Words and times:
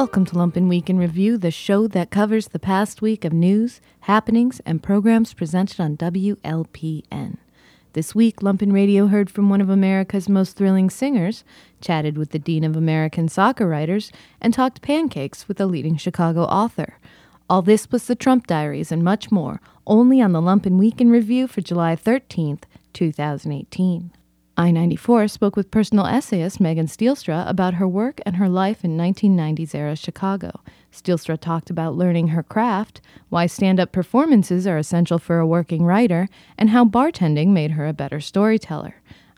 Welcome 0.00 0.24
to 0.24 0.34
Lumpen 0.34 0.66
Week 0.66 0.88
in 0.88 0.96
Review, 0.96 1.36
the 1.36 1.50
show 1.50 1.86
that 1.88 2.10
covers 2.10 2.48
the 2.48 2.58
past 2.58 3.02
week 3.02 3.22
of 3.22 3.34
news, 3.34 3.82
happenings, 4.00 4.58
and 4.64 4.82
programs 4.82 5.34
presented 5.34 5.78
on 5.78 5.98
WLPN. 5.98 7.36
This 7.92 8.14
week, 8.14 8.40
Lumpen 8.40 8.72
Radio 8.72 9.08
heard 9.08 9.28
from 9.28 9.50
one 9.50 9.60
of 9.60 9.68
America's 9.68 10.26
most 10.26 10.56
thrilling 10.56 10.88
singers, 10.88 11.44
chatted 11.82 12.16
with 12.16 12.30
the 12.30 12.38
Dean 12.38 12.64
of 12.64 12.76
American 12.76 13.28
Soccer 13.28 13.68
Writers, 13.68 14.10
and 14.40 14.54
talked 14.54 14.80
pancakes 14.80 15.46
with 15.46 15.60
a 15.60 15.66
leading 15.66 15.98
Chicago 15.98 16.44
author. 16.44 16.96
All 17.50 17.60
this 17.60 17.84
plus 17.84 18.06
the 18.06 18.14
Trump 18.14 18.46
Diaries 18.46 18.90
and 18.90 19.04
much 19.04 19.30
more, 19.30 19.60
only 19.86 20.22
on 20.22 20.32
the 20.32 20.40
Lumpen 20.40 20.78
Week 20.78 21.02
in 21.02 21.10
Review 21.10 21.46
for 21.46 21.60
July 21.60 21.94
13th, 21.94 22.62
2018. 22.94 24.12
I 24.60 24.70
94 24.70 25.28
spoke 25.28 25.56
with 25.56 25.70
personal 25.70 26.04
essayist 26.04 26.60
Megan 26.60 26.84
Stielstra 26.84 27.48
about 27.48 27.72
her 27.72 27.88
work 27.88 28.20
and 28.26 28.36
her 28.36 28.46
life 28.46 28.84
in 28.84 28.94
1990s 28.94 29.74
era 29.74 29.96
Chicago. 29.96 30.60
Stielstra 30.92 31.40
talked 31.40 31.70
about 31.70 31.96
learning 31.96 32.28
her 32.28 32.42
craft, 32.42 33.00
why 33.30 33.46
stand 33.46 33.80
up 33.80 33.90
performances 33.90 34.66
are 34.66 34.76
essential 34.76 35.18
for 35.18 35.38
a 35.38 35.46
working 35.46 35.86
writer, 35.86 36.28
and 36.58 36.68
how 36.68 36.84
bartending 36.84 37.54
made 37.54 37.70
her 37.70 37.86
a 37.86 37.94
better 37.94 38.20
storyteller. 38.20 38.96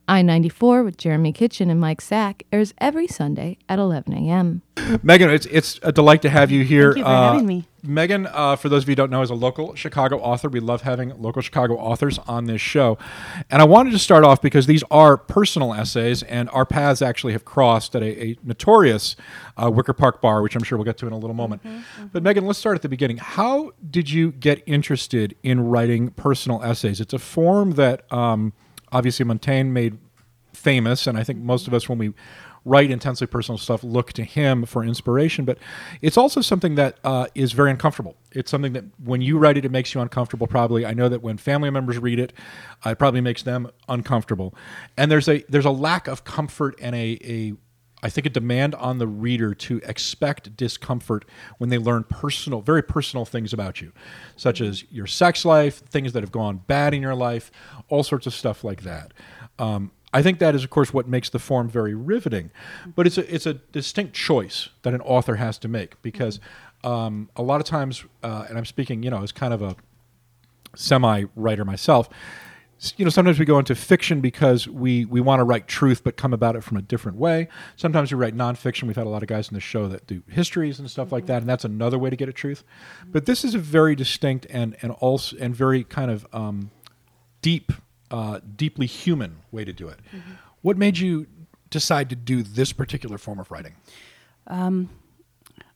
I 0.08 0.22
94 0.22 0.82
with 0.82 0.96
Jeremy 0.96 1.32
Kitchen 1.32 1.70
and 1.70 1.80
Mike 1.80 2.00
Sack 2.00 2.42
airs 2.52 2.74
every 2.78 3.06
Sunday 3.06 3.58
at 3.68 3.78
11 3.78 4.12
a.m. 4.12 4.62
Megan, 5.02 5.30
it's, 5.30 5.46
it's 5.46 5.78
a 5.82 5.92
delight 5.92 6.22
to 6.22 6.30
have 6.30 6.50
you 6.50 6.64
here. 6.64 6.92
Thank 6.92 6.98
you 6.98 7.04
for 7.04 7.10
uh, 7.10 7.32
having 7.32 7.46
me. 7.46 7.68
Megan, 7.84 8.26
uh, 8.26 8.56
for 8.56 8.68
those 8.68 8.84
of 8.84 8.88
you 8.88 8.92
who 8.92 8.96
don't 8.96 9.10
know, 9.10 9.22
is 9.22 9.30
a 9.30 9.34
local 9.34 9.74
Chicago 9.74 10.18
author. 10.18 10.48
We 10.48 10.60
love 10.60 10.82
having 10.82 11.10
local 11.20 11.42
Chicago 11.42 11.76
authors 11.76 12.18
on 12.20 12.46
this 12.46 12.60
show. 12.60 12.96
And 13.50 13.60
I 13.60 13.64
wanted 13.64 13.90
to 13.90 13.98
start 13.98 14.24
off 14.24 14.40
because 14.40 14.66
these 14.66 14.84
are 14.90 15.16
personal 15.16 15.74
essays, 15.74 16.22
and 16.22 16.48
our 16.50 16.64
paths 16.64 17.02
actually 17.02 17.32
have 17.32 17.44
crossed 17.44 17.96
at 17.96 18.02
a, 18.02 18.24
a 18.24 18.36
notorious 18.44 19.16
uh, 19.56 19.70
Wicker 19.70 19.92
Park 19.92 20.20
bar, 20.20 20.42
which 20.42 20.54
I'm 20.54 20.62
sure 20.62 20.78
we'll 20.78 20.84
get 20.84 20.96
to 20.98 21.06
in 21.06 21.12
a 21.12 21.18
little 21.18 21.34
moment. 21.34 21.62
Mm-hmm, 21.64 21.76
mm-hmm. 21.76 22.06
But 22.12 22.22
Megan, 22.22 22.46
let's 22.46 22.58
start 22.58 22.76
at 22.76 22.82
the 22.82 22.88
beginning. 22.88 23.18
How 23.18 23.72
did 23.88 24.10
you 24.10 24.32
get 24.32 24.62
interested 24.66 25.36
in 25.42 25.68
writing 25.68 26.10
personal 26.10 26.62
essays? 26.62 27.00
It's 27.00 27.14
a 27.14 27.18
form 27.18 27.72
that. 27.72 28.10
Um, 28.12 28.52
obviously 28.92 29.24
Montaigne 29.24 29.70
made 29.70 29.98
famous, 30.52 31.06
and 31.06 31.18
I 31.18 31.24
think 31.24 31.40
most 31.40 31.66
of 31.66 31.74
us, 31.74 31.88
when 31.88 31.98
we 31.98 32.12
write 32.64 32.90
intensely 32.90 33.26
personal 33.26 33.58
stuff, 33.58 33.82
look 33.82 34.12
to 34.12 34.22
him 34.22 34.64
for 34.64 34.84
inspiration. 34.84 35.44
But 35.44 35.58
it's 36.00 36.16
also 36.16 36.40
something 36.40 36.76
that 36.76 36.98
uh, 37.02 37.26
is 37.34 37.52
very 37.52 37.70
uncomfortable. 37.70 38.16
It's 38.30 38.50
something 38.50 38.72
that 38.74 38.84
when 39.02 39.20
you 39.20 39.38
write 39.38 39.56
it, 39.56 39.64
it 39.64 39.70
makes 39.70 39.94
you 39.94 40.00
uncomfortable. 40.00 40.46
Probably, 40.46 40.86
I 40.86 40.94
know 40.94 41.08
that 41.08 41.22
when 41.22 41.38
family 41.38 41.70
members 41.70 41.98
read 41.98 42.20
it, 42.20 42.32
it 42.86 42.98
probably 42.98 43.20
makes 43.20 43.42
them 43.42 43.68
uncomfortable. 43.88 44.54
And 44.96 45.10
there's 45.10 45.28
a 45.28 45.44
there's 45.48 45.64
a 45.64 45.70
lack 45.70 46.06
of 46.06 46.24
comfort 46.24 46.78
and 46.80 46.94
a 46.94 47.18
a 47.24 47.54
I 48.02 48.08
think 48.08 48.26
a 48.26 48.30
demand 48.30 48.74
on 48.74 48.98
the 48.98 49.06
reader 49.06 49.54
to 49.54 49.80
expect 49.84 50.56
discomfort 50.56 51.24
when 51.58 51.70
they 51.70 51.78
learn 51.78 52.04
personal, 52.04 52.60
very 52.60 52.82
personal 52.82 53.24
things 53.24 53.52
about 53.52 53.80
you, 53.80 53.92
such 54.36 54.60
as 54.60 54.84
your 54.90 55.06
sex 55.06 55.44
life, 55.44 55.76
things 55.76 56.12
that 56.12 56.22
have 56.22 56.32
gone 56.32 56.62
bad 56.66 56.94
in 56.94 57.02
your 57.02 57.14
life, 57.14 57.52
all 57.88 58.02
sorts 58.02 58.26
of 58.26 58.34
stuff 58.34 58.64
like 58.64 58.82
that. 58.82 59.12
Um, 59.58 59.92
I 60.12 60.22
think 60.22 60.40
that 60.40 60.54
is, 60.54 60.64
of 60.64 60.70
course, 60.70 60.92
what 60.92 61.08
makes 61.08 61.30
the 61.30 61.38
form 61.38 61.68
very 61.68 61.94
riveting, 61.94 62.50
but 62.94 63.06
it's 63.06 63.16
a 63.16 63.34
it's 63.34 63.46
a 63.46 63.54
distinct 63.54 64.14
choice 64.14 64.68
that 64.82 64.92
an 64.92 65.00
author 65.02 65.36
has 65.36 65.56
to 65.58 65.68
make 65.68 66.00
because 66.02 66.38
um, 66.84 67.30
a 67.36 67.42
lot 67.42 67.60
of 67.60 67.66
times, 67.66 68.04
uh, 68.22 68.44
and 68.48 68.58
I'm 68.58 68.66
speaking, 68.66 69.02
you 69.02 69.10
know, 69.10 69.22
as 69.22 69.32
kind 69.32 69.54
of 69.54 69.62
a 69.62 69.76
semi 70.74 71.24
writer 71.36 71.64
myself 71.64 72.08
you 72.96 73.04
know 73.04 73.10
sometimes 73.10 73.38
we 73.38 73.44
go 73.44 73.58
into 73.58 73.74
fiction 73.74 74.20
because 74.20 74.66
we 74.66 75.04
we 75.04 75.20
want 75.20 75.40
to 75.40 75.44
write 75.44 75.68
truth 75.68 76.02
but 76.02 76.16
come 76.16 76.32
about 76.32 76.56
it 76.56 76.64
from 76.64 76.76
a 76.76 76.82
different 76.82 77.16
way. 77.18 77.48
Sometimes 77.76 78.12
we 78.12 78.18
write 78.18 78.36
nonfiction. 78.36 78.84
We've 78.84 78.96
had 78.96 79.06
a 79.06 79.10
lot 79.10 79.22
of 79.22 79.28
guys 79.28 79.48
in 79.48 79.54
the 79.54 79.60
show 79.60 79.86
that 79.88 80.06
do 80.06 80.22
histories 80.28 80.78
and 80.78 80.90
stuff 80.90 81.06
mm-hmm. 81.06 81.16
like 81.16 81.26
that 81.26 81.42
and 81.42 81.48
that's 81.48 81.64
another 81.64 81.98
way 81.98 82.10
to 82.10 82.16
get 82.16 82.28
at 82.28 82.34
truth. 82.34 82.64
But 83.06 83.26
this 83.26 83.44
is 83.44 83.54
a 83.54 83.58
very 83.58 83.94
distinct 83.94 84.46
and 84.50 84.76
and 84.82 84.92
also 84.92 85.36
and 85.38 85.54
very 85.54 85.84
kind 85.84 86.10
of 86.10 86.26
um, 86.32 86.70
deep 87.40 87.72
uh, 88.10 88.40
deeply 88.56 88.86
human 88.86 89.36
way 89.52 89.64
to 89.64 89.72
do 89.72 89.88
it. 89.88 90.00
Mm-hmm. 90.14 90.32
what 90.62 90.76
made 90.76 90.98
you 90.98 91.26
decide 91.70 92.10
to 92.10 92.16
do 92.16 92.42
this 92.42 92.72
particular 92.72 93.16
form 93.16 93.38
of 93.38 93.50
writing? 93.50 93.74
Um, 94.48 94.90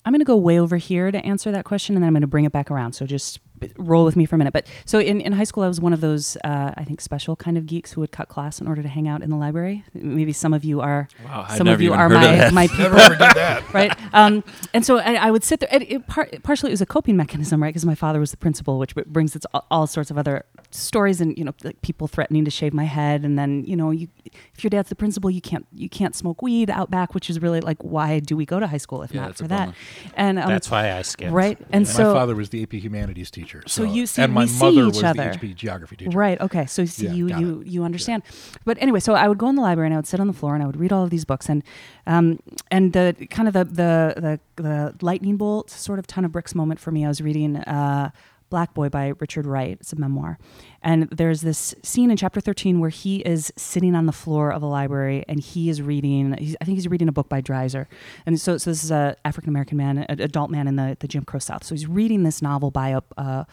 i'm 0.04 0.12
going 0.12 0.20
to 0.20 0.24
go 0.24 0.36
way 0.36 0.58
over 0.58 0.76
here 0.76 1.10
to 1.10 1.24
answer 1.24 1.50
that 1.52 1.64
question 1.64 1.94
and 1.94 2.02
then 2.02 2.08
i'm 2.08 2.14
going 2.14 2.20
to 2.20 2.26
bring 2.26 2.44
it 2.44 2.52
back 2.52 2.70
around. 2.70 2.94
So 2.94 3.06
just 3.06 3.38
roll 3.76 4.04
with 4.04 4.16
me 4.16 4.26
for 4.26 4.34
a 4.34 4.38
minute. 4.38 4.52
But 4.52 4.66
so 4.84 4.98
in, 4.98 5.20
in 5.20 5.32
high 5.32 5.44
school, 5.44 5.62
I 5.62 5.68
was 5.68 5.80
one 5.80 5.92
of 5.92 6.00
those, 6.00 6.36
uh, 6.44 6.72
I 6.76 6.84
think, 6.84 7.00
special 7.00 7.36
kind 7.36 7.56
of 7.56 7.66
geeks 7.66 7.92
who 7.92 8.00
would 8.00 8.12
cut 8.12 8.28
class 8.28 8.60
in 8.60 8.66
order 8.66 8.82
to 8.82 8.88
hang 8.88 9.08
out 9.08 9.22
in 9.22 9.30
the 9.30 9.36
library. 9.36 9.84
Maybe 9.94 10.32
some 10.32 10.52
of 10.52 10.64
you 10.64 10.80
are, 10.80 11.08
wow, 11.24 11.46
some 11.48 11.66
of 11.66 11.80
you 11.80 11.92
are 11.92 12.08
my, 12.08 12.50
my 12.50 12.66
people. 12.68 12.84
Never 12.84 13.00
forget 13.00 13.34
that. 13.34 13.62
right. 13.74 13.96
Um, 14.12 14.44
and 14.74 14.84
so 14.84 14.98
I, 14.98 15.14
I, 15.14 15.30
would 15.30 15.44
sit 15.44 15.60
there. 15.60 15.68
It, 15.72 15.90
it 15.90 16.06
par- 16.06 16.28
partially, 16.42 16.70
it 16.70 16.74
was 16.74 16.80
a 16.80 16.86
coping 16.86 17.16
mechanism, 17.16 17.62
right? 17.62 17.70
Because 17.70 17.86
my 17.86 17.94
father 17.94 18.20
was 18.20 18.30
the 18.30 18.36
principal, 18.36 18.78
which 18.78 18.94
brings 18.94 19.34
its 19.34 19.46
all, 19.52 19.66
all, 19.70 19.86
sorts 19.86 20.10
of 20.10 20.18
other 20.18 20.44
stories 20.70 21.20
and, 21.20 21.36
you 21.38 21.44
know, 21.44 21.54
like 21.64 21.80
people 21.82 22.08
threatening 22.08 22.44
to 22.44 22.50
shave 22.50 22.74
my 22.74 22.84
head. 22.84 23.24
And 23.24 23.38
then, 23.38 23.64
you 23.64 23.76
know, 23.76 23.90
you, 23.90 24.08
if 24.54 24.64
your 24.64 24.70
dad's 24.70 24.88
the 24.88 24.96
principal, 24.96 25.30
you 25.30 25.40
can't, 25.40 25.66
you 25.72 25.88
can't 25.88 26.14
smoke 26.14 26.42
weed 26.42 26.70
out 26.70 26.90
back, 26.90 27.14
which 27.14 27.30
is 27.30 27.40
really 27.40 27.60
like, 27.60 27.82
why 27.82 28.18
do 28.18 28.36
we 28.36 28.44
go 28.44 28.60
to 28.60 28.66
high 28.66 28.76
school 28.76 29.02
if 29.02 29.14
yeah, 29.14 29.22
not 29.22 29.36
for 29.36 29.48
that? 29.48 29.74
And 30.14 30.38
um, 30.38 30.48
that's 30.48 30.70
why 30.70 30.92
I 30.92 31.02
skipped. 31.02 31.32
Right. 31.32 31.58
And 31.70 31.86
yeah. 31.86 31.92
so 31.92 32.04
my 32.04 32.20
father 32.20 32.34
was 32.34 32.50
the 32.50 32.62
AP 32.62 32.74
humanities 32.74 33.30
teacher. 33.30 33.45
So, 33.46 33.60
so 33.66 33.82
you 33.84 34.06
see 34.06 34.22
and 34.22 34.32
my 34.32 34.44
we 34.44 34.50
mother 34.58 34.72
see 34.72 34.78
each 34.88 34.94
was 34.94 35.04
other. 35.04 35.34
the 35.40 35.48
AP 35.50 35.56
geography 35.56 35.96
teacher. 35.96 36.16
Right. 36.16 36.40
Okay. 36.40 36.66
So 36.66 36.84
see, 36.84 37.06
Yeah, 37.06 37.12
you 37.12 37.28
you 37.28 37.62
you 37.64 37.84
understand. 37.84 38.22
But 38.64 38.76
anyway, 38.80 39.00
so 39.00 39.14
I 39.14 39.28
would 39.28 39.38
go 39.38 39.48
in 39.48 39.56
the 39.56 39.62
library 39.62 39.86
and 39.88 39.94
I 39.94 39.98
would 39.98 40.06
sit 40.06 40.20
on 40.20 40.26
the 40.26 40.32
floor 40.32 40.54
and 40.54 40.62
I 40.62 40.66
would 40.66 40.76
read 40.76 40.92
all 40.92 41.04
of 41.04 41.10
these 41.10 41.24
books 41.24 41.48
and 41.48 41.62
um 42.06 42.38
and 42.70 42.92
the 42.92 43.14
kind 43.30 43.48
of 43.48 43.54
the 43.54 43.64
the 43.64 44.40
the, 44.56 44.62
the 44.62 44.94
lightning 45.04 45.36
bolt 45.36 45.70
sort 45.70 45.98
of 45.98 46.06
ton 46.06 46.24
of 46.24 46.32
bricks 46.32 46.54
moment 46.54 46.80
for 46.80 46.90
me. 46.90 47.04
I 47.04 47.08
was 47.08 47.20
reading 47.20 47.56
uh 47.56 48.10
Black 48.48 48.74
Boy 48.74 48.88
by 48.88 49.12
Richard 49.18 49.46
Wright. 49.46 49.76
It's 49.80 49.92
a 49.92 49.96
memoir. 49.96 50.38
And 50.82 51.08
there's 51.10 51.40
this 51.40 51.74
scene 51.82 52.10
in 52.10 52.16
chapter 52.16 52.40
13 52.40 52.80
where 52.80 52.90
he 52.90 53.18
is 53.18 53.52
sitting 53.56 53.94
on 53.94 54.06
the 54.06 54.12
floor 54.12 54.52
of 54.52 54.62
a 54.62 54.66
library 54.66 55.24
and 55.28 55.40
he 55.40 55.68
is 55.68 55.82
reading, 55.82 56.34
I 56.60 56.64
think 56.64 56.76
he's 56.76 56.88
reading 56.88 57.08
a 57.08 57.12
book 57.12 57.28
by 57.28 57.40
Dreiser. 57.40 57.86
And 58.24 58.40
so, 58.40 58.58
so 58.58 58.70
this 58.70 58.84
is 58.84 58.90
a 58.90 59.16
African 59.24 59.50
American 59.50 59.76
man, 59.78 59.98
an 59.98 60.20
adult 60.20 60.50
man 60.50 60.68
in 60.68 60.76
the, 60.76 60.96
the 61.00 61.08
Jim 61.08 61.24
Crow 61.24 61.40
South. 61.40 61.64
So 61.64 61.74
he's 61.74 61.86
reading 61.86 62.22
this 62.22 62.40
novel 62.40 62.70
by 62.70 62.90
a, 62.90 63.00
uh, 63.16 63.44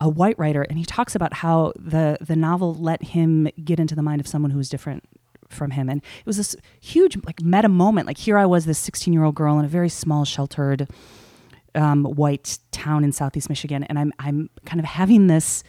a 0.00 0.08
white 0.08 0.38
writer, 0.38 0.62
and 0.62 0.78
he 0.78 0.84
talks 0.84 1.14
about 1.14 1.34
how 1.34 1.72
the 1.76 2.18
the 2.20 2.36
novel 2.36 2.74
let 2.74 3.02
him 3.02 3.48
get 3.64 3.78
into 3.78 3.94
the 3.94 4.02
mind 4.02 4.20
of 4.20 4.26
someone 4.26 4.50
who 4.50 4.58
was 4.58 4.68
different 4.68 5.04
from 5.48 5.70
him, 5.70 5.88
and 5.88 6.02
it 6.02 6.26
was 6.26 6.36
this 6.36 6.56
huge 6.80 7.16
like 7.24 7.42
meta 7.42 7.68
moment. 7.68 8.06
Like 8.06 8.18
here 8.18 8.36
I 8.36 8.46
was, 8.46 8.64
this 8.66 8.78
sixteen 8.78 9.14
year 9.14 9.24
old 9.24 9.34
girl 9.34 9.58
in 9.58 9.64
a 9.64 9.68
very 9.68 9.88
small, 9.88 10.24
sheltered, 10.24 10.88
um, 11.74 12.04
white 12.04 12.58
town 12.70 13.04
in 13.04 13.12
southeast 13.12 13.48
Michigan, 13.48 13.84
and 13.84 13.98
I'm 13.98 14.12
I'm 14.18 14.50
kind 14.64 14.80
of 14.80 14.86
having 14.86 15.26
this. 15.26 15.62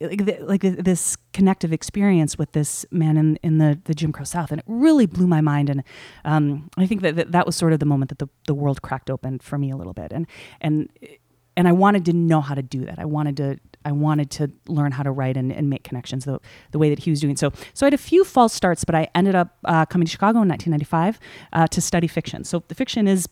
Like, 0.00 0.40
like 0.40 0.62
this 0.62 1.16
connective 1.32 1.72
experience 1.72 2.36
with 2.36 2.50
this 2.50 2.84
man 2.90 3.16
in, 3.16 3.36
in 3.44 3.58
the, 3.58 3.78
the 3.84 3.94
Jim 3.94 4.10
Crow 4.10 4.24
South, 4.24 4.50
and 4.50 4.58
it 4.58 4.64
really 4.66 5.06
blew 5.06 5.28
my 5.28 5.40
mind. 5.40 5.70
And 5.70 5.84
um, 6.24 6.68
I 6.76 6.86
think 6.86 7.02
that, 7.02 7.14
that 7.14 7.30
that 7.30 7.46
was 7.46 7.54
sort 7.54 7.72
of 7.72 7.78
the 7.78 7.86
moment 7.86 8.08
that 8.08 8.18
the, 8.18 8.28
the 8.48 8.54
world 8.54 8.82
cracked 8.82 9.10
open 9.10 9.38
for 9.38 9.58
me 9.58 9.70
a 9.70 9.76
little 9.76 9.92
bit. 9.92 10.10
And 10.10 10.26
and 10.60 10.88
and 11.56 11.68
I 11.68 11.72
wanted 11.72 12.04
to 12.06 12.12
know 12.12 12.40
how 12.40 12.54
to 12.54 12.62
do 12.62 12.84
that. 12.84 12.98
I 12.98 13.04
wanted 13.04 13.36
to 13.36 13.58
I 13.84 13.92
wanted 13.92 14.30
to 14.32 14.50
learn 14.68 14.92
how 14.92 15.02
to 15.02 15.10
write 15.10 15.36
and, 15.36 15.52
and 15.52 15.68
make 15.68 15.82
connections 15.82 16.24
the, 16.24 16.40
the 16.70 16.78
way 16.78 16.88
that 16.90 17.00
he 17.00 17.10
was 17.10 17.20
doing. 17.20 17.36
So 17.36 17.52
so 17.74 17.84
I 17.84 17.88
had 17.88 17.94
a 17.94 17.98
few 17.98 18.24
false 18.24 18.52
starts, 18.52 18.84
but 18.84 18.94
I 18.94 19.08
ended 19.14 19.34
up 19.34 19.56
uh, 19.64 19.86
coming 19.86 20.06
to 20.06 20.10
Chicago 20.10 20.42
in 20.42 20.48
1995 20.48 21.18
uh, 21.52 21.66
to 21.68 21.80
study 21.80 22.06
fiction. 22.06 22.44
So 22.44 22.62
the 22.68 22.74
fiction 22.74 23.08
is 23.08 23.28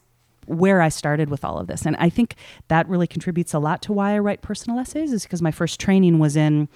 where 0.47 0.81
I 0.81 0.89
started 0.89 1.31
with 1.31 1.45
all 1.45 1.59
of 1.59 1.67
this, 1.67 1.87
and 1.87 1.97
I 1.97 2.09
think 2.09 2.35
that 2.69 2.89
really 2.89 3.07
contributes 3.07 3.55
a 3.55 3.59
lot 3.59 3.83
to 3.83 3.93
why 3.93 4.15
I 4.15 4.19
write 4.19 4.43
personal 4.43 4.79
essays. 4.79 5.13
Is 5.13 5.23
because 5.23 5.43
my 5.43 5.53
first 5.53 5.81
training 5.81 6.19
was 6.19 6.37
in. 6.37 6.69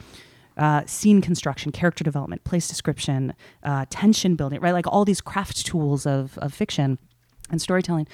Uh, 0.57 0.87
scene 0.87 1.21
construction, 1.21 1.73
character 1.73 2.05
development, 2.05 2.45
place 2.45 2.69
description, 2.69 3.35
uh, 3.65 3.85
tension 3.91 4.37
building, 4.37 4.61
right? 4.61 4.71
Like 4.71 4.87
all 4.87 5.05
these 5.05 5.21
craft 5.21 5.67
tools 5.67 6.07
of, 6.07 6.39
of 6.39 6.55
fiction 6.55 6.97
and 7.51 7.61
storytelling. 7.61 8.09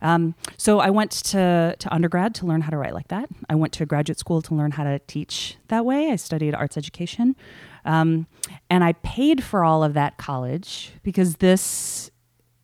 Um, 0.00 0.34
so 0.56 0.78
I 0.78 0.90
went 0.90 1.10
to, 1.10 1.74
to 1.78 1.94
undergrad 1.94 2.34
to 2.36 2.46
learn 2.46 2.60
how 2.60 2.70
to 2.70 2.76
write 2.76 2.94
like 2.94 3.08
that. 3.08 3.28
I 3.48 3.54
went 3.54 3.72
to 3.74 3.86
graduate 3.86 4.18
school 4.18 4.42
to 4.42 4.54
learn 4.54 4.72
how 4.72 4.84
to 4.84 4.98
teach 5.00 5.56
that 5.68 5.84
way. 5.84 6.10
I 6.10 6.16
studied 6.16 6.54
arts 6.54 6.76
education. 6.76 7.34
Um, 7.84 8.26
and 8.70 8.84
I 8.84 8.92
paid 8.94 9.42
for 9.42 9.64
all 9.64 9.82
of 9.82 9.94
that 9.94 10.18
college 10.18 10.92
because 11.02 11.36
this 11.36 12.10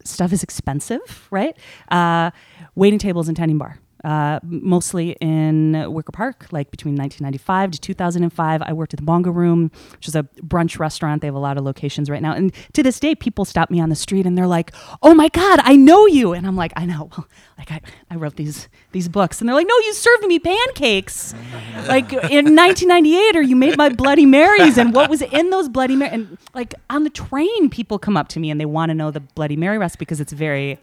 stuff 0.04 0.32
is 0.32 0.42
expensive, 0.42 1.28
right? 1.30 1.56
Uh, 1.90 2.30
waiting 2.74 2.98
tables 2.98 3.28
and 3.28 3.36
tending 3.36 3.58
bar 3.58 3.78
uh, 4.04 4.40
mostly 4.42 5.12
in 5.20 5.92
Wicker 5.92 6.12
Park, 6.12 6.46
like 6.50 6.70
between 6.70 6.96
1995 6.96 7.72
to 7.72 7.80
2005. 7.80 8.62
I 8.62 8.72
worked 8.72 8.94
at 8.94 8.98
the 8.98 9.04
Bongo 9.04 9.30
Room, 9.30 9.70
which 9.92 10.08
is 10.08 10.16
a 10.16 10.24
brunch 10.40 10.78
restaurant. 10.78 11.20
They 11.20 11.28
have 11.28 11.34
a 11.34 11.40
lot 11.40 11.56
of 11.56 11.64
locations 11.64 12.10
right 12.10 12.22
now. 12.22 12.32
And 12.32 12.52
to 12.72 12.82
this 12.82 12.98
day, 12.98 13.14
people 13.14 13.44
stop 13.44 13.70
me 13.70 13.80
on 13.80 13.88
the 13.88 13.96
street 13.96 14.26
and 14.26 14.36
they're 14.36 14.46
like, 14.46 14.72
"Oh 15.02 15.14
my 15.14 15.28
God, 15.28 15.60
I 15.62 15.76
know 15.76 16.06
you!" 16.06 16.32
And 16.32 16.46
I'm 16.46 16.56
like, 16.56 16.72
"I 16.76 16.84
know. 16.84 17.10
Well, 17.16 17.26
like 17.58 17.70
I, 17.70 17.80
I 18.10 18.16
wrote 18.16 18.36
these 18.36 18.68
these 18.92 19.08
books." 19.08 19.40
And 19.40 19.48
they're 19.48 19.54
like, 19.54 19.68
"No, 19.68 19.78
you 19.78 19.92
served 19.94 20.24
me 20.26 20.38
pancakes, 20.38 21.34
like 21.86 22.12
in 22.12 22.56
1998, 22.56 23.36
or 23.36 23.42
you 23.42 23.56
made 23.56 23.76
my 23.76 23.88
Bloody 23.88 24.26
Marys, 24.26 24.78
and 24.78 24.94
what 24.94 25.10
was 25.10 25.22
in 25.22 25.50
those 25.50 25.68
Bloody 25.68 25.96
Marys?" 25.96 26.12
And 26.12 26.38
like 26.54 26.74
on 26.90 27.04
the 27.04 27.10
train, 27.10 27.70
people 27.70 27.98
come 27.98 28.16
up 28.16 28.28
to 28.28 28.40
me 28.40 28.50
and 28.50 28.60
they 28.60 28.66
want 28.66 28.90
to 28.90 28.94
know 28.94 29.10
the 29.10 29.20
Bloody 29.20 29.56
Mary 29.56 29.78
recipe 29.78 30.02
because 30.02 30.20
it's 30.20 30.32
very 30.32 30.78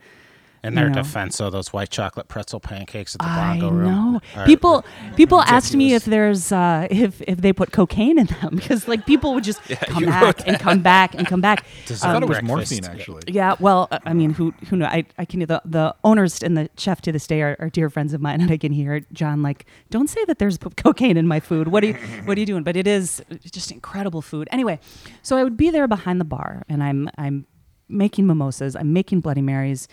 In 0.63 0.75
their 0.75 0.89
defense, 0.89 1.38
so 1.38 1.50
those 1.50 1.71
white 1.71 1.89
chocolate 1.89 2.27
pretzel 2.27 2.59
pancakes 2.59 3.15
at 3.15 3.19
the 3.19 3.27
I 3.27 3.59
Bongo 3.59 3.69
Room. 3.69 4.13
know. 4.35 4.45
People 4.45 4.83
people 5.15 5.41
asked 5.41 5.75
me 5.75 5.94
if 5.94 6.06
there's 6.06 6.51
uh, 6.51 6.88
if 6.91 7.21
if 7.21 7.41
they 7.41 7.53
put 7.53 7.71
cocaine 7.71 8.19
in 8.19 8.27
them 8.27 8.56
because 8.56 8.88
like 8.88 9.06
people 9.06 9.33
would 9.33 9.44
just 9.44 9.61
come 9.63 10.06
back 10.06 10.45
and 10.47 10.59
come 10.59 10.81
back 10.81 11.15
and 11.15 11.25
come 11.25 11.41
back. 11.41 11.65
I 11.89 11.94
thought 11.94 12.23
it 12.23 12.29
was 12.29 12.41
morphine 12.41 12.85
actually. 12.85 13.23
Yeah, 13.27 13.56
well, 13.59 13.88
uh, 13.91 14.00
I 14.06 14.13
mean, 14.13 14.31
who 14.33 14.53
who 14.69 14.75
know? 14.75 14.85
I 14.85 15.06
I 15.17 15.25
can 15.25 15.39
the 15.39 15.61
the 15.63 15.95
owners 16.03 16.44
and 16.44 16.57
the 16.57 16.69
chef 16.77 17.01
to 17.01 17.11
this 17.11 17.25
day 17.25 17.41
are, 17.41 17.56
are 17.59 17.69
dear 17.69 17.89
friends 17.89 18.13
of 18.13 18.21
mine, 18.21 18.41
and 18.41 18.51
I 18.51 18.57
can 18.57 18.71
hear 18.71 19.01
John 19.13 19.41
like, 19.41 19.65
"Don't 19.89 20.09
say 20.09 20.23
that 20.25 20.39
there's 20.39 20.57
cocaine 20.57 21.17
in 21.17 21.27
my 21.27 21.39
food. 21.39 21.69
What 21.69 21.83
are 21.83 21.88
you 21.88 21.94
What 22.25 22.38
are 22.38 22.39
you 22.39 22.45
doing?" 22.45 22.63
But 22.63 22.75
it 22.75 22.88
is 22.88 23.21
just 23.50 23.71
incredible 23.71 24.21
food. 24.21 24.47
Anyway, 24.51 24.79
so 25.21 25.38
I 25.38 25.44
would 25.44 25.57
be 25.57 25.69
there 25.69 25.88
behind 25.88 26.19
the 26.19 26.25
bar, 26.25 26.63
and 26.67 26.83
I'm 26.83 27.09
I'm 27.17 27.45
making 27.89 28.27
mimosas, 28.27 28.75
I'm 28.75 28.94
making 28.94 29.21
Bloody 29.21 29.41
Marys, 29.41 29.88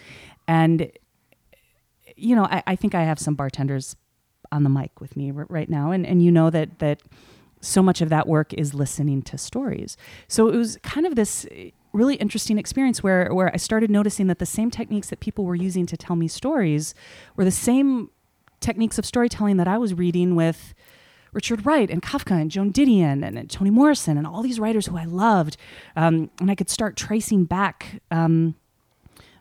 and 0.48 0.90
you 2.16 2.34
know, 2.34 2.44
I, 2.44 2.62
I 2.66 2.76
think 2.76 2.94
I 2.94 3.02
have 3.02 3.18
some 3.18 3.34
bartenders 3.34 3.96
on 4.52 4.62
the 4.62 4.70
mic 4.70 5.00
with 5.00 5.16
me 5.16 5.32
r- 5.36 5.46
right 5.48 5.68
now, 5.68 5.90
and 5.90 6.06
and 6.06 6.22
you 6.22 6.32
know 6.32 6.50
that 6.50 6.78
that 6.78 7.02
so 7.60 7.82
much 7.82 8.00
of 8.00 8.08
that 8.08 8.26
work 8.26 8.52
is 8.54 8.74
listening 8.74 9.22
to 9.22 9.38
stories. 9.38 9.96
So 10.28 10.48
it 10.48 10.56
was 10.56 10.78
kind 10.82 11.06
of 11.06 11.16
this 11.16 11.46
eh, 11.50 11.70
really 11.92 12.16
interesting 12.16 12.58
experience 12.58 13.02
where 13.02 13.32
where 13.34 13.52
I 13.52 13.56
started 13.56 13.90
noticing 13.90 14.26
that 14.28 14.38
the 14.38 14.46
same 14.46 14.70
techniques 14.70 15.10
that 15.10 15.20
people 15.20 15.44
were 15.44 15.54
using 15.54 15.86
to 15.86 15.96
tell 15.96 16.16
me 16.16 16.28
stories 16.28 16.94
were 17.36 17.44
the 17.44 17.50
same 17.50 18.10
techniques 18.60 18.98
of 18.98 19.04
storytelling 19.04 19.58
that 19.58 19.68
I 19.68 19.78
was 19.78 19.94
reading 19.94 20.34
with 20.34 20.74
Richard 21.32 21.66
Wright 21.66 21.90
and 21.90 22.00
Kafka 22.00 22.40
and 22.40 22.50
Joan 22.50 22.72
Didion 22.72 23.26
and, 23.26 23.38
and 23.38 23.50
Toni 23.50 23.70
Morrison 23.70 24.16
and 24.16 24.26
all 24.26 24.42
these 24.42 24.58
writers 24.58 24.86
who 24.86 24.96
I 24.96 25.04
loved, 25.04 25.58
um, 25.94 26.30
and 26.40 26.50
I 26.50 26.54
could 26.54 26.70
start 26.70 26.96
tracing 26.96 27.44
back. 27.44 28.00
Um, 28.10 28.54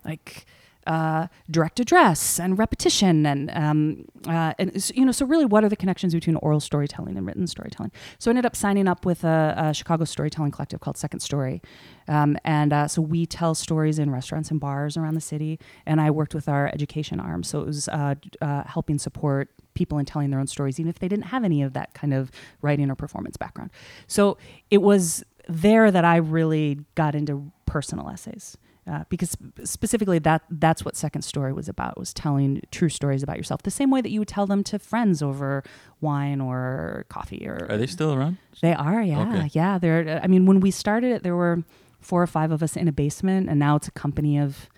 like 0.03 0.45
uh, 0.87 1.27
direct 1.49 1.79
address 1.79 2.39
and 2.39 2.57
repetition 2.57 3.25
and 3.25 3.51
um, 3.51 4.05
uh, 4.27 4.53
and 4.59 4.91
you 4.93 5.05
know 5.05 5.11
so 5.11 5.25
really 5.25 5.45
what 5.45 5.63
are 5.63 5.69
the 5.69 5.75
connections 5.75 6.13
between 6.13 6.35
oral 6.37 6.59
storytelling 6.59 7.17
and 7.17 7.25
written 7.25 7.47
storytelling? 7.47 7.91
So 8.19 8.29
i 8.29 8.31
ended 8.31 8.45
up 8.45 8.55
signing 8.55 8.87
up 8.87 9.05
with 9.05 9.23
a, 9.23 9.53
a 9.57 9.73
chicago 9.73 10.05
storytelling 10.05 10.51
collective 10.51 10.79
called 10.79 10.97
second 10.97 11.21
story 11.21 11.61
um, 12.07 12.37
and 12.43 12.71
uh, 12.71 12.87
so 12.87 13.01
we 13.01 13.25
tell 13.25 13.55
stories 13.55 13.99
in 13.99 14.11
restaurants 14.11 14.51
and 14.51 14.59
bars 14.59 14.97
around 14.97 15.15
the 15.15 15.21
city 15.21 15.59
and 15.85 15.99
i 15.99 16.11
worked 16.11 16.33
with 16.35 16.47
our 16.47 16.67
education 16.67 17.19
arm. 17.19 17.43
So 17.43 17.61
it 17.61 17.67
was 17.67 17.87
uh, 17.89 18.15
uh, 18.41 18.63
helping 18.65 18.99
support 18.99 19.49
people 19.73 19.97
in 19.97 20.05
telling 20.05 20.29
their 20.29 20.39
own 20.39 20.47
stories 20.47 20.79
even 20.79 20.89
if 20.89 20.99
they 20.99 21.07
didn't 21.07 21.25
have 21.25 21.43
any 21.43 21.61
of 21.61 21.73
that 21.73 21.93
kind 21.93 22.13
of 22.13 22.31
writing 22.61 22.89
or 22.89 22.95
performance 22.95 23.37
background. 23.37 23.71
So 24.07 24.37
it 24.69 24.81
was 24.81 25.23
there 25.47 25.91
that 25.91 26.03
i 26.03 26.15
really 26.15 26.79
got 26.95 27.13
into 27.13 27.51
personal 27.67 28.09
essays 28.09 28.57
uh, 28.91 29.03
because 29.09 29.35
specifically 29.63 30.19
that 30.19 30.43
that's 30.49 30.85
what 30.85 30.95
second 30.95 31.23
story 31.23 31.51
was 31.51 31.67
about 31.67 31.97
was 31.97 32.13
telling 32.13 32.61
true 32.71 32.89
stories 32.89 33.23
about 33.23 33.37
yourself 33.37 33.63
the 33.63 33.71
same 33.71 33.89
way 33.89 33.99
that 34.01 34.09
you 34.11 34.19
would 34.19 34.27
tell 34.27 34.45
them 34.45 34.63
to 34.63 34.77
friends 34.77 35.21
over 35.23 35.63
wine 36.01 36.39
or 36.39 37.05
coffee 37.09 37.47
or 37.47 37.65
Are 37.69 37.77
they 37.77 37.87
still 37.87 38.13
around? 38.13 38.37
they 38.61 38.73
are 38.73 39.01
yeah 39.01 39.21
Okay. 39.21 39.49
yeah 39.53 39.77
they're 39.79 40.21
i 40.23 40.27
mean 40.27 40.45
when 40.45 40.59
we 40.59 40.69
started 40.71 41.11
it 41.11 41.23
there 41.23 41.35
were 41.35 41.63
four 41.99 42.21
or 42.21 42.27
five 42.27 42.51
of 42.51 42.61
us 42.61 42.75
in 42.77 42.87
a 42.87 42.91
basement 42.91 43.49
and 43.49 43.57
now 43.59 43.75
it's 43.75 43.87
a 43.87 43.91
company 43.91 44.37
of 44.37 44.69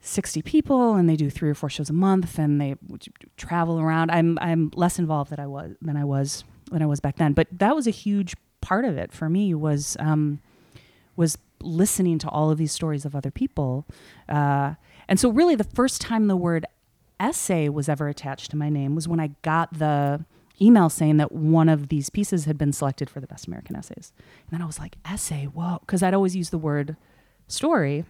60 0.00 0.42
people 0.42 0.94
and 0.94 1.08
they 1.08 1.16
do 1.16 1.28
three 1.28 1.50
or 1.50 1.54
four 1.54 1.68
shows 1.68 1.90
a 1.90 1.92
month 1.92 2.38
and 2.38 2.60
they 2.60 2.76
travel 3.36 3.80
around 3.80 4.10
i'm 4.12 4.38
i'm 4.40 4.70
less 4.76 4.98
involved 5.00 5.30
than 5.32 5.40
i 5.40 5.46
was 5.46 5.72
than 5.82 5.96
i 5.96 6.04
was 6.04 6.44
than 6.70 6.80
i 6.82 6.86
was 6.86 7.00
back 7.00 7.16
then 7.16 7.32
but 7.32 7.48
that 7.50 7.74
was 7.74 7.88
a 7.88 7.90
huge 7.90 8.34
part 8.60 8.84
of 8.84 8.96
it 8.96 9.12
for 9.12 9.28
me 9.28 9.52
was 9.52 9.96
um 9.98 10.38
was 11.16 11.36
listening 11.66 12.18
to 12.20 12.28
all 12.28 12.50
of 12.50 12.58
these 12.58 12.72
stories 12.72 13.04
of 13.04 13.14
other 13.14 13.30
people. 13.30 13.86
Uh, 14.28 14.74
and 15.08 15.20
so, 15.20 15.28
really, 15.28 15.54
the 15.54 15.64
first 15.64 16.00
time 16.00 16.26
the 16.26 16.36
word 16.36 16.66
essay 17.18 17.68
was 17.68 17.88
ever 17.88 18.08
attached 18.08 18.50
to 18.50 18.56
my 18.56 18.68
name 18.68 18.94
was 18.94 19.08
when 19.08 19.20
I 19.20 19.30
got 19.42 19.78
the 19.78 20.24
email 20.60 20.88
saying 20.88 21.16
that 21.18 21.32
one 21.32 21.68
of 21.68 21.88
these 21.88 22.10
pieces 22.10 22.44
had 22.44 22.56
been 22.56 22.72
selected 22.72 23.10
for 23.10 23.20
the 23.20 23.26
best 23.26 23.46
American 23.46 23.76
essays. 23.76 24.12
And 24.16 24.58
then 24.58 24.62
I 24.62 24.66
was 24.66 24.78
like, 24.78 24.96
essay, 25.04 25.44
whoa, 25.44 25.78
because 25.80 26.02
I'd 26.02 26.14
always 26.14 26.34
used 26.34 26.50
the 26.50 26.58
word 26.58 26.96
story. 27.48 28.04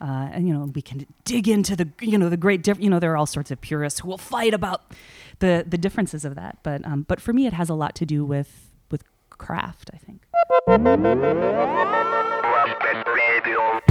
Uh, 0.00 0.28
and 0.32 0.48
you 0.48 0.52
know 0.52 0.70
we 0.74 0.82
can 0.82 1.06
dig 1.24 1.48
into 1.48 1.76
the 1.76 1.88
you 2.00 2.18
know 2.18 2.28
the 2.28 2.36
great 2.36 2.64
diff- 2.64 2.80
you 2.80 2.90
know 2.90 2.98
there 2.98 3.12
are 3.12 3.16
all 3.16 3.26
sorts 3.26 3.52
of 3.52 3.60
purists 3.60 4.00
who 4.00 4.08
will 4.08 4.18
fight 4.18 4.52
about 4.52 4.92
the 5.38 5.64
the 5.66 5.78
differences 5.78 6.24
of 6.24 6.34
that 6.34 6.58
but 6.64 6.84
um, 6.84 7.02
but 7.08 7.20
for 7.20 7.32
me 7.32 7.46
it 7.46 7.52
has 7.52 7.70
a 7.70 7.74
lot 7.74 7.94
to 7.94 8.04
do 8.04 8.24
with 8.24 8.70
with 8.90 9.04
craft 9.30 9.92
I 9.94 9.98
think 9.98 10.26
anticipas 13.44 13.83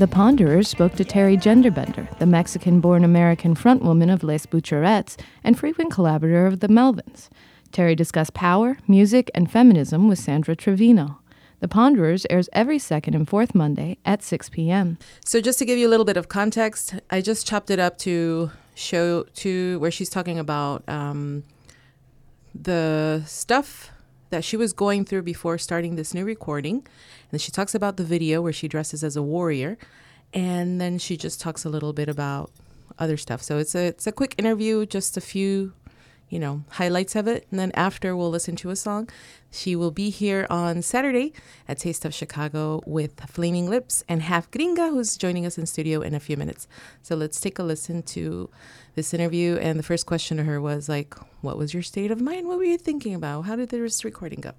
The 0.00 0.08
Ponderers 0.08 0.66
spoke 0.66 0.94
to 0.94 1.04
Teri 1.04 1.38
Gender 1.38 1.70
Bender, 1.70 2.08
the 2.18 2.24
Mexican 2.24 2.80
born 2.80 3.04
American 3.04 3.54
frontwoman 3.54 4.10
of 4.10 4.22
Le 4.22 4.36
Butcherettes 4.36 5.20
and 5.44 5.58
frequent 5.58 5.92
collaborator 5.92 6.46
of 6.46 6.60
the 6.60 6.68
Melvins. 6.68 7.28
Teri 7.70 7.94
discussed 7.94 8.32
power, 8.32 8.78
music, 8.88 9.30
and 9.34 9.52
feminism 9.52 10.08
with 10.08 10.18
Sandra 10.18 10.56
Trevino. 10.56 11.20
The 11.58 11.68
Ponderers 11.68 12.24
airs 12.30 12.48
every 12.54 12.78
second 12.78 13.14
and 13.14 13.28
fourth 13.28 13.54
Monday 13.54 13.98
at 14.06 14.22
6 14.22 14.48
p.m. 14.48 14.96
So 15.22 15.42
just 15.42 15.58
to 15.58 15.66
give 15.66 15.78
you 15.78 15.86
a 15.86 15.90
little 15.90 16.06
bit 16.06 16.16
of 16.16 16.28
context, 16.28 16.94
I 17.10 17.20
just 17.20 17.46
chopped 17.46 17.70
it 17.70 17.78
up 17.78 17.98
to 17.98 18.52
show 18.74 19.24
to 19.34 19.78
where 19.80 19.90
she's 19.90 20.08
talking 20.08 20.38
about 20.38 20.82
um, 20.88 21.44
the 22.54 23.22
stuff 23.26 23.90
that 24.30 24.44
she 24.44 24.56
was 24.56 24.72
going 24.72 25.04
through 25.04 25.22
before 25.22 25.58
starting 25.58 25.96
this 25.96 26.14
new 26.14 26.24
recording. 26.24 26.86
And 27.32 27.40
she 27.40 27.50
talks 27.50 27.74
about 27.74 27.96
the 27.96 28.04
video 28.04 28.42
where 28.42 28.52
she 28.52 28.68
dresses 28.68 29.04
as 29.04 29.16
a 29.16 29.22
warrior, 29.22 29.78
and 30.32 30.80
then 30.80 30.98
she 30.98 31.16
just 31.16 31.40
talks 31.40 31.64
a 31.64 31.68
little 31.68 31.92
bit 31.92 32.08
about 32.08 32.50
other 32.98 33.16
stuff. 33.16 33.42
So 33.42 33.58
it's 33.58 33.74
a 33.74 33.86
it's 33.86 34.06
a 34.06 34.12
quick 34.12 34.34
interview, 34.38 34.86
just 34.86 35.16
a 35.16 35.20
few, 35.20 35.72
you 36.28 36.38
know, 36.38 36.64
highlights 36.70 37.16
of 37.16 37.26
it, 37.26 37.46
and 37.50 37.58
then 37.58 37.72
after 37.74 38.14
we'll 38.14 38.30
listen 38.30 38.56
to 38.56 38.70
a 38.70 38.76
song. 38.76 39.08
She 39.52 39.74
will 39.74 39.90
be 39.90 40.10
here 40.10 40.46
on 40.48 40.80
Saturday 40.82 41.32
at 41.66 41.78
Taste 41.78 42.04
of 42.04 42.14
Chicago 42.14 42.82
with 42.86 43.18
Flaming 43.28 43.68
Lips 43.68 44.04
and 44.08 44.22
Half 44.22 44.50
Gringa, 44.52 44.90
who's 44.90 45.16
joining 45.16 45.44
us 45.44 45.58
in 45.58 45.66
studio 45.66 46.02
in 46.02 46.14
a 46.14 46.20
few 46.20 46.36
minutes. 46.36 46.68
So 47.02 47.16
let's 47.16 47.40
take 47.40 47.58
a 47.58 47.64
listen 47.64 48.04
to 48.14 48.48
this 48.94 49.12
interview. 49.12 49.56
And 49.56 49.76
the 49.76 49.82
first 49.82 50.06
question 50.06 50.36
to 50.36 50.44
her 50.44 50.60
was 50.60 50.88
like, 50.88 51.14
"What 51.40 51.58
was 51.58 51.74
your 51.74 51.82
state 51.82 52.12
of 52.12 52.20
mind? 52.20 52.46
What 52.46 52.58
were 52.58 52.64
you 52.64 52.78
thinking 52.78 53.14
about? 53.14 53.42
How 53.42 53.56
did 53.56 53.70
this 53.70 54.04
recording 54.04 54.40
go?" 54.40 54.52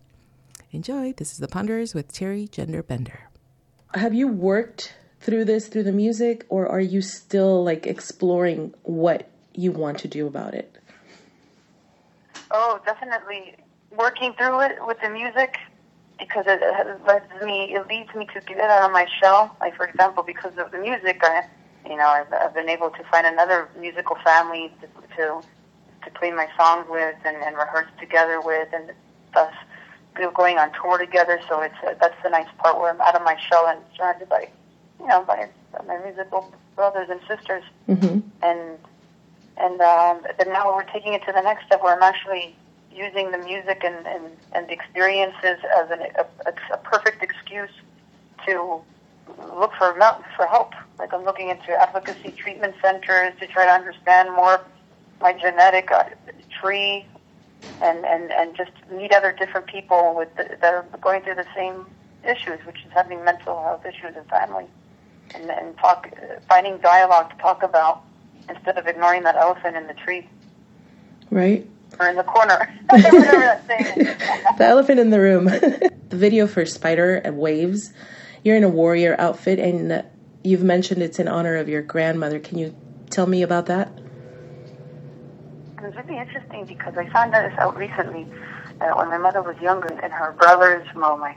Enjoy. 0.74 1.12
This 1.12 1.34
is 1.34 1.40
the 1.40 1.50
Ponderers 1.50 1.94
with 1.94 2.14
Teri 2.14 2.50
Gender 2.50 2.82
Bender. 2.82 3.28
Have 3.94 4.14
you 4.14 4.30
worked 4.30 4.96
through 5.20 5.44
this 5.44 5.68
through 5.68 5.84
the 5.84 5.92
music, 5.92 6.46
or 6.48 6.66
are 6.66 6.80
you 6.80 7.02
still 7.02 7.62
like 7.62 7.86
exploring 7.86 8.74
what 8.84 9.30
you 9.54 9.74
want 9.74 10.00
to 10.00 10.08
do 10.08 10.28
about 10.28 10.54
it? 10.54 10.74
Oh, 12.52 12.80
definitely 12.86 13.58
working 13.98 14.34
through 14.38 14.62
it 14.62 14.78
with 14.88 14.98
the 15.02 15.10
music 15.10 15.58
because 16.18 16.46
it, 16.48 16.62
it 16.62 17.06
lets 17.06 17.44
me, 17.44 17.74
it 17.74 17.86
leads 17.90 18.16
me 18.16 18.26
to 18.34 18.40
get 18.40 18.62
out 18.62 18.84
of 18.86 18.94
my 18.94 19.06
shell. 19.22 19.54
Like 19.60 19.76
for 19.76 19.86
example, 19.86 20.24
because 20.24 20.58
of 20.58 20.72
the 20.72 20.80
music, 20.80 21.20
I, 21.22 21.48
you 21.86 21.98
know, 21.98 22.08
I've, 22.08 22.32
I've 22.32 22.54
been 22.54 22.70
able 22.70 22.92
to 22.92 23.04
find 23.12 23.28
another 23.28 23.68
musical 23.78 24.16
family 24.24 24.72
to 24.80 24.88
to, 25.18 25.42
to 26.06 26.12
play 26.12 26.32
my 26.32 26.48
songs 26.56 26.86
with 26.90 27.16
and, 27.26 27.36
and 27.36 27.58
rehearse 27.58 27.90
together 28.00 28.40
with, 28.40 28.70
and 28.72 28.94
thus 29.34 29.54
you 30.16 30.24
know, 30.24 30.32
going 30.32 30.58
on 30.58 30.72
tour 30.74 30.98
together. 30.98 31.40
So 31.48 31.62
it's 31.62 31.76
uh, 31.86 31.94
that's 32.00 32.22
the 32.24 32.30
nice 32.30 32.48
part 32.58 32.78
where 32.78 32.92
I'm 32.92 33.02
out 33.02 33.16
of 33.16 33.24
my 33.24 33.38
shell 33.50 33.68
and 33.68 33.80
surrounded 33.96 34.30
by, 34.30 34.50
you 35.00 35.08
know, 35.08 35.24
by, 35.24 35.50
by 35.72 35.86
my 35.86 35.98
musical 36.04 36.54
brothers 36.76 37.10
and 37.10 37.20
sisters, 37.28 37.64
Mm-hmm. 37.88 38.20
and 38.42 38.78
and 39.58 39.82
um, 39.82 40.22
but 40.38 40.48
now 40.48 40.74
we're 40.74 40.84
taking 40.84 41.14
it 41.14 41.24
to 41.26 41.32
the 41.32 41.42
next 41.42 41.66
step 41.66 41.84
where 41.84 41.96
I'm 41.96 42.04
actually 42.04 42.56
using 42.94 43.32
the 43.32 43.38
music 43.38 43.84
and, 43.84 44.06
and, 44.06 44.26
and 44.54 44.68
the 44.68 44.74
experiences 44.74 45.58
as 45.78 45.92
an, 45.92 46.02
a, 46.18 46.26
a, 46.74 46.78
perfect 46.78 47.24
excuse 47.24 47.70
to 48.46 48.82
look 49.56 49.72
for 49.78 49.94
for 50.36 50.46
help. 50.48 50.74
Like 51.00 51.14
I'm 51.14 51.24
looking 51.24 51.50
into 51.50 51.72
advocacy 51.72 52.32
treatment 52.32 52.76
centers 52.82 53.34
to 53.40 53.48
try 53.48 53.66
to 53.66 53.72
understand 53.72 54.34
more 54.36 54.62
my 55.22 55.34
genetic 55.34 55.92
uh, 55.92 56.04
tree, 56.60 57.06
and 57.82 58.06
and 58.06 58.32
and 58.32 58.56
just 58.56 58.72
meet 58.92 59.14
other 59.14 59.32
different 59.38 59.68
people 59.68 60.14
with 60.16 60.34
the, 60.36 60.58
that 60.62 60.74
are 60.74 60.86
going 61.02 61.22
through 61.22 61.36
the 61.36 61.48
same 61.56 61.86
issues, 62.24 62.60
which 62.66 62.78
is 62.86 62.92
having 62.94 63.24
mental 63.24 63.62
health 63.64 63.86
issues 63.86 64.16
in 64.16 64.24
family, 64.26 64.66
and 65.36 65.50
and 65.50 65.78
talk, 65.78 66.08
finding 66.48 66.78
dialogue 66.80 67.30
to 67.32 67.38
talk 67.38 67.64
about 67.64 68.04
instead 68.50 68.78
of 68.78 68.88
ignoring 68.88 69.24
that 69.24 69.36
elephant 69.36 69.76
in 69.78 69.88
the 69.88 69.94
tree 69.94 70.28
Right? 71.30 71.68
or 72.00 72.08
in 72.08 72.16
the 72.16 72.24
corner. 72.24 72.74
Whatever 72.90 73.22
that 73.22 73.68
thing 73.68 73.86
is. 73.86 74.08
the 74.58 74.66
elephant 74.66 75.00
in 75.00 75.10
the 75.10 75.20
room. 75.20 75.46
the 75.46 75.92
video 76.10 76.48
for 76.48 76.66
Spider 76.66 77.16
and 77.18 77.38
Waves, 77.38 77.94
you're 78.44 78.56
in 78.56 78.64
a 78.64 78.70
warrior 78.70 79.16
outfit, 79.20 79.60
and 79.60 80.04
you've 80.44 80.64
mentioned 80.64 81.02
it's 81.02 81.20
in 81.20 81.28
honor 81.28 81.56
of 81.58 81.70
your 81.70 81.82
grandmother. 81.82 82.40
Can 82.40 82.58
you 82.58 82.76
tell 83.10 83.28
me 83.28 83.42
about 83.44 83.68
that? 83.68 83.92
It 85.82 85.96
was 85.96 86.06
really 86.06 86.20
interesting 86.20 86.66
because 86.66 86.96
I 86.96 87.10
found 87.10 87.34
this 87.34 87.54
out 87.58 87.76
recently 87.76 88.28
uh, 88.82 88.92
when 88.92 89.08
my 89.10 89.18
mother 89.18 89.42
was 89.42 89.58
younger, 89.60 89.88
and 89.88 90.14
her 90.14 90.32
brothers, 90.34 90.88
well, 90.96 91.18
my, 91.18 91.36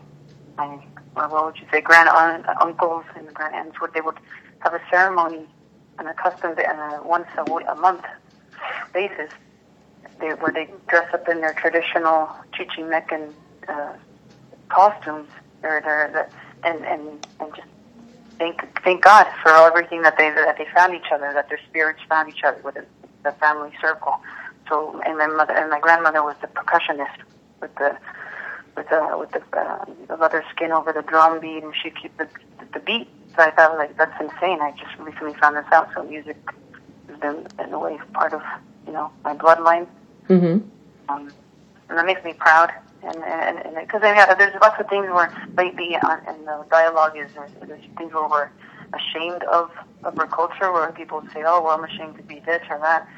my, 0.58 0.84
well, 1.16 1.30
what 1.30 1.44
would 1.46 1.56
you 1.56 1.66
say, 1.72 1.80
grand 1.80 2.10
aunt, 2.10 2.44
uncles 2.60 3.06
and 3.16 3.32
grand 3.32 3.54
aunts, 3.54 3.80
would 3.80 3.94
they 3.94 4.02
would 4.02 4.18
have 4.58 4.74
a 4.74 4.82
ceremony, 4.90 5.46
an 5.98 6.08
accustomed 6.08 6.58
uh, 6.58 7.00
once 7.02 7.26
a, 7.38 7.44
w- 7.46 7.66
a 7.66 7.74
month 7.74 8.04
basis, 8.92 9.30
they, 10.20 10.28
where 10.28 10.52
they 10.52 10.68
dress 10.88 11.08
up 11.14 11.26
in 11.26 11.40
their 11.40 11.54
traditional 11.54 12.28
Chichimecan 12.52 13.32
uh, 13.66 13.94
costumes, 14.68 15.30
or 15.62 15.80
their, 15.80 16.28
and 16.64 16.84
and 16.84 17.26
and 17.40 17.54
just 17.56 17.68
thank 18.38 18.60
thank 18.82 19.02
God 19.02 19.26
for 19.42 19.52
everything 19.52 20.02
that 20.02 20.18
they 20.18 20.28
that 20.28 20.58
they 20.58 20.66
found 20.74 20.94
each 20.94 21.10
other, 21.10 21.32
that 21.32 21.48
their 21.48 21.60
spirits 21.66 22.00
found 22.10 22.28
each 22.28 22.44
other 22.44 22.60
within 22.62 22.84
the 23.24 23.32
family 23.32 23.72
circle. 23.80 24.14
So, 24.68 25.00
and 25.04 25.18
my 25.18 25.26
mother 25.26 25.54
and 25.54 25.70
my 25.70 25.80
grandmother 25.80 26.22
was 26.22 26.36
the 26.40 26.46
percussionist 26.46 27.18
with 27.60 27.74
the 27.76 27.96
with 28.76 28.88
the 28.88 29.16
with 29.18 29.30
the, 29.32 29.42
uh, 29.58 29.84
the 30.08 30.16
leather 30.16 30.44
skin 30.50 30.72
over 30.72 30.92
the 30.92 31.02
drum 31.02 31.40
beat, 31.40 31.62
and 31.62 31.74
she'd 31.82 32.00
keep 32.00 32.16
the 32.16 32.28
the 32.72 32.80
beat. 32.80 33.08
So 33.36 33.42
I 33.42 33.50
thought 33.50 33.76
like 33.76 33.96
that's 33.96 34.18
insane. 34.20 34.60
I 34.60 34.72
just 34.72 34.96
recently 34.98 35.34
found 35.34 35.56
this 35.56 35.66
out. 35.72 35.90
So 35.94 36.04
music 36.04 36.36
has 37.08 37.18
been 37.20 37.46
in 37.58 37.72
a 37.72 37.78
way 37.78 37.98
part 38.12 38.32
of 38.32 38.42
you 38.86 38.92
know 38.92 39.10
my 39.24 39.34
bloodline 39.34 39.86
Mm-hmm. 40.28 40.66
um, 41.10 41.32
and 41.88 41.98
that 41.98 42.06
makes 42.06 42.24
me 42.24 42.32
proud. 42.32 42.72
And 43.02 43.16
and 43.22 43.74
because 43.76 44.00
I 44.02 44.14
mean, 44.14 44.38
there's 44.38 44.54
lots 44.62 44.80
of 44.80 44.88
things 44.88 45.06
where 45.08 45.30
lately 45.58 45.96
on, 45.96 46.20
and 46.26 46.46
the 46.46 46.64
dialogue 46.70 47.16
is 47.16 47.28
there's, 47.34 47.50
there's 47.66 47.84
things 47.98 48.14
where 48.14 48.28
we're 48.28 48.48
ashamed 48.96 49.42
of 49.44 49.70
of 50.02 50.18
our 50.18 50.26
culture, 50.26 50.72
where 50.72 50.90
people 50.92 51.22
say, 51.32 51.42
"Oh, 51.46 51.62
well, 51.62 51.76
I'm 51.78 51.84
ashamed 51.84 52.16
to 52.16 52.22
be 52.22 52.40
this 52.40 52.62
or 52.70 52.78
that," 52.78 53.08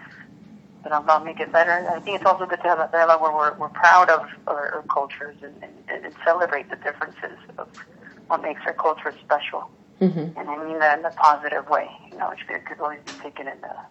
but 0.82 0.92
I'll, 0.92 1.04
I'll 1.08 1.24
make 1.24 1.40
it 1.40 1.52
better. 1.52 1.72
I 1.72 2.00
think 2.00 2.16
it's 2.16 2.26
also 2.26 2.46
good 2.46 2.62
to 2.62 2.68
have 2.68 2.78
a 2.78 2.88
dialogue 2.92 3.20
where 3.22 3.32
we're 3.32 3.54
we're 3.58 3.68
proud 3.68 4.08
of 4.10 4.26
our, 4.46 4.74
our 4.74 4.82
cultures 4.82 5.36
and, 5.42 5.54
and, 5.62 6.04
and 6.04 6.14
celebrate 6.24 6.70
the 6.70 6.76
differences 6.76 7.38
of 7.58 7.68
what 8.28 8.42
makes 8.42 8.60
our 8.66 8.74
culture 8.74 9.14
special. 9.24 9.70
Mm-hmm. 10.00 10.38
And 10.38 10.50
I 10.50 10.64
mean 10.64 10.78
that 10.78 10.98
in 10.98 11.04
a 11.04 11.10
positive 11.10 11.68
way, 11.68 11.88
you 12.10 12.18
know, 12.18 12.28
which 12.28 12.46
could 12.46 12.80
always 12.80 13.00
be 13.06 13.12
taken 13.22 13.48
in 13.48 13.58
a 13.64 13.86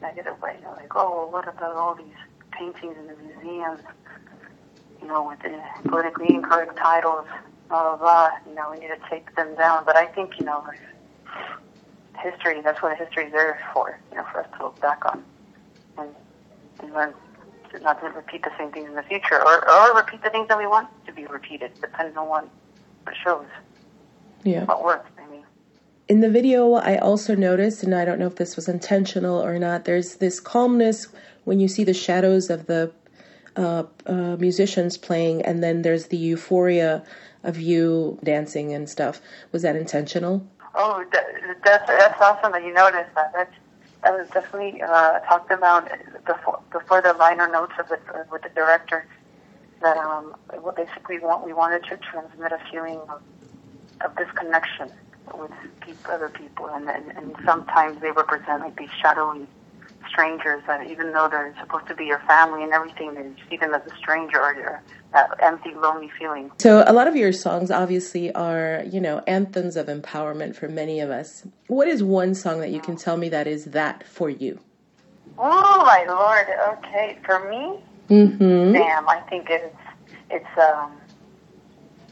negative 0.00 0.40
way. 0.40 0.56
You 0.58 0.64
know, 0.64 0.72
like, 0.72 0.96
oh, 0.96 1.10
well, 1.10 1.30
what 1.30 1.48
about 1.48 1.76
all 1.76 1.94
these 1.94 2.06
paintings 2.52 2.96
in 2.96 3.06
the 3.06 3.16
museums, 3.16 3.80
you 5.00 5.08
know, 5.08 5.28
with 5.28 5.40
the 5.40 5.60
politically 5.88 6.34
incorrect 6.34 6.76
titles, 6.76 7.26
blah, 7.68 7.82
blah, 7.82 7.96
blah. 7.96 8.30
You 8.48 8.54
know, 8.54 8.70
we 8.70 8.78
need 8.78 8.88
to 8.88 9.00
take 9.08 9.34
them 9.36 9.54
down. 9.54 9.84
But 9.84 9.96
I 9.96 10.06
think, 10.06 10.38
you 10.38 10.46
know, 10.46 10.64
history, 12.22 12.60
that's 12.60 12.82
what 12.82 12.96
history 12.96 13.26
is 13.26 13.32
there 13.32 13.60
for, 13.72 13.98
you 14.10 14.16
know, 14.16 14.24
for 14.32 14.40
us 14.40 14.48
to 14.58 14.64
look 14.64 14.80
back 14.80 15.04
on 15.06 15.24
and, 15.98 16.08
and 16.80 16.92
learn 16.92 17.14
to 17.72 17.80
not 17.80 18.00
to 18.00 18.08
repeat 18.08 18.42
the 18.42 18.50
same 18.58 18.70
things 18.72 18.88
in 18.88 18.94
the 18.94 19.02
future 19.02 19.40
or, 19.42 19.68
or 19.70 19.96
repeat 19.96 20.22
the 20.22 20.30
things 20.30 20.48
that 20.48 20.58
we 20.58 20.66
want 20.66 20.88
to 21.06 21.12
be 21.12 21.26
repeated, 21.26 21.70
depending 21.80 22.16
on 22.16 22.28
what 22.28 22.48
it 23.06 23.14
shows, 23.24 23.46
Yeah. 24.44 24.64
what 24.64 24.84
works, 24.84 25.10
I 25.18 25.30
mean. 25.30 25.44
In 26.08 26.20
the 26.20 26.30
video, 26.30 26.74
I 26.74 26.96
also 26.98 27.34
noticed, 27.34 27.82
and 27.82 27.94
I 27.94 28.04
don't 28.04 28.18
know 28.18 28.26
if 28.26 28.36
this 28.36 28.56
was 28.56 28.68
intentional 28.68 29.40
or 29.42 29.58
not, 29.58 29.84
there's 29.84 30.16
this 30.16 30.40
calmness 30.40 31.06
when 31.44 31.60
you 31.60 31.68
see 31.68 31.84
the 31.84 31.94
shadows 31.94 32.50
of 32.50 32.66
the 32.66 32.92
uh, 33.56 33.84
uh, 34.06 34.36
musicians 34.36 34.96
playing, 34.96 35.42
and 35.42 35.62
then 35.62 35.82
there's 35.82 36.06
the 36.08 36.16
euphoria 36.16 37.04
of 37.42 37.58
you 37.58 38.18
dancing 38.22 38.72
and 38.72 38.88
stuff. 38.88 39.20
Was 39.52 39.62
that 39.62 39.76
intentional? 39.76 40.46
Oh, 40.82 41.04
that, 41.12 41.26
that's 41.62 41.86
that's 41.86 42.20
awesome 42.22 42.52
that 42.52 42.64
you 42.64 42.72
noticed 42.72 43.14
that. 43.14 43.32
That's 43.34 43.52
that 44.02 44.14
was 44.14 44.26
definitely 44.32 44.80
uh, 44.80 45.18
talked 45.28 45.50
about 45.50 45.90
before 46.24 46.58
before 46.72 47.02
the 47.02 47.12
liner 47.12 47.48
notes 47.48 47.74
of 47.78 47.88
the 47.88 47.98
with 48.32 48.42
the 48.42 48.48
director. 48.54 49.04
That 49.82 49.98
um, 49.98 50.34
basically 50.74 51.18
want 51.18 51.44
we 51.44 51.52
wanted 51.52 51.84
to 51.84 51.98
transmit 51.98 52.52
a 52.52 52.58
feeling 52.70 52.98
of 53.10 53.20
of 54.02 54.16
disconnection 54.16 54.90
with 55.34 55.50
people, 55.84 56.12
other 56.12 56.30
people, 56.30 56.68
and, 56.70 56.88
and 56.88 57.12
and 57.14 57.36
sometimes 57.44 58.00
they 58.00 58.10
represent 58.12 58.62
like 58.62 58.78
these 58.78 58.88
shadowy 59.02 59.46
strangers 60.10 60.62
that 60.66 60.86
even 60.90 61.12
though 61.12 61.28
they're 61.28 61.54
supposed 61.60 61.86
to 61.88 61.94
be 61.94 62.04
your 62.04 62.20
family 62.20 62.62
and 62.62 62.72
everything, 62.72 63.14
they 63.14 63.30
see 63.48 63.56
them 63.56 63.74
as 63.74 63.82
a 63.86 63.96
stranger 63.96 64.40
or 64.40 64.54
you're 64.54 64.82
that 65.12 65.30
empty, 65.40 65.74
lonely 65.74 66.10
feeling. 66.18 66.50
So, 66.58 66.84
a 66.86 66.92
lot 66.92 67.08
of 67.08 67.16
your 67.16 67.32
songs 67.32 67.70
obviously 67.70 68.32
are, 68.34 68.84
you 68.88 69.00
know, 69.00 69.22
anthems 69.26 69.76
of 69.76 69.86
empowerment 69.86 70.54
for 70.54 70.68
many 70.68 71.00
of 71.00 71.10
us. 71.10 71.44
What 71.66 71.88
is 71.88 72.02
one 72.02 72.34
song 72.34 72.60
that 72.60 72.70
you 72.70 72.80
can 72.80 72.96
tell 72.96 73.16
me 73.16 73.28
that 73.30 73.46
is 73.46 73.66
that 73.66 74.06
for 74.06 74.30
you? 74.30 74.60
Oh 75.38 75.84
my 75.84 76.04
lord! 76.06 76.46
Okay, 76.78 77.18
for 77.24 77.48
me, 77.48 77.80
Mm-hmm. 78.10 78.72
Damn, 78.72 79.08
I 79.08 79.20
think 79.30 79.46
it's 79.48 79.76
it's 80.30 80.58
um 80.58 80.90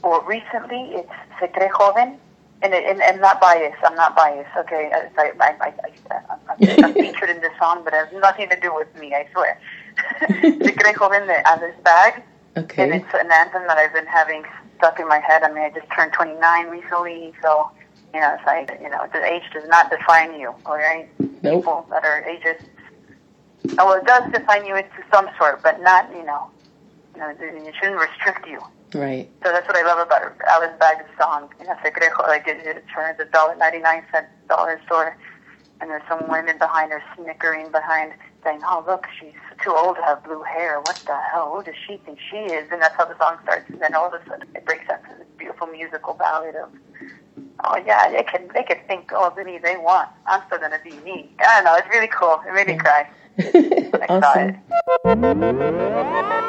well 0.05 0.23
recently 0.23 0.93
it's 0.95 1.11
Se 1.41 1.49
Cree 1.53 1.69
Joven 1.77 2.21
and, 2.63 2.75
it, 2.75 2.85
and 2.85 3.01
and 3.03 3.21
not 3.21 3.41
biased. 3.41 3.77
I'm 3.85 3.95
not 3.95 4.17
biased. 4.17 4.51
Okay, 4.59 4.91
I 4.93 5.09
I 5.17 5.55
I, 5.61 5.73
I, 6.11 6.77
I'm 6.85 6.95
featured 7.05 7.31
in 7.31 7.41
this 7.41 7.53
song, 7.59 7.83
but 7.85 7.93
it 7.95 8.07
has 8.09 8.21
nothing 8.21 8.49
to 8.51 8.59
do 8.61 8.75
with 8.75 8.93
me. 8.99 9.15
I 9.15 9.27
swear. 9.33 9.61
Se 10.29 10.73
Cree 10.73 10.93
Joven 10.95 11.27
de 11.27 11.47
Alice 11.47 11.75
Bag, 11.85 12.23
Okay. 12.57 12.83
and 12.85 12.95
it's 12.95 13.15
an 13.15 13.31
anthem 13.31 13.63
that 13.67 13.77
I've 13.79 13.93
been 13.93 14.07
having 14.07 14.45
stuck 14.77 14.99
in 15.01 15.09
my 15.09 15.19
head. 15.21 15.43
I 15.43 15.49
mean, 15.53 15.65
I 15.65 15.71
just 15.71 15.87
turned 15.95 16.13
29 16.13 16.67
recently, 16.69 17.33
so 17.43 17.71
you 18.15 18.21
know, 18.21 18.35
it's 18.35 18.47
like 18.47 18.79
you 18.83 18.89
know, 18.91 19.07
the 19.13 19.25
age 19.25 19.43
does 19.53 19.69
not 19.69 19.91
define 19.91 20.39
you. 20.39 20.55
All 20.67 20.77
right, 20.77 21.09
Nope. 21.43 21.63
people 21.63 21.87
that 21.91 22.05
are 22.05 22.23
ages. 22.25 22.63
Oh, 23.79 23.87
well, 23.87 23.95
it 23.95 24.07
does 24.07 24.31
define 24.33 24.65
you 24.67 24.77
into 24.77 25.03
some 25.13 25.29
sort, 25.37 25.63
but 25.63 25.81
not, 25.83 26.09
you 26.13 26.25
know, 26.25 26.49
you 27.15 27.21
know, 27.21 27.29
it 27.39 27.75
shouldn't 27.79 28.01
restrict 28.01 28.47
you. 28.47 28.61
Right. 28.95 29.31
So 29.45 29.53
that's 29.53 29.67
what 29.69 29.77
I 29.77 29.83
love 29.83 29.99
about 30.05 30.33
Alice 30.49 30.75
Bag's 30.81 31.05
song. 31.21 31.49
You 31.61 31.67
know, 31.67 31.75
Se 31.83 31.91
Crejo, 31.91 32.27
like 32.27 32.49
it, 32.49 32.59
it 32.67 32.85
turns 32.95 33.19
a 33.21 33.27
dollar 33.27 33.55
ninety 33.57 33.79
nine 33.81 34.03
cent 34.13 34.27
dollar 34.49 34.81
store, 34.87 35.17
and 35.81 35.91
there's 35.91 36.03
some 36.09 36.29
women 36.29 36.59
behind 36.59 36.91
her 36.93 37.03
snickering 37.15 37.71
behind, 37.71 38.13
saying, 38.43 38.61
"Oh, 38.65 38.83
look, 38.87 39.07
she's 39.21 39.35
too 39.63 39.75
old 39.77 39.97
to 39.97 40.03
have 40.03 40.25
blue 40.25 40.43
hair. 40.43 40.81
What 40.81 41.05
the 41.07 41.17
hell? 41.33 41.53
Who 41.55 41.63
does 41.63 41.75
she 41.87 41.99
think 41.99 42.19
she 42.31 42.37
is?" 42.37 42.69
And 42.73 42.81
that's 42.81 42.97
how 42.97 43.05
the 43.05 43.17
song 43.19 43.37
starts. 43.43 43.69
And 43.69 43.81
then 43.81 43.95
all 43.95 44.07
of 44.07 44.15
a 44.15 44.25
sudden, 44.29 44.49
it 44.55 44.65
breaks 44.65 44.89
out 44.91 45.03
to 45.05 45.11
this 45.19 45.29
beautiful 45.37 45.67
musical 45.67 46.15
ballad 46.15 46.57
of, 46.57 46.71
"Oh 47.65 47.77
yeah, 47.77 48.11
they 48.11 48.23
can 48.23 48.49
they 48.55 48.63
can 48.63 48.79
think 48.89 49.13
all 49.13 49.31
the 49.31 49.45
me 49.45 49.59
they 49.63 49.77
want. 49.77 50.09
I'm 50.27 50.43
still 50.47 50.59
gonna 50.59 50.81
be 50.83 50.97
me." 51.05 51.31
I 51.41 51.57
don't 51.57 51.65
know. 51.65 51.75
It's 51.77 51.89
really 51.91 52.09
cool. 52.09 52.41
It 52.49 52.55
made 52.55 52.67
me 52.69 52.77
cry. 52.77 53.07
when 53.37 54.03
I 54.09 54.21
saw 54.21 54.35
it. 54.39 54.57
awesome. 55.05 56.45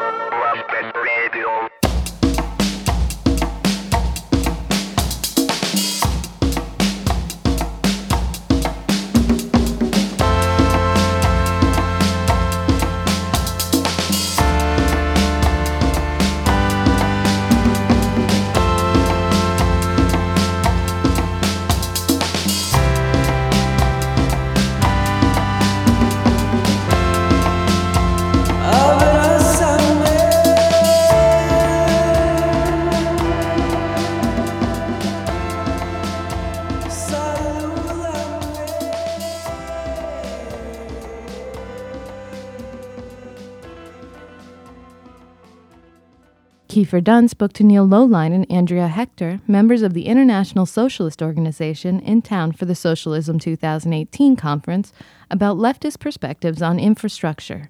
Kiefer 46.80 47.04
Dunn 47.04 47.28
spoke 47.28 47.52
to 47.54 47.64
Neil 47.66 47.86
Lowline 47.86 48.34
and 48.34 48.50
Andrea 48.50 48.88
Hector, 48.88 49.42
members 49.46 49.82
of 49.82 49.94
the 49.94 50.06
International 50.06 50.66
Socialist 50.66 51.22
Organization, 51.22 52.00
in 52.00 52.22
town 52.22 52.54
for 52.54 52.64
the 52.64 52.74
Socialism 52.74 53.38
2018 53.38 54.38
conference, 54.38 54.94
about 55.30 55.58
leftist 55.58 56.00
perspectives 56.00 56.62
on 56.62 56.80
infrastructure. 56.80 57.70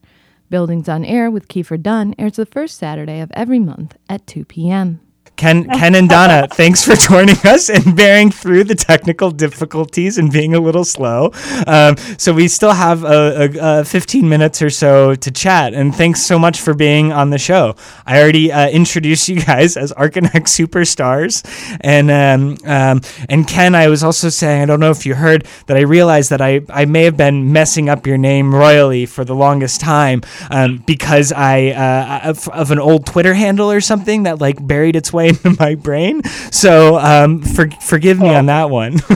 Buildings 0.51 0.87
on 0.87 1.03
Air 1.03 1.31
with 1.31 1.47
Kiefer 1.47 1.81
Dunn 1.81 2.13
airs 2.19 2.35
the 2.35 2.45
first 2.45 2.77
Saturday 2.77 3.19
of 3.19 3.31
every 3.33 3.57
month 3.57 3.97
at 4.07 4.27
2 4.27 4.45
p.m. 4.45 5.01
Ken, 5.39 5.63
Ken 5.69 5.95
and 5.95 6.09
Donna, 6.09 6.47
thanks 6.51 6.83
for 6.83 6.95
joining 6.97 7.37
us 7.45 7.69
and 7.69 7.95
bearing 7.95 8.29
through 8.29 8.65
the 8.65 8.75
technical 8.75 9.31
difficulties 9.31 10.17
and 10.17 10.29
being 10.29 10.53
a 10.53 10.59
little 10.59 10.83
slow. 10.83 11.31
Um, 11.65 11.95
so 12.17 12.33
we 12.33 12.49
still 12.49 12.73
have 12.73 13.05
a, 13.05 13.49
a, 13.55 13.79
a 13.79 13.85
15 13.85 14.27
minutes 14.27 14.61
or 14.61 14.69
so 14.69 15.15
to 15.15 15.31
chat, 15.31 15.73
and 15.73 15.95
thanks 15.95 16.21
so 16.21 16.37
much 16.37 16.59
for 16.59 16.73
being 16.73 17.13
on 17.13 17.29
the 17.29 17.37
show. 17.37 17.77
I 18.05 18.21
already 18.21 18.51
uh, 18.51 18.67
introduced 18.67 19.29
you 19.29 19.39
guys 19.39 19.77
as 19.77 19.93
Archinect 19.93 20.49
superstars, 20.59 21.41
and 21.79 22.11
um, 22.11 22.57
um, 22.65 22.99
and 23.29 23.47
Ken, 23.47 23.75
I 23.75 23.87
was 23.87 24.03
also 24.03 24.27
saying, 24.27 24.63
I 24.63 24.65
don't 24.65 24.81
know 24.81 24.91
if 24.91 25.05
you 25.05 25.15
heard 25.15 25.47
that 25.67 25.77
I 25.77 25.81
realized 25.81 26.31
that 26.31 26.41
I, 26.41 26.59
I 26.69 26.83
may 26.83 27.03
have 27.03 27.15
been 27.15 27.53
messing 27.53 27.87
up 27.87 28.05
your 28.05 28.17
name 28.17 28.53
royally 28.53 29.05
for 29.05 29.23
the 29.23 29.35
longest 29.35 29.79
time 29.79 30.21
um, 30.51 30.83
because 30.85 31.31
I 31.31 31.67
uh, 31.67 32.29
of, 32.29 32.49
of 32.49 32.71
an 32.71 32.79
old 32.79 33.05
Twitter 33.05 33.35
handle 33.35 33.71
or 33.71 33.79
something 33.79 34.23
that 34.23 34.41
like 34.41 34.67
buried 34.67 34.97
its 34.97 35.13
way 35.13 35.28
into 35.29 35.55
my 35.59 35.75
brain. 35.75 36.23
So 36.51 36.97
um, 36.97 37.41
for, 37.41 37.69
forgive 37.81 38.19
me 38.19 38.33
on 38.33 38.47
that 38.47 38.69
one. 38.69 38.99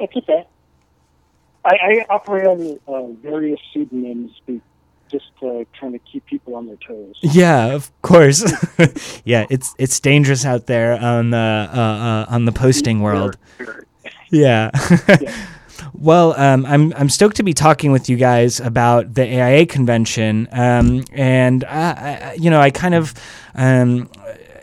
It's 0.00 0.16
okay. 0.16 0.46
I, 1.64 1.74
I 1.82 2.06
operate 2.08 2.46
on 2.46 2.78
uh, 2.86 3.12
various 3.20 3.58
pseudonyms 3.72 4.30
just 5.10 5.26
to 5.40 5.66
kind 5.80 5.94
of 5.96 6.00
keep 6.04 6.24
people 6.26 6.54
on 6.54 6.66
their 6.66 6.76
toes. 6.76 7.16
yeah, 7.20 7.66
of 7.74 7.90
course. 8.02 8.44
yeah, 9.24 9.46
it's 9.50 9.74
it's 9.76 9.98
dangerous 9.98 10.44
out 10.44 10.66
there 10.66 10.92
on 10.92 11.30
the 11.30 11.36
uh, 11.36 11.76
uh, 11.76 12.26
on 12.28 12.44
the 12.44 12.52
posting 12.52 13.00
world. 13.00 13.36
Yeah. 14.30 14.70
Well, 15.94 16.34
um, 16.38 16.64
I'm 16.66 16.92
I'm 16.94 17.08
stoked 17.08 17.36
to 17.36 17.42
be 17.42 17.54
talking 17.54 17.92
with 17.92 18.08
you 18.08 18.16
guys 18.16 18.60
about 18.60 19.14
the 19.14 19.22
AIA 19.22 19.66
convention, 19.66 20.48
um, 20.52 21.04
and 21.12 21.64
I, 21.64 22.30
I, 22.30 22.32
you 22.34 22.50
know 22.50 22.60
I 22.60 22.70
kind 22.70 22.94
of. 22.94 23.14
Um, 23.54 24.10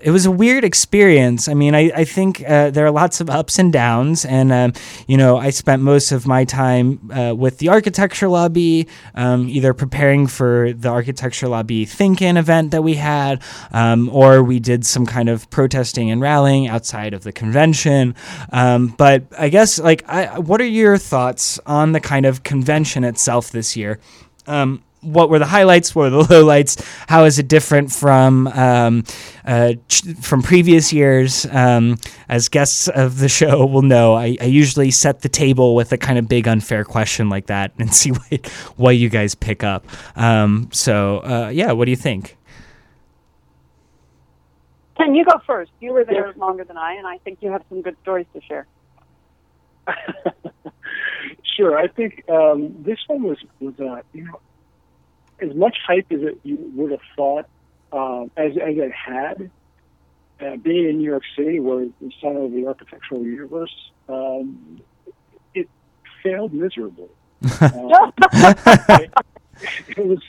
it 0.06 0.12
was 0.12 0.28
a 0.28 0.32
weird 0.32 0.64
experience. 0.64 1.48
I 1.48 1.56
mean, 1.56 1.74
I, 1.74 1.92
I 1.96 2.04
think 2.06 2.48
uh, 2.48 2.70
there 2.70 2.86
are 2.86 2.92
lots 2.92 3.22
of 3.22 3.28
ups 3.28 3.58
and 3.58 3.74
downs. 3.74 4.24
And, 4.24 4.52
um, 4.52 4.74
you 5.08 5.18
know, 5.18 5.38
I 5.38 5.50
spent 5.50 5.82
most 5.82 6.12
of 6.12 6.28
my 6.28 6.46
time 6.46 7.10
uh, 7.12 7.34
with 7.34 7.58
the 7.58 7.70
Architecture 7.70 8.28
Lobby, 8.28 8.88
um, 9.16 9.50
either 9.50 9.74
preparing 9.74 10.28
for 10.28 10.74
the 10.74 10.90
Architecture 10.90 11.48
Lobby 11.48 11.86
Think 11.86 12.22
In 12.22 12.38
event 12.38 12.70
that 12.70 12.84
we 12.84 12.94
had, 12.94 13.42
um, 13.72 14.08
or 14.10 14.44
we 14.44 14.60
did 14.60 14.86
some 14.86 15.08
kind 15.08 15.28
of 15.28 15.50
protesting 15.50 16.12
and 16.12 16.22
rallying 16.22 16.68
outside 16.68 17.16
of 17.16 17.24
the 17.24 17.32
convention. 17.32 18.14
Um, 18.52 18.94
but 19.00 19.24
I 19.40 19.50
guess, 19.50 19.80
like, 19.80 20.08
I, 20.08 20.38
what 20.38 20.62
are 20.62 20.68
your 20.68 21.00
thoughts 21.00 21.60
on 21.66 21.94
the 21.94 22.00
kind 22.00 22.28
of 22.28 22.44
convention 22.44 23.04
itself 23.04 23.50
this 23.50 23.76
year? 23.76 24.00
Um, 24.46 24.84
what 25.06 25.30
were 25.30 25.40
the 25.40 25.46
highlights? 25.46 25.96
What 25.96 26.12
were 26.12 26.24
the 26.24 26.24
lowlights? 26.34 26.84
How 27.08 27.26
is 27.26 27.40
it 27.40 27.48
different 27.48 27.92
from 27.92 28.48
um, 28.48 29.04
uh, 29.46 29.74
ch- 29.88 30.16
from 30.22 30.42
previous 30.42 30.92
years? 30.92 31.46
Um, 31.52 31.98
as 32.28 32.50
guests 32.50 32.88
of 32.88 33.20
the 33.20 33.30
show 33.30 33.66
will 33.66 33.82
know, 33.82 34.16
I, 34.16 34.38
I 34.42 34.46
usually 34.46 34.92
set 34.92 35.22
the 35.22 35.30
table 35.30 35.76
with 35.76 35.92
a 35.92 35.98
kind 35.98 36.18
of 36.20 36.28
big 36.28 36.48
unfair 36.48 36.84
question 36.84 37.30
like 37.30 37.48
that 37.48 37.72
and 37.80 37.94
see 37.94 38.12
what, 38.12 38.48
what 38.78 38.98
you 38.98 39.10
guys 39.10 39.36
pick 39.36 39.64
up. 39.64 39.86
Um, 40.16 40.70
so 40.72 41.20
uh, 41.20 41.50
yeah, 41.54 41.72
what 41.72 41.86
do 41.86 41.92
you 41.92 41.98
think? 41.98 42.38
Ken, 44.98 45.14
you 45.14 45.26
go 45.26 45.42
first. 45.46 45.72
You 45.82 45.92
were 45.92 46.06
there 46.06 46.34
longer 46.38 46.64
than 46.64 46.78
I, 46.78 46.94
and 46.94 47.06
I 47.06 47.18
think 47.20 47.40
you 47.42 47.52
have 47.52 47.64
some 47.68 47.82
good 47.82 47.98
stories 48.02 48.28
to 48.34 48.42
share. 48.42 48.68
Sure, 51.56 51.78
I 51.78 51.88
think 51.88 52.28
um, 52.30 52.76
this 52.84 53.00
one 53.08 53.24
was 53.24 53.38
was 53.60 53.80
uh, 53.80 54.02
you 54.12 54.26
know 54.26 54.40
as 55.42 55.54
much 55.56 55.78
hype 55.86 56.08
as 56.12 56.22
it 56.22 56.40
you 56.44 56.58
would 56.76 56.92
have 56.92 57.02
thought 57.16 57.48
um, 57.92 58.32
as 58.38 58.52
as 58.52 58.78
it 58.78 58.92
had. 58.92 59.50
Uh, 60.38 60.58
being 60.58 60.90
in 60.90 60.98
New 60.98 61.10
York 61.10 61.24
City, 61.38 61.62
where 61.62 61.86
the 62.02 62.12
center 62.20 62.44
of 62.44 62.52
the 62.52 62.68
architectural 62.68 63.24
universe, 63.24 63.74
um, 64.10 64.82
it 65.54 65.70
failed 66.22 66.54
miserably. 66.54 67.08
Uh, 67.62 68.12
it, 68.34 69.12
it 69.96 70.06
was 70.06 70.20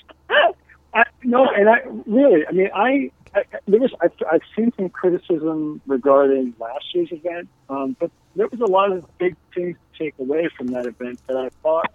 I, 0.96 1.04
no, 1.24 1.46
and 1.50 1.68
I 1.68 1.80
really, 2.06 2.46
I 2.46 2.52
mean, 2.52 2.70
I, 2.74 3.10
I 3.34 3.42
there 3.68 3.80
was 3.80 3.92
I've, 4.00 4.12
I've 4.32 4.40
seen 4.56 4.72
some 4.76 4.88
criticism 4.88 5.82
regarding 5.86 6.54
last 6.58 6.86
year's 6.94 7.12
event, 7.12 7.48
um, 7.68 7.96
but 8.00 8.10
there 8.34 8.48
was 8.48 8.60
a 8.60 8.66
lot 8.66 8.92
of 8.92 9.06
big 9.18 9.36
things 9.54 9.76
to 9.76 10.04
take 10.04 10.14
away 10.18 10.48
from 10.56 10.68
that 10.68 10.86
event 10.86 11.20
that 11.26 11.36
I 11.36 11.50
thought 11.62 11.92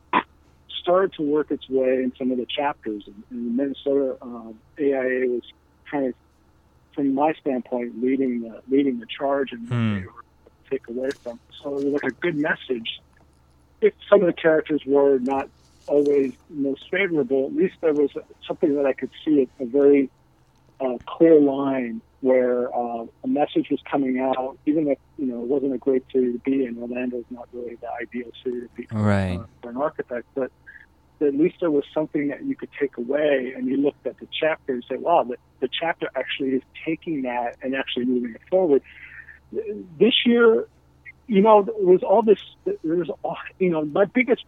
started 0.81 1.11
to 1.17 1.23
work 1.23 1.51
its 1.51 1.63
way 1.69 2.03
in 2.03 2.11
some 2.17 2.31
of 2.31 2.37
the 2.37 2.47
chapters. 2.49 3.03
And, 3.07 3.23
and 3.31 3.55
Minnesota 3.55 4.17
um, 4.21 4.59
AIA 4.79 5.27
was 5.29 5.43
kind 5.89 6.07
of, 6.07 6.13
from 6.93 7.13
my 7.15 7.33
standpoint, 7.39 7.93
leading 8.01 8.41
the 8.41 8.61
leading 8.69 8.99
the 8.99 9.05
charge 9.17 9.49
and 9.51 9.69
Hmm. 9.69 9.93
they 9.93 10.05
were 10.05 10.11
take 10.71 10.81
away 10.89 11.09
from. 11.23 11.39
So 11.61 11.77
it 11.77 11.83
was 11.83 11.93
like 11.93 12.11
a 12.11 12.15
good 12.21 12.35
message. 12.35 12.89
If 13.81 13.93
some 14.09 14.21
of 14.21 14.27
the 14.27 14.33
characters 14.33 14.81
were 14.85 15.19
not 15.19 15.45
always 15.87 16.33
most 16.49 16.81
favorable, 16.91 17.47
at 17.47 17.55
least 17.55 17.75
there 17.81 17.93
was 17.93 18.09
something 18.47 18.75
that 18.75 18.85
I 18.85 18.93
could 18.93 19.11
see 19.25 19.47
a, 19.59 19.63
a 19.63 19.67
very 19.67 20.09
uh, 20.79 20.97
clear 21.07 21.39
line 21.39 22.01
where 22.21 22.73
uh, 22.75 23.05
a 23.23 23.27
message 23.27 23.67
was 23.71 23.79
coming 23.91 24.19
out, 24.19 24.57
even 24.65 24.87
if 24.87 24.97
you 25.17 25.25
know 25.25 25.41
it 25.41 25.47
wasn't 25.47 25.73
a 25.73 25.77
great 25.77 26.03
city 26.13 26.33
to 26.33 26.39
be 26.45 26.65
in. 26.65 26.77
Orlando 26.77 27.17
is 27.17 27.25
not 27.29 27.47
really 27.51 27.77
the 27.81 27.87
ideal 28.01 28.29
city 28.45 28.61
to 28.61 28.69
be 28.75 28.87
Right. 28.91 29.39
uh, 29.39 29.45
for 29.61 29.71
an 29.71 29.77
architect, 29.77 30.25
but 30.35 30.51
at 31.27 31.35
least 31.35 31.57
there 31.59 31.71
was 31.71 31.83
something 31.93 32.29
that 32.29 32.43
you 32.43 32.55
could 32.55 32.69
take 32.79 32.97
away, 32.97 33.53
and 33.55 33.67
you 33.67 33.77
looked 33.77 34.05
at 34.05 34.17
the 34.19 34.27
chapter 34.31 34.73
and 34.73 34.85
say, 34.89 34.97
"Wow, 34.97 35.23
the, 35.23 35.37
the 35.59 35.67
chapter 35.67 36.09
actually 36.15 36.49
is 36.49 36.63
taking 36.85 37.23
that 37.23 37.57
and 37.61 37.75
actually 37.75 38.05
moving 38.05 38.35
it 38.35 38.41
forward." 38.49 38.81
This 39.99 40.25
year, 40.25 40.67
you 41.27 41.41
know, 41.41 41.63
there 41.63 41.75
was 41.75 42.03
all 42.03 42.21
this. 42.21 42.39
There 42.65 42.95
was, 42.95 43.09
all, 43.23 43.37
you 43.59 43.69
know, 43.69 43.85
my 43.85 44.05
biggest 44.05 44.45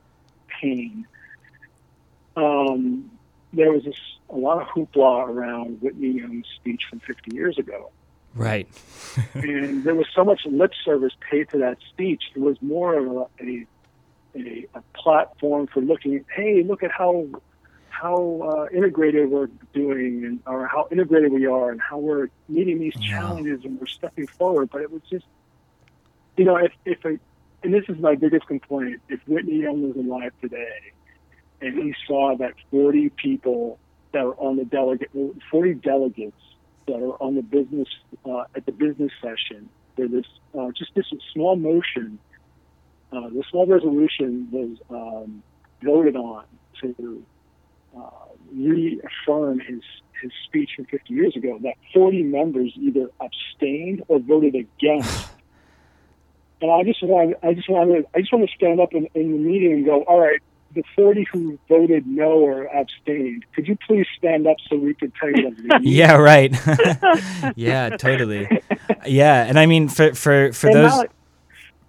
pain. 0.48 1.08
Um, 2.36 3.12
there 3.52 3.72
was 3.72 3.84
this, 3.84 3.96
a 4.30 4.36
lot 4.36 4.62
of 4.62 4.68
hoopla 4.70 5.28
around 5.28 5.82
Whitney 5.82 6.10
Young's 6.10 6.48
speech 6.56 6.86
from 6.90 7.00
50 7.02 7.36
years 7.36 7.60
ago 7.60 7.92
Right. 8.36 8.68
and 9.36 9.84
there 9.84 9.96
was 9.96 10.08
so 10.14 10.24
much 10.24 10.46
lip 10.46 10.72
service 10.84 11.14
paid 11.30 11.50
to 11.50 11.60
that 11.60 11.78
speech. 11.90 12.24
It 12.36 12.40
was 12.40 12.60
more 12.62 12.98
of 12.98 13.08
a, 13.08 13.44
a, 13.44 13.68
a, 14.36 14.66
a 14.76 14.82
platform 14.94 15.68
for 15.68 15.82
looking. 15.82 16.18
at, 16.18 16.26
Hey, 16.34 16.64
look 16.64 16.84
at 16.84 16.92
how 16.92 17.28
how 17.90 18.42
uh, 18.42 18.76
integrated 18.76 19.30
we're 19.30 19.48
doing, 19.74 20.26
and 20.26 20.40
or 20.46 20.68
how 20.68 20.88
integrated 20.92 21.32
we 21.32 21.46
are, 21.46 21.72
and 21.72 21.80
how 21.80 21.98
we're 21.98 22.30
meeting 22.50 22.80
these 22.80 22.96
challenges, 22.96 23.64
and 23.64 23.80
we're 23.80 23.88
stepping 23.88 24.28
forward. 24.28 24.70
But 24.72 24.82
it 24.82 24.92
was 24.92 25.02
just, 25.10 25.26
you 26.36 26.46
know, 26.46 26.58
if 26.58 26.72
if 26.86 27.06
I, 27.06 27.20
and 27.64 27.74
this 27.74 27.86
is 27.88 27.98
my 28.00 28.16
biggest 28.16 28.48
complaint, 28.48 29.02
if 29.10 29.20
Whitney 29.28 29.62
Young 29.62 29.88
was 29.88 29.96
alive 29.96 30.34
today, 30.42 30.92
and 31.62 31.78
he 31.78 31.96
saw 32.08 32.36
that 32.38 32.54
40 32.72 33.10
people 33.10 33.80
that 34.12 34.24
are 34.24 34.36
on 34.36 34.58
the 34.58 34.66
delegate, 34.66 35.12
40 35.50 35.74
delegates 35.76 36.42
that 36.88 36.96
are 36.96 37.22
on 37.22 37.36
the 37.36 37.42
business 37.42 37.88
uh, 38.26 38.44
at 38.56 38.66
the 38.66 38.72
business 38.72 39.12
session 39.22 39.70
where 39.96 40.08
this 40.08 40.26
uh, 40.58 40.70
just 40.78 40.94
this 40.96 41.06
small 41.34 41.56
motion, 41.56 42.20
uh, 43.16 43.30
the 43.30 43.44
small 43.50 43.66
resolution 43.68 44.48
was 44.52 44.78
um, 44.90 45.44
voted 45.84 46.16
on 46.16 46.46
to 46.82 47.24
uh, 47.98 48.10
reaffirm 48.52 49.60
his 49.60 49.82
his 50.22 50.32
speech 50.46 50.72
from 50.76 50.86
50 50.86 51.14
years 51.14 51.36
ago. 51.36 51.60
That 51.62 51.76
40 51.94 52.24
members 52.24 52.72
either 52.78 53.10
abstained 53.20 54.04
or 54.08 54.20
voted 54.20 54.56
against. 54.56 55.28
And 56.62 56.72
I 56.72 56.84
just 56.84 57.04
want 57.04 57.36
I 57.44 57.54
just 57.54 57.68
want 57.70 57.90
to 57.92 58.06
I 58.16 58.22
just 58.22 58.32
want 58.32 58.50
to 58.50 58.56
stand 58.56 58.80
up 58.80 58.94
in, 58.94 59.06
in 59.16 59.34
the 59.34 59.38
meeting 59.38 59.74
and 59.74 59.86
go, 59.86 60.04
all 60.04 60.22
right, 60.22 60.40
the 60.74 60.84
40 60.96 61.28
who 61.30 61.60
voted 61.68 62.08
no 62.08 62.32
or 62.40 62.68
abstained, 62.74 63.44
could 63.54 63.68
you 63.68 63.78
please 63.86 64.08
stand 64.18 64.48
up 64.48 64.56
so 64.70 64.78
we 64.78 64.94
could 64.94 65.12
tell 65.16 65.30
you 65.30 65.52
yeah, 65.82 66.14
right. 66.16 66.56
yeah, 67.58 67.90
totally. 67.90 68.48
Yeah, 69.06 69.44
and 69.44 69.60
I 69.60 69.66
mean 69.66 69.90
for 69.90 70.14
for 70.14 70.54
for 70.54 70.68
And 70.68 70.76
those 70.78 70.92
now- 70.96 71.04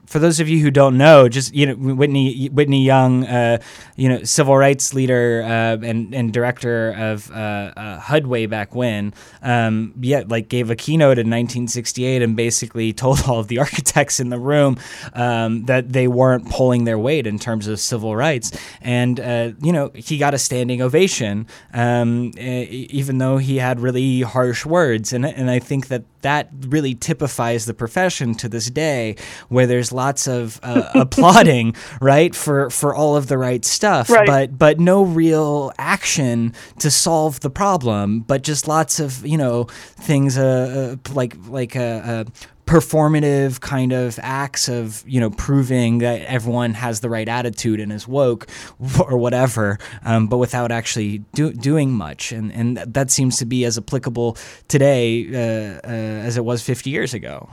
for 0.07 0.19
those 0.19 0.41
of 0.41 0.49
you 0.49 0.61
who 0.61 0.71
don't 0.71 0.99
know, 0.99 1.29
just 1.29 1.55
you 1.55 1.67
know 1.67 1.75
Whitney 1.75 2.47
Whitney 2.49 2.85
Young, 2.85 3.25
uh, 3.25 3.59
you 3.97 4.09
know 4.09 4.23
civil 4.25 4.57
rights 4.57 4.95
leader 4.95 5.43
uh, 5.45 5.85
and 5.85 6.15
and 6.15 6.33
director 6.33 6.93
of 6.93 7.31
uh, 7.31 7.35
uh 7.35 8.01
HUD 8.01 8.27
way 8.27 8.47
back 8.47 8.75
when, 8.75 9.15
um, 9.43 9.95
yeah, 10.01 10.23
like 10.27 10.49
gave 10.49 10.71
a 10.71 10.77
keynote 10.77 11.19
in 11.19 11.27
1968 11.27 12.23
and 12.23 12.37
basically 12.37 12.93
told 13.05 13.23
all 13.27 13.39
of 13.39 13.49
the 13.49 13.59
architects 13.59 14.21
in 14.21 14.31
the 14.31 14.39
room 14.39 14.79
um, 15.15 15.65
that 15.65 15.93
they 15.93 16.09
weren't 16.09 16.49
pulling 16.51 16.85
their 16.85 16.99
weight 16.99 17.27
in 17.27 17.39
terms 17.39 17.67
of 17.67 17.81
civil 17.81 18.15
rights, 18.15 18.53
and 18.81 19.21
uh, 19.21 19.53
you 19.61 19.73
know 19.73 19.91
he 19.95 20.19
got 20.19 20.35
a 20.35 20.39
standing 20.39 20.83
ovation, 20.83 21.47
um, 21.73 22.33
even 22.37 23.19
though 23.19 23.39
he 23.39 23.57
had 23.57 23.81
really 23.81 24.21
harsh 24.21 24.67
words, 24.67 25.13
and 25.13 25.25
and 25.25 25.51
I 25.51 25.59
think 25.59 25.89
that 25.89 26.05
that 26.23 26.49
really 26.69 26.95
typifies 26.95 27.67
the 27.67 27.75
profession 27.75 28.35
to 28.35 28.49
this 28.49 28.71
day, 28.71 29.17
where 29.49 29.67
there's 29.67 29.93
lots 29.95 30.27
of 30.27 30.61
uh, 30.63 30.91
applauding, 30.95 31.75
right, 32.01 32.35
for 32.35 32.71
for 32.71 32.95
all 32.95 33.17
of 33.17 33.27
the 33.29 33.39
right 33.39 33.65
stuff, 33.65 34.11
Right. 34.11 34.27
but 34.27 34.59
but 34.59 34.81
no 34.81 35.03
real 35.03 35.73
action 35.79 36.53
to 36.81 36.91
solve 36.91 37.41
the 37.41 37.51
problem, 37.51 38.21
but 38.21 38.43
just 38.43 38.69
lots 38.69 39.01
of 39.01 39.25
you 39.27 39.39
know 39.39 39.65
things, 40.01 40.37
uh, 40.37 40.97
uh 41.07 41.15
like 41.15 41.37
like 41.49 41.77
uh, 41.77 41.81
uh, 41.81 42.25
performative 42.67 43.61
kind 43.61 43.93
of 43.93 44.19
acts 44.23 44.69
of 44.69 45.05
you 45.07 45.21
know 45.21 45.31
proving 45.31 45.99
that 45.99 46.23
everyone 46.23 46.73
has 46.73 47.01
the 47.01 47.11
right 47.11 47.29
attitude 47.29 47.79
and 47.79 47.93
is 47.93 48.09
woke 48.09 48.47
or 49.01 49.19
whatever 49.19 49.79
um, 50.05 50.27
but 50.27 50.39
without 50.39 50.73
actually 50.73 51.19
do, 51.35 51.53
doing 51.53 51.93
much. 51.93 52.33
And 52.33 52.51
and 52.53 52.79
that 52.79 53.11
seems 53.11 53.37
to 53.39 53.45
be 53.45 53.65
as 53.65 53.77
applicable 53.77 54.37
today 54.69 55.27
uh, 55.35 55.81
uh, 55.85 56.27
as 56.27 56.37
it 56.37 56.45
was 56.45 56.63
50 56.63 56.91
years 56.91 57.13
ago 57.13 57.49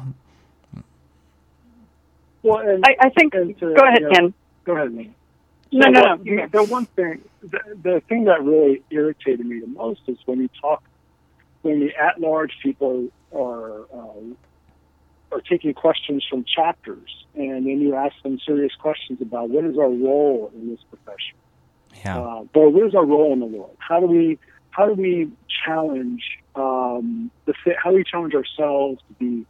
Well, 2.43 2.59
and, 2.67 2.83
I, 2.85 2.95
I 2.99 3.09
think. 3.09 3.33
and 3.33 3.57
to, 3.59 3.73
go 3.73 3.83
ahead, 3.85 3.99
you 4.01 4.05
know, 4.05 4.11
Ken. 4.11 4.33
Go 4.65 4.75
ahead, 4.75 4.91
me. 4.93 5.13
No, 5.71 5.89
no, 5.89 6.01
what- 6.01 6.25
no. 6.25 6.47
The, 6.47 6.57
the 6.57 6.63
one 6.63 6.85
thing, 6.87 7.21
the, 7.41 7.59
the 7.81 8.01
thing 8.09 8.25
that 8.25 8.43
really 8.43 8.83
irritated 8.89 9.45
me 9.45 9.59
the 9.59 9.67
most 9.67 10.01
is 10.07 10.17
when 10.25 10.39
you 10.41 10.49
talk, 10.59 10.83
when 11.61 11.79
the 11.79 11.95
at-large 11.95 12.53
people 12.61 13.07
are 13.33 13.81
uh, 13.93 14.33
are 15.31 15.41
taking 15.41 15.73
questions 15.73 16.25
from 16.29 16.43
chapters, 16.43 17.25
and 17.35 17.65
then 17.65 17.79
you 17.79 17.95
ask 17.95 18.13
them 18.23 18.37
serious 18.45 18.73
questions 18.75 19.21
about 19.21 19.49
what 19.49 19.63
is 19.63 19.77
our 19.77 19.89
role 19.89 20.51
in 20.53 20.69
this 20.69 20.79
profession. 20.89 21.37
yeah 22.03 22.19
Uh, 22.19 22.43
but 22.53 22.69
what 22.71 22.87
is 22.87 22.95
our 22.95 23.05
role 23.05 23.31
in 23.31 23.39
the 23.39 23.45
world? 23.45 23.77
How 23.79 23.99
do 24.01 24.07
we 24.07 24.39
how 24.71 24.87
do 24.87 24.93
we 24.93 25.29
challenge 25.65 26.23
um, 26.55 27.31
the 27.45 27.53
fi- 27.63 27.75
how 27.81 27.91
do 27.91 27.95
we 27.97 28.03
challenge 28.03 28.33
ourselves 28.33 29.01
to 29.07 29.13
be 29.23 29.45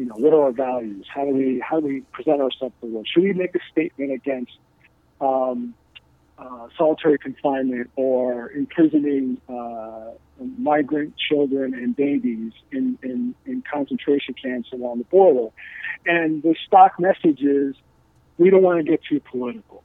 you 0.00 0.06
know 0.06 0.14
what 0.16 0.32
are 0.32 0.44
our 0.44 0.52
values? 0.52 1.06
How 1.14 1.26
do 1.26 1.32
we 1.34 1.60
how 1.60 1.78
do 1.78 1.86
we 1.86 2.00
present 2.12 2.40
ourselves 2.40 2.74
to 2.80 2.86
the 2.86 2.92
world? 2.94 3.06
Should 3.12 3.22
we 3.22 3.34
make 3.34 3.54
a 3.54 3.58
statement 3.70 4.12
against 4.12 4.52
um, 5.20 5.74
uh, 6.38 6.68
solitary 6.78 7.18
confinement 7.18 7.90
or 7.96 8.50
imprisoning 8.52 9.38
uh, 9.46 10.12
migrant 10.56 11.14
children 11.18 11.74
and 11.74 11.94
babies 11.94 12.52
in, 12.72 12.98
in, 13.02 13.34
in 13.44 13.62
concentration 13.70 14.34
camps 14.42 14.70
along 14.72 14.98
the 14.98 15.04
border? 15.04 15.52
And 16.06 16.42
the 16.42 16.54
stock 16.66 16.98
message 16.98 17.42
is 17.42 17.74
we 18.38 18.48
don't 18.48 18.62
want 18.62 18.78
to 18.82 18.90
get 18.90 19.00
too 19.04 19.20
political. 19.20 19.84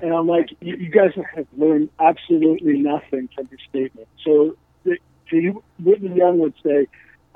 And 0.00 0.14
I'm 0.14 0.28
like, 0.28 0.50
you, 0.60 0.76
you 0.76 0.88
guys 0.88 1.10
have 1.34 1.48
learned 1.56 1.90
absolutely 1.98 2.78
nothing 2.78 3.28
from 3.34 3.48
this 3.50 3.60
statement. 3.68 4.06
So, 4.24 4.56
the, 4.84 4.98
you, 5.32 5.64
Whitney 5.82 6.16
Young 6.16 6.38
would 6.38 6.54
say, 6.64 6.86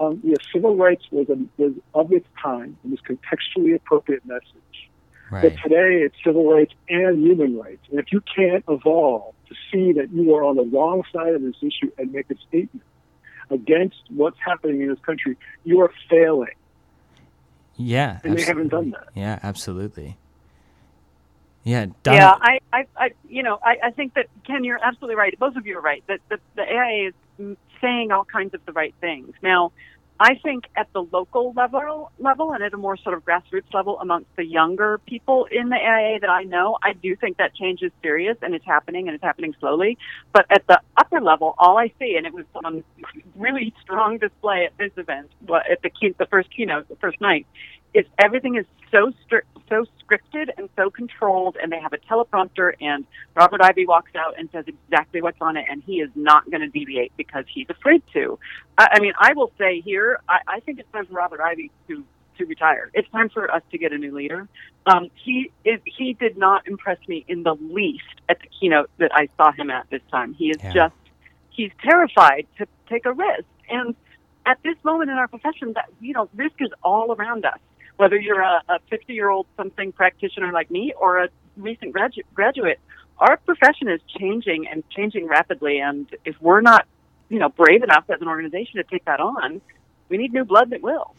um, 0.02 0.20
yes, 0.24 0.38
civil 0.52 0.76
rights 0.76 1.04
was, 1.10 1.28
a, 1.28 1.36
was 1.62 1.72
of 1.94 2.12
its 2.12 2.26
time. 2.42 2.76
It 2.84 2.90
was 2.90 3.00
contextually 3.00 3.74
appropriate 3.74 4.24
message. 4.26 4.90
But 5.30 5.54
today 5.62 6.02
it's 6.02 6.14
civil 6.22 6.50
rights 6.52 6.74
and 6.90 7.24
human 7.24 7.56
rights. 7.58 7.80
And 7.90 7.98
if 7.98 8.12
you 8.12 8.20
can't 8.36 8.62
evolve 8.68 9.34
to 9.48 9.54
see 9.70 9.92
that 9.92 10.12
you 10.12 10.34
are 10.34 10.44
on 10.44 10.56
the 10.56 10.64
wrong 10.64 11.04
side 11.10 11.32
of 11.34 11.40
this 11.40 11.54
issue 11.62 11.90
and 11.96 12.12
make 12.12 12.30
a 12.30 12.34
statement 12.48 12.84
against 13.50 13.96
what's 14.10 14.36
happening 14.44 14.82
in 14.82 14.88
this 14.88 14.98
country, 15.00 15.38
you 15.64 15.80
are 15.80 15.90
failing. 16.10 16.54
yeah 17.76 18.18
And 18.24 18.36
they 18.36 18.42
haven't 18.44 18.68
done 18.68 18.90
that. 18.90 19.08
yeah 19.14 19.38
absolutely 19.42 20.18
yeah 21.64 21.86
Don- 22.02 22.14
Yeah, 22.14 22.34
I, 22.38 22.58
I, 22.72 22.86
I, 22.96 23.10
you 23.28 23.42
know, 23.42 23.58
I, 23.64 23.76
I 23.84 23.90
think 23.92 24.12
that 24.14 24.26
Ken, 24.46 24.64
you're 24.64 24.82
absolutely 24.84 25.16
right. 25.16 25.38
Both 25.38 25.56
of 25.56 25.66
you 25.66 25.78
are 25.78 25.80
right. 25.80 26.04
That 26.08 26.20
the, 26.28 26.38
the 26.56 26.62
AIA 26.62 27.08
is 27.08 27.14
saying 27.80 28.12
all 28.12 28.24
kinds 28.24 28.54
of 28.54 28.64
the 28.66 28.72
right 28.72 28.94
things. 29.00 29.34
Now, 29.42 29.72
I 30.20 30.36
think 30.36 30.66
at 30.76 30.86
the 30.92 31.02
local 31.02 31.52
level, 31.56 32.12
level, 32.20 32.52
and 32.52 32.62
at 32.62 32.72
a 32.72 32.76
more 32.76 32.96
sort 32.96 33.16
of 33.16 33.24
grassroots 33.24 33.74
level 33.74 33.98
amongst 33.98 34.28
the 34.36 34.44
younger 34.44 34.98
people 34.98 35.48
in 35.50 35.68
the 35.68 35.76
AIA 35.76 36.20
that 36.20 36.30
I 36.30 36.44
know, 36.44 36.78
I 36.80 36.92
do 36.92 37.16
think 37.16 37.38
that 37.38 37.56
change 37.56 37.82
is 37.82 37.90
serious 38.02 38.36
and 38.40 38.54
it's 38.54 38.64
happening 38.64 39.08
and 39.08 39.16
it's 39.16 39.24
happening 39.24 39.52
slowly. 39.58 39.98
But 40.32 40.46
at 40.48 40.64
the 40.68 40.80
upper 40.96 41.20
level, 41.20 41.56
all 41.58 41.76
I 41.76 41.92
see, 41.98 42.14
and 42.16 42.24
it 42.24 42.32
was 42.32 42.44
on 42.64 42.84
really 43.34 43.74
strong 43.82 44.18
display 44.18 44.64
at 44.64 44.78
this 44.78 44.92
event, 44.96 45.30
at 45.50 45.82
the 45.82 45.90
key, 45.90 46.14
the 46.16 46.26
first 46.26 46.54
keynote, 46.54 46.88
the 46.88 46.96
first 46.96 47.20
night, 47.20 47.46
is 47.94 48.06
everything 48.18 48.56
is 48.56 48.66
so 48.90 49.12
strict, 49.24 49.46
so 49.68 49.84
scripted 50.02 50.48
and 50.56 50.68
so 50.76 50.90
controlled, 50.90 51.56
and 51.60 51.72
they 51.72 51.80
have 51.80 51.92
a 51.92 51.98
teleprompter, 51.98 52.74
and 52.80 53.06
Robert 53.34 53.60
Ivy 53.62 53.86
walks 53.86 54.12
out 54.14 54.38
and 54.38 54.48
says 54.52 54.64
exactly 54.66 55.22
what's 55.22 55.40
on 55.40 55.56
it, 55.56 55.66
and 55.68 55.82
he 55.82 56.00
is 56.00 56.10
not 56.14 56.50
going 56.50 56.60
to 56.60 56.68
deviate 56.68 57.12
because 57.16 57.44
he's 57.52 57.68
afraid 57.70 58.02
to. 58.12 58.38
I, 58.78 58.88
I 58.92 59.00
mean, 59.00 59.12
I 59.18 59.32
will 59.34 59.50
say 59.58 59.80
here, 59.80 60.20
I, 60.28 60.38
I 60.46 60.60
think 60.60 60.78
it's 60.78 60.90
time 60.92 61.06
for 61.06 61.14
Robert 61.14 61.40
Ivy 61.40 61.70
to 61.88 62.04
to 62.38 62.46
retire. 62.46 62.90
It's 62.94 63.08
time 63.10 63.28
for 63.28 63.50
us 63.54 63.62
to 63.72 63.78
get 63.78 63.92
a 63.92 63.98
new 63.98 64.14
leader. 64.14 64.48
Um, 64.86 65.10
he 65.22 65.50
is, 65.66 65.80
he 65.84 66.14
did 66.14 66.38
not 66.38 66.66
impress 66.66 66.96
me 67.06 67.26
in 67.28 67.42
the 67.42 67.54
least 67.54 68.04
at 68.28 68.40
the 68.40 68.46
keynote 68.58 68.88
that 68.96 69.10
I 69.14 69.28
saw 69.36 69.52
him 69.52 69.70
at 69.70 69.88
this 69.90 70.00
time. 70.10 70.32
He 70.32 70.48
is 70.48 70.56
Yeah. 70.62 70.72
just 70.72 70.94
he's 71.50 71.70
terrified 71.82 72.46
to 72.58 72.66
take 72.88 73.04
a 73.04 73.12
risk, 73.12 73.44
and 73.68 73.94
at 74.46 74.58
this 74.64 74.76
moment 74.82 75.10
in 75.10 75.16
our 75.16 75.28
profession, 75.28 75.74
that 75.74 75.88
you 76.00 76.14
know, 76.14 76.28
risk 76.34 76.56
is 76.60 76.70
all 76.82 77.12
around 77.12 77.44
us. 77.44 77.58
Whether 77.96 78.16
you're 78.16 78.40
a, 78.40 78.62
a 78.68 78.78
50 78.90 79.12
year 79.12 79.30
old 79.30 79.46
something 79.56 79.92
practitioner 79.92 80.52
like 80.52 80.70
me 80.70 80.92
or 80.98 81.24
a 81.24 81.28
recent 81.56 81.94
gradu- 81.94 82.24
graduate, 82.34 82.80
our 83.18 83.36
profession 83.36 83.88
is 83.88 84.00
changing 84.18 84.66
and 84.68 84.82
changing 84.90 85.28
rapidly. 85.28 85.78
And 85.78 86.08
if 86.24 86.40
we're 86.40 86.60
not, 86.60 86.86
you 87.28 87.38
know, 87.38 87.48
brave 87.48 87.82
enough 87.82 88.04
as 88.08 88.20
an 88.20 88.28
organization 88.28 88.76
to 88.76 88.84
take 88.84 89.04
that 89.04 89.20
on, 89.20 89.60
we 90.08 90.18
need 90.18 90.32
new 90.32 90.44
blood 90.44 90.70
that 90.70 90.82
will. 90.82 91.14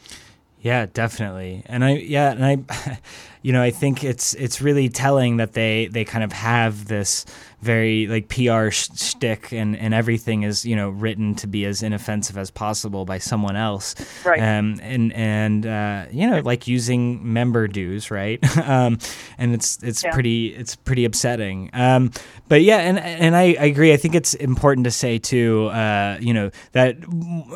Yeah, 0.62 0.86
definitely. 0.86 1.64
And 1.66 1.84
I 1.84 1.96
yeah, 1.96 2.32
and 2.32 2.46
I 2.46 3.00
you 3.44 3.54
know, 3.54 3.62
I 3.62 3.70
think 3.72 4.04
it's 4.04 4.34
it's 4.34 4.60
really 4.62 4.90
telling 4.90 5.38
that 5.38 5.54
they 5.54 5.88
they 5.88 6.04
kind 6.06 6.24
of 6.24 6.32
have 6.32 6.88
this 6.88 7.26
very 7.62 8.08
like 8.08 8.28
PR 8.28 8.70
sh- 8.72 8.90
shtick 8.96 9.54
and 9.54 9.78
and 9.78 9.94
everything 9.94 10.44
is 10.44 10.66
you 10.66 10.76
know 10.76 10.90
written 10.90 11.34
to 11.36 11.48
be 11.48 11.64
as 11.66 11.82
inoffensive 11.82 12.38
as 12.38 12.52
possible 12.52 13.06
by 13.06 13.20
someone 13.20 13.56
else. 13.56 13.96
Right. 14.26 14.40
Um, 14.42 14.80
and 14.82 15.14
and 15.14 15.66
uh, 15.66 16.06
you 16.12 16.30
know 16.30 16.40
like 16.40 16.68
using 16.68 17.32
member 17.34 17.68
dues, 17.68 18.10
right? 18.12 18.40
um, 18.68 18.98
and 19.38 19.54
it's 19.54 19.82
it's 19.84 20.04
Yeah. 20.04 20.12
pretty 20.14 20.48
it's 20.56 20.76
pretty 20.76 21.06
upsetting. 21.06 21.70
Um, 21.74 22.12
but 22.50 22.62
yeah, 22.64 22.78
and 22.80 23.00
and 23.00 23.36
I, 23.36 23.56
I 23.60 23.66
agree. 23.66 23.94
I 23.94 23.98
think 23.98 24.16
it's 24.16 24.34
important 24.36 24.84
to 24.86 24.92
say 24.92 25.18
too, 25.20 25.68
uh, 25.68 26.18
you 26.20 26.34
know 26.34 26.50
that, 26.74 26.98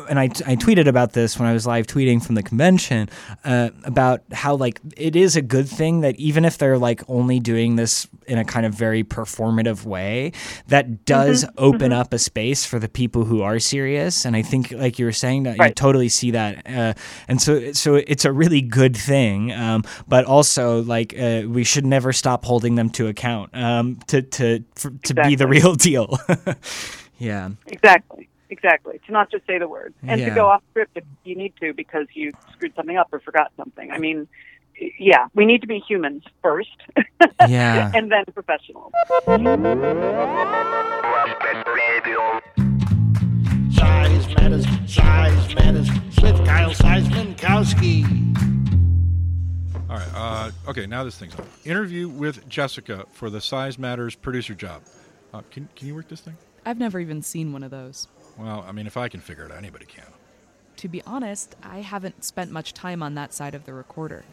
and 0.08 0.18
I 0.18 0.24
I 0.24 0.56
tweeted 0.56 0.86
about 0.86 1.12
this 1.12 1.38
when 1.38 1.48
I 1.48 1.52
was 1.52 1.66
live 1.66 1.86
tweeting 1.86 2.24
from 2.24 2.34
the 2.34 2.42
convention 2.42 3.08
uh, 3.44 3.70
about 3.84 4.22
how 4.32 4.54
like 4.54 4.80
it 4.96 5.16
is 5.16 5.36
a 5.36 5.42
good 5.42 5.68
thing 5.78 6.00
that 6.02 6.16
even 6.16 6.44
if 6.44 6.58
they're 6.58 6.76
like 6.78 7.02
only 7.08 7.40
doing 7.40 7.76
this 7.76 8.06
in 8.26 8.36
a 8.38 8.44
kind 8.44 8.66
of 8.66 8.74
very 8.74 9.04
performative 9.04 9.84
way, 9.86 10.32
that 10.66 11.06
does 11.06 11.46
open 11.56 11.92
up 11.92 12.12
a 12.12 12.18
space 12.18 12.66
for 12.66 12.78
the 12.78 12.88
people 12.88 13.24
who 13.24 13.42
are 13.42 13.58
serious. 13.58 14.24
And 14.26 14.36
I 14.36 14.42
think 14.42 14.72
like 14.72 14.98
you 14.98 15.06
were 15.06 15.12
saying 15.12 15.44
that 15.44 15.56
you 15.58 15.70
totally 15.70 16.08
see 16.10 16.32
that, 16.32 16.66
uh, 16.68 16.94
and 17.28 17.40
so 17.40 17.72
so 17.72 17.94
it's 17.94 18.24
a 18.24 18.32
really 18.32 18.60
good 18.60 18.96
thing. 18.96 19.52
Um, 19.52 19.84
but 20.06 20.24
also 20.26 20.82
like 20.82 21.14
uh, 21.18 21.42
we 21.48 21.64
should 21.64 21.86
never 21.86 22.12
stop 22.12 22.44
holding 22.44 22.74
them 22.74 22.90
to 22.90 23.06
account 23.06 23.54
um, 23.54 23.96
to 24.08 24.22
to 24.22 24.64
for, 24.74 24.90
to 24.90 25.14
be 25.14 25.36
the 25.36 25.46
real 25.46 25.74
deal. 25.74 26.18
yeah. 27.18 27.50
Exactly. 27.66 28.28
Exactly. 28.50 28.98
To 29.06 29.12
not 29.12 29.30
just 29.30 29.46
say 29.46 29.58
the 29.58 29.68
word 29.68 29.94
and 30.02 30.20
Yeah. 30.20 30.30
to 30.30 30.34
go 30.34 30.46
off 30.46 30.62
script 30.70 30.96
if 30.96 31.04
you 31.24 31.36
need 31.36 31.52
to 31.60 31.74
because 31.74 32.06
you 32.14 32.32
screwed 32.52 32.74
something 32.74 32.96
up 32.96 33.08
or 33.12 33.20
forgot 33.20 33.52
something. 33.56 33.90
I 33.90 33.98
mean, 33.98 34.26
yeah, 34.98 35.26
we 35.34 35.44
need 35.46 35.60
to 35.60 35.66
be 35.66 35.78
humans 35.88 36.22
first 36.42 36.68
Yeah. 37.48 37.90
and 37.94 38.10
then 38.10 38.24
professionals. 38.34 38.92
Size 43.72 44.26
matters, 44.34 44.66
size 44.86 45.54
matters. 45.54 45.88
With 46.22 46.44
Kyle 46.44 46.70
Seismankowski. 46.70 48.04
All 49.88 49.96
right. 49.96 50.08
Uh, 50.14 50.50
okay, 50.68 50.86
now 50.86 51.04
this 51.04 51.16
thing's 51.16 51.34
on. 51.36 51.46
Interview 51.64 52.08
with 52.08 52.48
Jessica 52.48 53.04
for 53.12 53.30
the 53.30 53.40
Size 53.40 53.78
Matters 53.78 54.14
producer 54.16 54.54
job. 54.54 54.82
Uh, 55.32 55.42
can, 55.52 55.68
can 55.76 55.86
you 55.86 55.94
work 55.94 56.08
this 56.08 56.20
thing? 56.20 56.36
I've 56.66 56.78
never 56.78 56.98
even 56.98 57.22
seen 57.22 57.52
one 57.52 57.62
of 57.62 57.70
those. 57.70 58.08
Well, 58.36 58.64
I 58.66 58.72
mean, 58.72 58.86
if 58.86 58.96
I 58.96 59.08
can 59.08 59.20
figure 59.20 59.44
it 59.44 59.52
out, 59.52 59.58
anybody 59.58 59.86
can. 59.86 60.04
To 60.78 60.88
be 60.88 61.02
honest, 61.06 61.56
I 61.62 61.78
haven't 61.80 62.24
spent 62.24 62.50
much 62.52 62.72
time 62.72 63.02
on 63.02 63.14
that 63.16 63.34
side 63.34 63.54
of 63.56 63.64
the 63.66 63.72
recorder. 63.74 64.24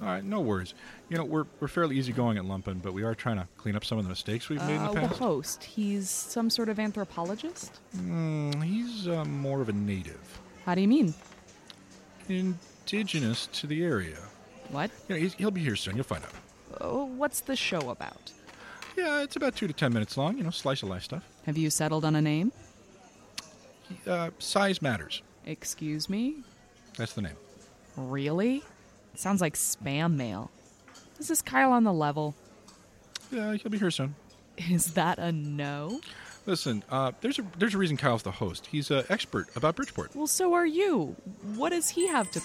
All 0.00 0.06
right, 0.06 0.22
no 0.24 0.40
worries. 0.40 0.74
You 1.08 1.16
know, 1.18 1.24
we're, 1.24 1.44
we're 1.58 1.66
fairly 1.66 1.96
easygoing 1.98 2.38
at 2.38 2.44
Lumpen, 2.44 2.80
but 2.80 2.92
we 2.92 3.02
are 3.02 3.16
trying 3.16 3.36
to 3.36 3.48
clean 3.56 3.74
up 3.74 3.84
some 3.84 3.98
of 3.98 4.04
the 4.04 4.08
mistakes 4.08 4.48
we've 4.48 4.62
made 4.62 4.76
in 4.76 4.80
Uh, 4.82 4.92
the 4.92 5.00
the 5.00 5.06
past. 5.08 5.18
host, 5.18 5.64
he's 5.64 6.08
some 6.08 6.50
sort 6.50 6.68
of 6.68 6.78
anthropologist? 6.78 7.80
Mm, 7.96 8.62
he's 8.62 9.08
uh, 9.08 9.24
more 9.24 9.60
of 9.60 9.68
a 9.68 9.72
native, 9.72 10.40
How 10.64 10.74
do 10.76 10.80
you 10.80 10.88
mean? 10.88 11.14
indigenous 12.28 13.46
to 13.48 13.66
the 13.66 13.82
area. 13.82 14.18
What? 14.70 14.90
You 15.08 15.14
know, 15.16 15.20
he's, 15.20 15.34
he'll 15.34 15.50
be 15.50 15.62
here 15.62 15.76
soon. 15.76 15.96
You'll 15.96 16.04
find 16.04 16.22
out. 16.22 16.30
Oh, 16.80 17.06
what's 17.06 17.40
the 17.40 17.56
show 17.56 17.90
about? 17.90 18.30
Yeah, 18.96 19.22
it's 19.22 19.34
about 19.36 19.56
two 19.56 19.66
to 19.66 19.72
ten 19.72 19.92
minutes 19.92 20.16
long. 20.16 20.36
You 20.38 20.44
know, 20.44 20.50
slice 20.50 20.82
of 20.82 20.90
life 20.90 21.02
stuff. 21.04 21.24
Have 21.46 21.56
you 21.56 21.70
settled 21.70 22.04
on 22.04 22.14
a 22.16 22.20
name? 22.22 22.52
Uh, 24.06 24.30
size 24.38 24.82
matters. 24.82 25.22
Excuse 25.48 26.10
me? 26.10 26.36
That's 26.98 27.14
the 27.14 27.22
name. 27.22 27.36
Really? 27.96 28.62
Sounds 29.14 29.40
like 29.40 29.54
spam 29.54 30.14
mail. 30.14 30.50
Is 31.18 31.28
this 31.28 31.40
Kyle 31.40 31.72
on 31.72 31.84
the 31.84 31.92
level? 31.92 32.34
Yeah, 33.32 33.54
he'll 33.54 33.72
be 33.72 33.78
here 33.78 33.90
soon. 33.90 34.14
Is 34.70 34.92
that 34.92 35.18
a 35.18 35.32
no? 35.32 36.00
Listen, 36.44 36.84
uh, 36.90 37.12
there's 37.22 37.38
a 37.38 37.46
there's 37.58 37.74
a 37.74 37.78
reason 37.78 37.96
Kyle's 37.96 38.22
the 38.22 38.30
host. 38.30 38.66
He's 38.66 38.90
an 38.90 39.04
expert 39.08 39.48
about 39.56 39.76
Bridgeport. 39.76 40.14
Well, 40.14 40.26
so 40.26 40.52
are 40.52 40.66
you. 40.66 41.16
What 41.56 41.70
does 41.70 41.88
he 41.88 42.08
have 42.08 42.30
to. 42.32 42.40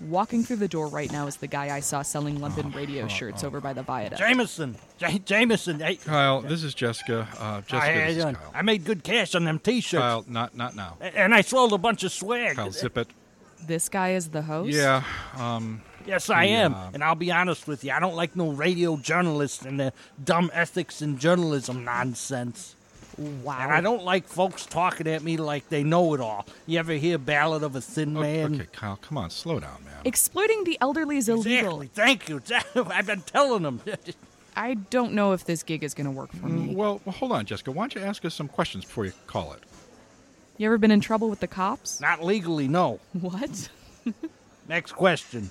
Walking 0.00 0.44
through 0.44 0.56
the 0.56 0.68
door 0.68 0.86
right 0.86 1.10
now 1.10 1.26
is 1.26 1.36
the 1.36 1.48
guy 1.48 1.74
I 1.74 1.80
saw 1.80 2.02
selling 2.02 2.38
Lumpen 2.38 2.72
radio 2.74 3.06
oh, 3.06 3.08
shirts 3.08 3.42
over 3.42 3.60
by 3.60 3.72
the 3.72 3.82
viaduct. 3.82 4.20
Jameson, 4.20 4.76
J- 4.96 5.18
Jameson. 5.18 5.80
Hey, 5.80 5.96
Kyle, 5.96 6.40
this 6.40 6.62
is 6.62 6.72
Jessica. 6.72 7.26
Uh, 7.38 7.60
Jessica, 7.62 7.80
Hi, 7.80 7.92
how 7.92 8.06
this 8.06 8.16
is 8.16 8.22
doing? 8.22 8.34
Kyle. 8.36 8.52
I 8.54 8.62
made 8.62 8.84
good 8.84 9.02
cash 9.02 9.34
on 9.34 9.44
them 9.44 9.58
T-shirts. 9.58 10.00
Kyle, 10.00 10.24
not 10.28 10.56
not 10.56 10.76
now. 10.76 10.96
A- 11.00 11.18
And 11.18 11.34
I 11.34 11.40
sold 11.40 11.72
a 11.72 11.78
bunch 11.78 12.04
of 12.04 12.12
swag. 12.12 12.56
Kyle, 12.56 12.70
zip 12.70 12.96
it. 12.96 13.08
This 13.66 13.88
guy 13.88 14.10
is 14.12 14.28
the 14.28 14.42
host? 14.42 14.70
Yeah. 14.70 15.02
Um, 15.36 15.82
Yes, 16.06 16.30
I 16.30 16.44
am. 16.44 16.72
Yeah. 16.72 16.90
And 16.94 17.04
I'll 17.04 17.14
be 17.16 17.30
honest 17.30 17.68
with 17.68 17.84
you, 17.84 17.92
I 17.92 18.00
don't 18.00 18.14
like 18.16 18.34
no 18.34 18.50
radio 18.50 18.96
journalists 18.96 19.66
and 19.66 19.78
their 19.78 19.92
dumb 20.24 20.50
ethics 20.54 21.02
and 21.02 21.18
journalism 21.18 21.84
nonsense. 21.84 22.76
Wow. 23.18 23.58
And 23.60 23.72
I 23.72 23.80
don't 23.80 24.04
like 24.04 24.26
folks 24.28 24.64
talking 24.64 25.06
at 25.08 25.22
me 25.22 25.36
like 25.36 25.68
they 25.68 25.82
know 25.82 26.14
it 26.14 26.20
all. 26.20 26.46
You 26.66 26.78
ever 26.78 26.92
hear 26.92 27.18
Ballad 27.18 27.62
of 27.64 27.74
a 27.74 27.80
Thin 27.80 28.14
Man? 28.14 28.54
Okay, 28.54 28.66
Kyle, 28.72 28.96
come 28.96 29.18
on, 29.18 29.30
slow 29.30 29.58
down, 29.58 29.84
man. 29.84 29.94
Exploiting 30.04 30.62
the 30.64 30.78
elderly 30.80 31.16
is 31.16 31.28
illegal. 31.28 31.80
Exactly. 31.82 31.88
Thank 31.88 32.28
you. 32.28 32.40
I've 32.92 33.06
been 33.06 33.22
telling 33.22 33.62
them. 33.64 33.80
I 34.56 34.74
don't 34.74 35.12
know 35.14 35.32
if 35.32 35.44
this 35.44 35.62
gig 35.62 35.82
is 35.84 35.94
going 35.94 36.04
to 36.06 36.10
work 36.10 36.30
for 36.32 36.46
Mm, 36.46 36.68
me. 36.68 36.74
well, 36.74 37.00
well, 37.04 37.12
hold 37.14 37.32
on, 37.32 37.44
Jessica. 37.44 37.70
Why 37.72 37.82
don't 37.84 37.94
you 37.94 38.00
ask 38.02 38.24
us 38.24 38.34
some 38.34 38.48
questions 38.48 38.84
before 38.84 39.04
you 39.04 39.12
call 39.26 39.52
it? 39.52 39.60
You 40.56 40.66
ever 40.66 40.78
been 40.78 40.90
in 40.90 41.00
trouble 41.00 41.28
with 41.30 41.40
the 41.40 41.46
cops? 41.46 42.00
Not 42.00 42.24
legally, 42.24 42.66
no. 42.68 42.98
What? 43.12 43.68
Next 44.68 44.92
question. 44.92 45.50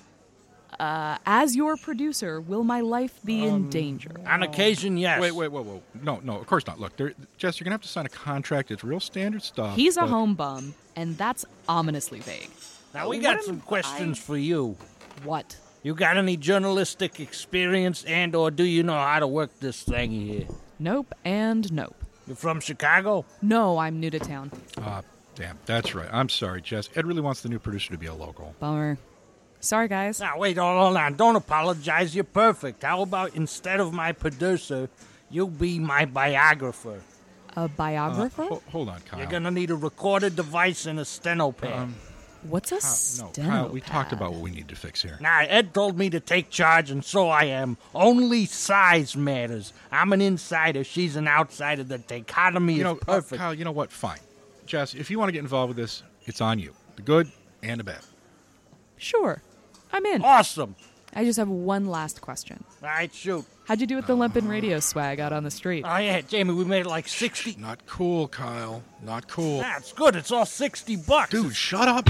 Uh, 0.78 1.18
as 1.26 1.56
your 1.56 1.76
producer, 1.76 2.40
will 2.40 2.62
my 2.62 2.80
life 2.80 3.18
be 3.24 3.44
in 3.44 3.68
danger? 3.68 4.12
On 4.26 4.42
occasion, 4.44 4.96
yes. 4.96 5.20
Wait, 5.20 5.32
wait, 5.32 5.48
whoa, 5.50 5.62
whoa. 5.62 5.82
No, 6.02 6.20
no, 6.22 6.38
of 6.38 6.46
course 6.46 6.66
not. 6.66 6.78
Look, 6.78 6.96
there, 6.96 7.14
Jess, 7.36 7.58
you're 7.58 7.64
gonna 7.64 7.74
have 7.74 7.82
to 7.82 7.88
sign 7.88 8.06
a 8.06 8.10
contract. 8.10 8.70
It's 8.70 8.84
real 8.84 9.00
standard 9.00 9.42
stuff. 9.42 9.74
He's 9.74 9.96
a 9.96 10.02
but- 10.02 10.08
home 10.10 10.34
bum, 10.34 10.74
and 10.94 11.18
that's 11.18 11.44
ominously 11.68 12.20
vague. 12.20 12.50
Now, 12.94 13.08
we 13.08 13.18
got 13.18 13.38
am 13.38 13.42
some 13.42 13.60
questions 13.60 14.18
I- 14.18 14.22
for 14.22 14.36
you. 14.36 14.76
What? 15.24 15.56
You 15.82 15.94
got 15.94 16.16
any 16.16 16.36
journalistic 16.36 17.20
experience 17.20 18.04
and 18.04 18.34
or 18.34 18.50
do 18.50 18.64
you 18.64 18.82
know 18.82 18.94
how 18.98 19.18
to 19.20 19.26
work 19.26 19.50
this 19.60 19.82
thing 19.82 20.10
here? 20.10 20.46
Nope 20.78 21.12
and 21.24 21.72
nope. 21.72 21.96
You're 22.26 22.36
from 22.36 22.60
Chicago? 22.60 23.24
No, 23.42 23.78
I'm 23.78 23.98
new 24.00 24.10
to 24.10 24.18
town. 24.18 24.50
Ah, 24.78 25.02
damn. 25.34 25.58
That's 25.66 25.94
right. 25.94 26.08
I'm 26.12 26.28
sorry, 26.28 26.62
Jess. 26.62 26.88
Ed 26.94 27.06
really 27.06 27.20
wants 27.22 27.40
the 27.42 27.48
new 27.48 27.58
producer 27.58 27.90
to 27.92 27.98
be 27.98 28.06
a 28.06 28.14
local. 28.14 28.54
Bummer. 28.60 28.98
Sorry, 29.60 29.88
guys. 29.88 30.20
Now, 30.20 30.38
wait, 30.38 30.56
hold 30.56 30.78
hold 30.78 30.96
on. 30.96 31.14
Don't 31.14 31.36
apologize. 31.36 32.14
You're 32.14 32.24
perfect. 32.24 32.82
How 32.82 33.02
about 33.02 33.34
instead 33.34 33.80
of 33.80 33.92
my 33.92 34.12
producer, 34.12 34.88
you 35.30 35.46
be 35.48 35.78
my 35.78 36.04
biographer? 36.04 37.00
A 37.56 37.68
biographer? 37.68 38.42
Uh, 38.42 38.46
ho- 38.48 38.62
hold 38.70 38.88
on, 38.88 39.00
Kyle. 39.00 39.18
You're 39.18 39.28
going 39.28 39.42
to 39.42 39.50
need 39.50 39.70
a 39.70 39.74
recorded 39.76 40.36
device 40.36 40.86
and 40.86 41.00
a 41.00 41.04
steno 41.04 41.50
pad. 41.52 41.72
Um, 41.72 41.94
What's 42.44 42.70
a 42.70 42.78
Kyle, 42.78 43.32
no, 43.44 43.50
Kyle, 43.50 43.68
we 43.70 43.80
stenopad? 43.80 43.84
talked 43.86 44.12
about 44.12 44.30
what 44.32 44.42
we 44.42 44.50
need 44.52 44.68
to 44.68 44.76
fix 44.76 45.02
here. 45.02 45.18
Now, 45.20 45.40
Ed 45.40 45.74
told 45.74 45.98
me 45.98 46.08
to 46.10 46.20
take 46.20 46.50
charge, 46.50 46.88
and 46.92 47.04
so 47.04 47.28
I 47.28 47.44
am. 47.46 47.76
Only 47.96 48.46
size 48.46 49.16
matters. 49.16 49.72
I'm 49.90 50.12
an 50.12 50.20
insider. 50.20 50.84
She's 50.84 51.16
an 51.16 51.26
outsider. 51.26 51.82
The 51.82 51.98
dichotomy 51.98 52.74
You 52.74 52.78
is 52.78 52.84
know, 52.84 52.92
uh, 53.08 53.16
perfect. 53.16 53.40
Kyle, 53.40 53.52
you 53.54 53.64
know 53.64 53.72
what? 53.72 53.90
Fine. 53.90 54.20
Jess, 54.66 54.94
if 54.94 55.10
you 55.10 55.18
want 55.18 55.30
to 55.30 55.32
get 55.32 55.40
involved 55.40 55.70
with 55.70 55.78
this, 55.78 56.04
it's 56.26 56.40
on 56.40 56.60
you. 56.60 56.74
The 56.94 57.02
good 57.02 57.28
and 57.64 57.80
the 57.80 57.84
bad. 57.84 58.02
Sure. 58.98 59.42
I'm 59.92 60.04
in. 60.06 60.22
Awesome. 60.24 60.76
I 61.14 61.24
just 61.24 61.38
have 61.38 61.48
one 61.48 61.86
last 61.86 62.20
question. 62.20 62.62
All 62.82 62.88
right, 62.88 63.12
shoot. 63.12 63.44
How'd 63.64 63.80
you 63.80 63.86
do 63.86 63.96
with 63.96 64.06
the 64.06 64.16
Limpin' 64.16 64.48
Radio 64.48 64.78
swag 64.80 65.20
out 65.20 65.32
on 65.32 65.42
the 65.44 65.50
street? 65.50 65.84
Oh, 65.86 65.96
yeah, 65.96 66.20
Jamie, 66.20 66.54
we 66.54 66.64
made 66.64 66.80
it 66.80 66.86
like 66.86 67.08
60. 67.08 67.56
Not 67.58 67.86
cool, 67.86 68.28
Kyle. 68.28 68.82
Not 69.02 69.28
cool. 69.28 69.60
That's 69.60 69.92
good. 69.92 70.16
It's 70.16 70.30
all 70.30 70.46
60 70.46 70.96
bucks. 70.96 71.30
Dude, 71.30 71.54
shut 71.56 71.88
up. 71.88 72.08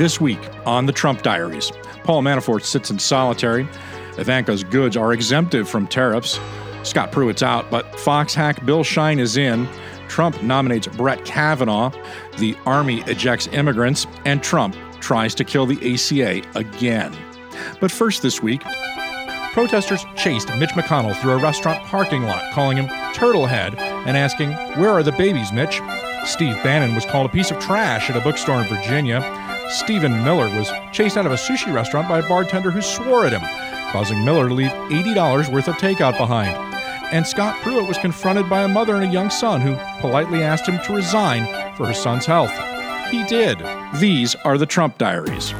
This 0.00 0.18
week 0.18 0.40
on 0.64 0.86
the 0.86 0.94
Trump 0.94 1.20
Diaries, 1.20 1.70
Paul 2.04 2.22
Manafort 2.22 2.64
sits 2.64 2.90
in 2.90 2.98
solitary. 2.98 3.68
Ivanka's 4.16 4.64
goods 4.64 4.96
are 4.96 5.12
exempted 5.12 5.68
from 5.68 5.86
tariffs. 5.86 6.40
Scott 6.84 7.12
Pruitt's 7.12 7.42
out, 7.42 7.70
but 7.70 8.00
Fox 8.00 8.32
hack 8.32 8.64
Bill 8.64 8.82
Shine 8.82 9.18
is 9.18 9.36
in. 9.36 9.68
Trump 10.08 10.42
nominates 10.42 10.86
Brett 10.86 11.22
Kavanaugh. 11.26 11.92
The 12.38 12.56
Army 12.64 13.02
ejects 13.08 13.46
immigrants. 13.48 14.06
And 14.24 14.42
Trump 14.42 14.74
tries 15.00 15.34
to 15.34 15.44
kill 15.44 15.66
the 15.66 15.76
ACA 15.76 16.48
again. 16.58 17.14
But 17.78 17.90
first 17.90 18.22
this 18.22 18.42
week, 18.42 18.62
protesters 19.52 20.02
chased 20.16 20.48
Mitch 20.56 20.70
McConnell 20.70 21.14
through 21.20 21.32
a 21.32 21.42
restaurant 21.42 21.84
parking 21.84 22.22
lot, 22.22 22.42
calling 22.54 22.78
him 22.78 22.86
Turtlehead 23.12 23.78
and 23.78 24.16
asking, 24.16 24.52
Where 24.80 24.92
are 24.92 25.02
the 25.02 25.12
babies, 25.12 25.52
Mitch? 25.52 25.82
Steve 26.24 26.54
Bannon 26.62 26.94
was 26.94 27.04
called 27.04 27.26
a 27.26 27.32
piece 27.32 27.50
of 27.50 27.58
trash 27.58 28.08
at 28.08 28.16
a 28.16 28.20
bookstore 28.22 28.62
in 28.62 28.66
Virginia. 28.66 29.48
Stephen 29.70 30.24
Miller 30.24 30.48
was 30.56 30.68
chased 30.92 31.16
out 31.16 31.26
of 31.26 31.32
a 31.32 31.36
sushi 31.36 31.72
restaurant 31.72 32.08
by 32.08 32.18
a 32.18 32.28
bartender 32.28 32.72
who 32.72 32.82
swore 32.82 33.24
at 33.24 33.32
him, 33.32 33.42
causing 33.92 34.24
Miller 34.24 34.48
to 34.48 34.54
leave 34.54 34.70
$80 34.70 35.52
worth 35.52 35.68
of 35.68 35.76
takeout 35.76 36.18
behind. 36.18 36.56
And 37.12 37.24
Scott 37.24 37.60
Pruitt 37.62 37.86
was 37.86 37.96
confronted 37.98 38.50
by 38.50 38.64
a 38.64 38.68
mother 38.68 38.96
and 38.96 39.04
a 39.04 39.12
young 39.12 39.30
son 39.30 39.60
who 39.60 39.76
politely 40.00 40.42
asked 40.42 40.66
him 40.66 40.80
to 40.86 40.94
resign 40.94 41.44
for 41.76 41.86
her 41.86 41.94
son's 41.94 42.26
health. 42.26 42.52
He 43.10 43.24
did. 43.24 43.62
These 44.00 44.34
are 44.44 44.58
the 44.58 44.66
Trump 44.66 44.98
Diaries. 44.98 45.52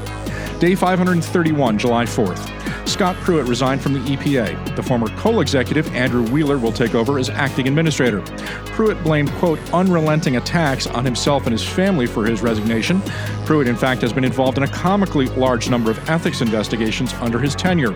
Day 0.59 0.75
531, 0.75 1.79
July 1.79 2.05
4th. 2.05 2.60
Scott 3.01 3.17
Pruitt 3.23 3.49
resigned 3.49 3.81
from 3.81 3.95
the 3.95 4.01
EPA. 4.01 4.77
The 4.77 4.83
former 4.83 5.09
coal 5.17 5.41
executive, 5.41 5.89
Andrew 5.95 6.23
Wheeler, 6.25 6.59
will 6.59 6.71
take 6.71 6.95
over 6.95 7.19
as 7.19 7.31
acting 7.31 7.67
administrator. 7.67 8.21
Pruitt 8.67 9.03
blamed, 9.03 9.31
quote, 9.37 9.59
unrelenting 9.73 10.37
attacks 10.37 10.87
on 10.87 11.07
himself 11.07 11.45
and 11.45 11.53
his 11.53 11.67
family 11.67 12.05
for 12.05 12.27
his 12.27 12.43
resignation. 12.43 13.01
Pruitt, 13.47 13.69
in 13.69 13.75
fact, 13.75 14.03
has 14.03 14.13
been 14.13 14.23
involved 14.23 14.59
in 14.59 14.65
a 14.65 14.69
comically 14.69 15.29
large 15.29 15.71
number 15.71 15.91
of 15.91 16.11
ethics 16.11 16.43
investigations 16.43 17.15
under 17.23 17.39
his 17.39 17.55
tenure. 17.55 17.95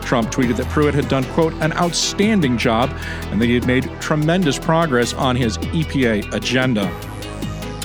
Trump 0.00 0.30
tweeted 0.30 0.56
that 0.56 0.70
Pruitt 0.70 0.94
had 0.94 1.06
done, 1.08 1.24
quote, 1.34 1.52
an 1.60 1.74
outstanding 1.74 2.56
job 2.56 2.88
and 3.24 3.38
that 3.38 3.48
he 3.48 3.54
had 3.56 3.66
made 3.66 3.90
tremendous 4.00 4.58
progress 4.58 5.12
on 5.12 5.36
his 5.36 5.58
EPA 5.58 6.32
agenda. 6.32 6.90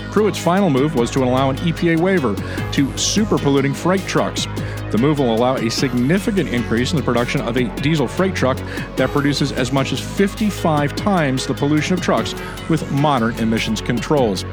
Pruitt's 0.10 0.40
final 0.40 0.70
move 0.70 0.96
was 0.96 1.12
to 1.12 1.22
allow 1.22 1.50
an 1.50 1.58
EPA 1.58 2.00
waiver 2.00 2.34
to 2.72 2.98
super 2.98 3.38
polluting 3.38 3.74
freight 3.74 4.06
trucks. 4.08 4.48
The 4.92 4.98
move 4.98 5.20
will 5.20 5.34
allow 5.34 5.56
a 5.56 5.70
significant 5.70 6.50
increase 6.50 6.92
in 6.92 6.98
the 6.98 7.04
production 7.04 7.40
of 7.42 7.56
a 7.56 7.64
diesel 7.82 8.08
freight 8.08 8.36
truck 8.36 8.58
that 8.98 9.10
produces 9.10 9.54
as 9.54 9.72
much 9.72 9.94
as 9.94 10.00
55 10.00 10.96
times 10.96 11.48
the 11.48 11.54
pollution 11.54 11.94
of 11.94 12.02
trucks 12.02 12.36
with 12.70 12.92
modern 12.92 13.34
emissions 13.36 13.80
controls. 13.80 14.44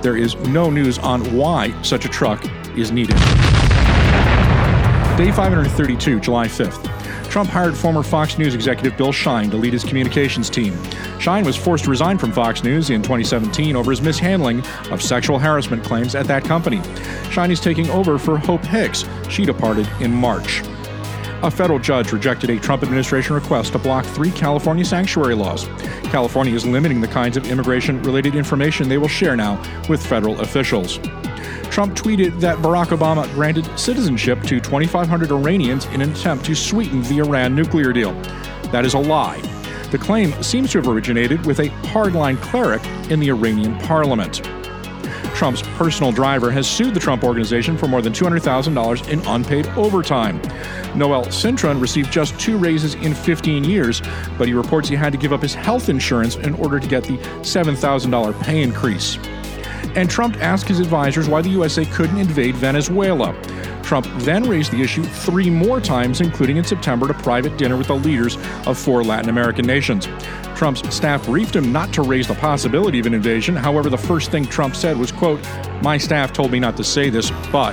There 0.00 0.16
is 0.16 0.36
no 0.36 0.70
news 0.70 0.98
on 0.98 1.22
why 1.36 1.80
such 1.82 2.04
a 2.04 2.08
truck 2.08 2.44
is 2.76 2.92
needed. 2.92 3.16
Day 5.16 5.32
532, 5.32 6.20
July 6.20 6.46
5th. 6.46 6.97
Trump 7.28 7.50
hired 7.50 7.76
former 7.76 8.02
Fox 8.02 8.38
News 8.38 8.54
executive 8.54 8.96
Bill 8.96 9.12
Shine 9.12 9.50
to 9.50 9.56
lead 9.56 9.72
his 9.72 9.84
communications 9.84 10.48
team. 10.48 10.76
Shine 11.18 11.44
was 11.44 11.56
forced 11.56 11.84
to 11.84 11.90
resign 11.90 12.18
from 12.18 12.32
Fox 12.32 12.64
News 12.64 12.90
in 12.90 13.02
2017 13.02 13.76
over 13.76 13.90
his 13.90 14.00
mishandling 14.00 14.64
of 14.90 15.02
sexual 15.02 15.38
harassment 15.38 15.84
claims 15.84 16.14
at 16.14 16.26
that 16.26 16.44
company. 16.44 16.80
Shine 17.30 17.50
is 17.50 17.60
taking 17.60 17.90
over 17.90 18.18
for 18.18 18.38
Hope 18.38 18.64
Hicks. 18.64 19.04
She 19.28 19.44
departed 19.44 19.88
in 20.00 20.12
March. 20.12 20.62
A 21.42 21.50
federal 21.50 21.78
judge 21.78 22.12
rejected 22.12 22.50
a 22.50 22.58
Trump 22.58 22.82
administration 22.82 23.34
request 23.34 23.72
to 23.72 23.78
block 23.78 24.04
three 24.04 24.32
California 24.32 24.84
sanctuary 24.84 25.36
laws. 25.36 25.68
California 26.04 26.52
is 26.52 26.66
limiting 26.66 27.00
the 27.00 27.06
kinds 27.06 27.36
of 27.36 27.48
immigration 27.48 28.02
related 28.02 28.34
information 28.34 28.88
they 28.88 28.98
will 28.98 29.06
share 29.06 29.36
now 29.36 29.62
with 29.88 30.04
federal 30.04 30.40
officials. 30.40 30.98
Trump 31.70 31.94
tweeted 31.94 32.40
that 32.40 32.58
Barack 32.58 32.86
Obama 32.86 33.32
granted 33.34 33.66
citizenship 33.78 34.42
to 34.42 34.60
2,500 34.60 35.30
Iranians 35.30 35.86
in 35.86 36.00
an 36.00 36.10
attempt 36.10 36.44
to 36.46 36.54
sweeten 36.54 37.02
the 37.02 37.18
Iran 37.18 37.54
nuclear 37.54 37.92
deal. 37.92 38.12
That 38.72 38.84
is 38.84 38.94
a 38.94 38.98
lie. 38.98 39.40
The 39.90 39.98
claim 39.98 40.32
seems 40.42 40.72
to 40.72 40.78
have 40.78 40.88
originated 40.88 41.46
with 41.46 41.60
a 41.60 41.68
hardline 41.88 42.40
cleric 42.40 42.84
in 43.10 43.20
the 43.20 43.30
Iranian 43.30 43.78
parliament. 43.78 44.42
Trump's 45.34 45.62
personal 45.76 46.10
driver 46.10 46.50
has 46.50 46.68
sued 46.68 46.94
the 46.94 47.00
Trump 47.00 47.22
organization 47.22 47.78
for 47.78 47.86
more 47.86 48.02
than 48.02 48.12
$200,000 48.12 49.08
in 49.08 49.20
unpaid 49.20 49.68
overtime. 49.76 50.42
Noel 50.96 51.26
Cintron 51.26 51.80
received 51.80 52.10
just 52.10 52.38
two 52.40 52.58
raises 52.58 52.96
in 52.96 53.14
15 53.14 53.62
years, 53.62 54.02
but 54.36 54.48
he 54.48 54.52
reports 54.52 54.88
he 54.88 54.96
had 54.96 55.12
to 55.12 55.18
give 55.18 55.32
up 55.32 55.42
his 55.42 55.54
health 55.54 55.88
insurance 55.88 56.34
in 56.36 56.54
order 56.54 56.80
to 56.80 56.88
get 56.88 57.04
the 57.04 57.18
$7,000 57.18 58.42
pay 58.42 58.62
increase. 58.62 59.16
And 59.94 60.10
Trump 60.10 60.36
asked 60.36 60.68
his 60.68 60.80
advisors 60.80 61.28
why 61.28 61.42
the 61.42 61.50
USA 61.50 61.84
couldn't 61.86 62.18
invade 62.18 62.54
Venezuela. 62.56 63.34
Trump 63.82 64.06
then 64.18 64.46
raised 64.48 64.70
the 64.70 64.82
issue 64.82 65.02
three 65.02 65.48
more 65.48 65.80
times, 65.80 66.20
including 66.20 66.58
in 66.58 66.64
September 66.64 67.08
at 67.08 67.18
a 67.18 67.22
private 67.22 67.56
dinner 67.56 67.76
with 67.76 67.86
the 67.86 67.96
leaders 67.96 68.36
of 68.66 68.78
four 68.78 69.02
Latin 69.02 69.30
American 69.30 69.64
nations. 69.66 70.06
Trump's 70.54 70.94
staff 70.94 71.24
briefed 71.24 71.56
him 71.56 71.72
not 71.72 71.92
to 71.94 72.02
raise 72.02 72.26
the 72.26 72.34
possibility 72.34 72.98
of 72.98 73.06
an 73.06 73.14
invasion. 73.14 73.56
However, 73.56 73.88
the 73.88 73.96
first 73.96 74.30
thing 74.30 74.44
Trump 74.44 74.76
said 74.76 74.98
was, 74.98 75.10
quote, 75.10 75.40
"My 75.82 75.96
staff 75.96 76.32
told 76.32 76.50
me 76.50 76.58
not 76.58 76.76
to 76.76 76.84
say 76.84 77.08
this, 77.08 77.30
but." 77.50 77.72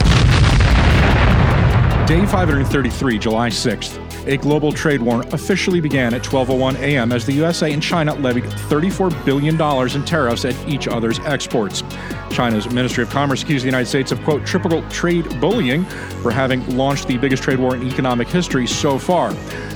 Day 2.07 2.23
533, 2.25 3.17
July 3.17 3.49
6th. 3.49 3.99
A 4.27 4.37
global 4.37 4.71
trade 4.71 5.03
war 5.03 5.21
officially 5.33 5.79
began 5.79 6.15
at 6.15 6.23
12:01 6.23 6.79
a.m. 6.79 7.11
as 7.11 7.27
the 7.27 7.33
USA 7.33 7.71
and 7.71 7.81
China 7.81 8.15
levied 8.15 8.45
34 8.69 9.11
billion 9.23 9.55
dollars 9.55 9.95
in 9.95 10.03
tariffs 10.03 10.45
at 10.45 10.55
each 10.67 10.87
other's 10.87 11.19
exports. 11.19 11.83
China's 12.31 12.67
Ministry 12.71 13.03
of 13.03 13.11
Commerce 13.11 13.43
accused 13.43 13.63
the 13.63 13.67
United 13.67 13.85
States 13.85 14.11
of 14.11 14.23
quote 14.23 14.45
typical 14.47 14.81
trade 14.89 15.39
bullying 15.39 15.85
for 16.23 16.31
having 16.31 16.65
launched 16.75 17.07
the 17.07 17.17
biggest 17.17 17.43
trade 17.43 17.59
war 17.59 17.75
in 17.75 17.87
economic 17.87 18.27
history 18.27 18.65
so 18.65 18.97
far. 18.97 19.31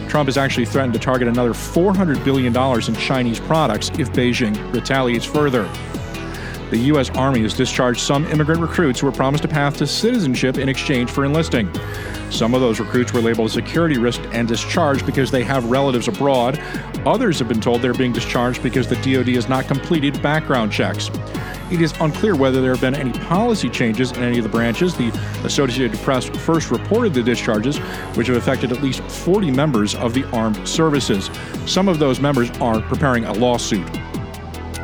Trump 0.08 0.28
has 0.28 0.38
actually 0.38 0.66
threatened 0.66 0.94
to 0.94 1.00
target 1.00 1.28
another 1.28 1.54
$400 1.54 2.26
billion 2.26 2.56
in 2.56 2.96
Chinese 2.96 3.40
products 3.40 3.90
if 4.00 4.12
Beijing 4.12 4.74
retaliates 4.74 5.26
further. 5.26 5.70
The 6.70 6.78
U.S. 6.78 7.10
Army 7.12 7.42
has 7.42 7.56
discharged 7.56 8.02
some 8.02 8.26
immigrant 8.28 8.62
recruits 8.62 9.00
who 9.00 9.08
were 9.08 9.12
promised 9.12 9.44
a 9.44 9.48
path 9.48 9.78
to 9.78 9.88
citizenship 9.88 10.60
in 10.60 10.70
exchange 10.70 11.10
for 11.10 11.26
enlisting. 11.26 11.68
Some 12.30 12.54
of 12.54 12.62
those 12.62 12.80
recruits 12.80 13.12
were 13.12 13.22
labeled 13.22 13.48
a 13.48 13.52
security 13.52 13.98
risk 13.98 14.22
and 14.34 14.48
discharged 14.48 15.04
because 15.06 15.32
they 15.32 15.44
have 15.44 15.66
relatives 15.66 16.08
abroad. 16.08 16.60
Others 17.08 17.40
have 17.40 17.48
been 17.48 17.60
told 17.60 17.82
they're 17.82 17.96
being 17.96 18.14
discharged 18.14 18.62
because 18.62 18.88
the 18.88 18.98
DoD 18.98 19.30
has 19.30 19.50
not 19.50 19.66
completed 19.66 20.22
background 20.22 20.72
checks. 20.72 21.10
It 21.72 21.82
is 21.82 21.94
unclear 22.02 22.36
whether 22.36 22.62
there 22.62 22.72
have 22.72 22.82
been 22.82 22.96
any 22.96 23.12
policy 23.12 23.70
changes 23.70 24.12
in 24.12 24.22
any 24.22 24.38
of 24.38 24.44
the 24.44 24.50
branches. 24.50 24.96
The 24.96 25.10
Associated 25.44 26.00
Press 26.00 26.26
first 26.26 26.70
reported 26.70 27.16
the 27.16 27.24
discharges, 27.24 27.78
which 28.16 28.28
have 28.28 28.38
affected 28.38 28.72
at 28.72 28.84
least 28.84 29.02
40 29.02 29.50
members 29.50 29.96
of 29.96 30.14
the 30.14 30.24
armed 30.32 30.68
services. 30.68 31.32
Some 31.66 31.88
of 31.88 31.98
those 31.98 32.20
members 32.20 32.52
are 32.60 32.80
preparing 32.82 33.26
a 33.26 33.34
lawsuit. 33.34 33.88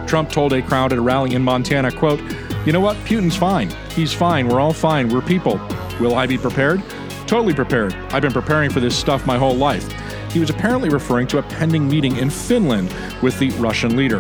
Trump 0.07 0.31
told 0.31 0.53
a 0.53 0.61
crowd 0.61 0.91
at 0.91 0.97
a 0.97 1.01
rally 1.01 1.33
in 1.35 1.43
Montana, 1.43 1.91
quote, 1.91 2.21
You 2.65 2.71
know 2.71 2.79
what? 2.79 2.97
Putin's 2.97 3.35
fine. 3.35 3.69
He's 3.91 4.13
fine. 4.13 4.47
We're 4.47 4.59
all 4.59 4.73
fine. 4.73 5.09
We're 5.09 5.21
people. 5.21 5.59
Will 5.99 6.15
I 6.15 6.27
be 6.27 6.37
prepared? 6.37 6.83
Totally 7.27 7.53
prepared. 7.53 7.93
I've 8.11 8.21
been 8.21 8.31
preparing 8.31 8.69
for 8.69 8.79
this 8.79 8.97
stuff 8.97 9.25
my 9.25 9.37
whole 9.37 9.55
life. 9.55 9.91
He 10.31 10.39
was 10.39 10.49
apparently 10.49 10.89
referring 10.89 11.27
to 11.27 11.37
a 11.37 11.43
pending 11.43 11.87
meeting 11.87 12.17
in 12.17 12.29
Finland 12.29 12.93
with 13.21 13.39
the 13.39 13.51
Russian 13.51 13.95
leader. 13.95 14.19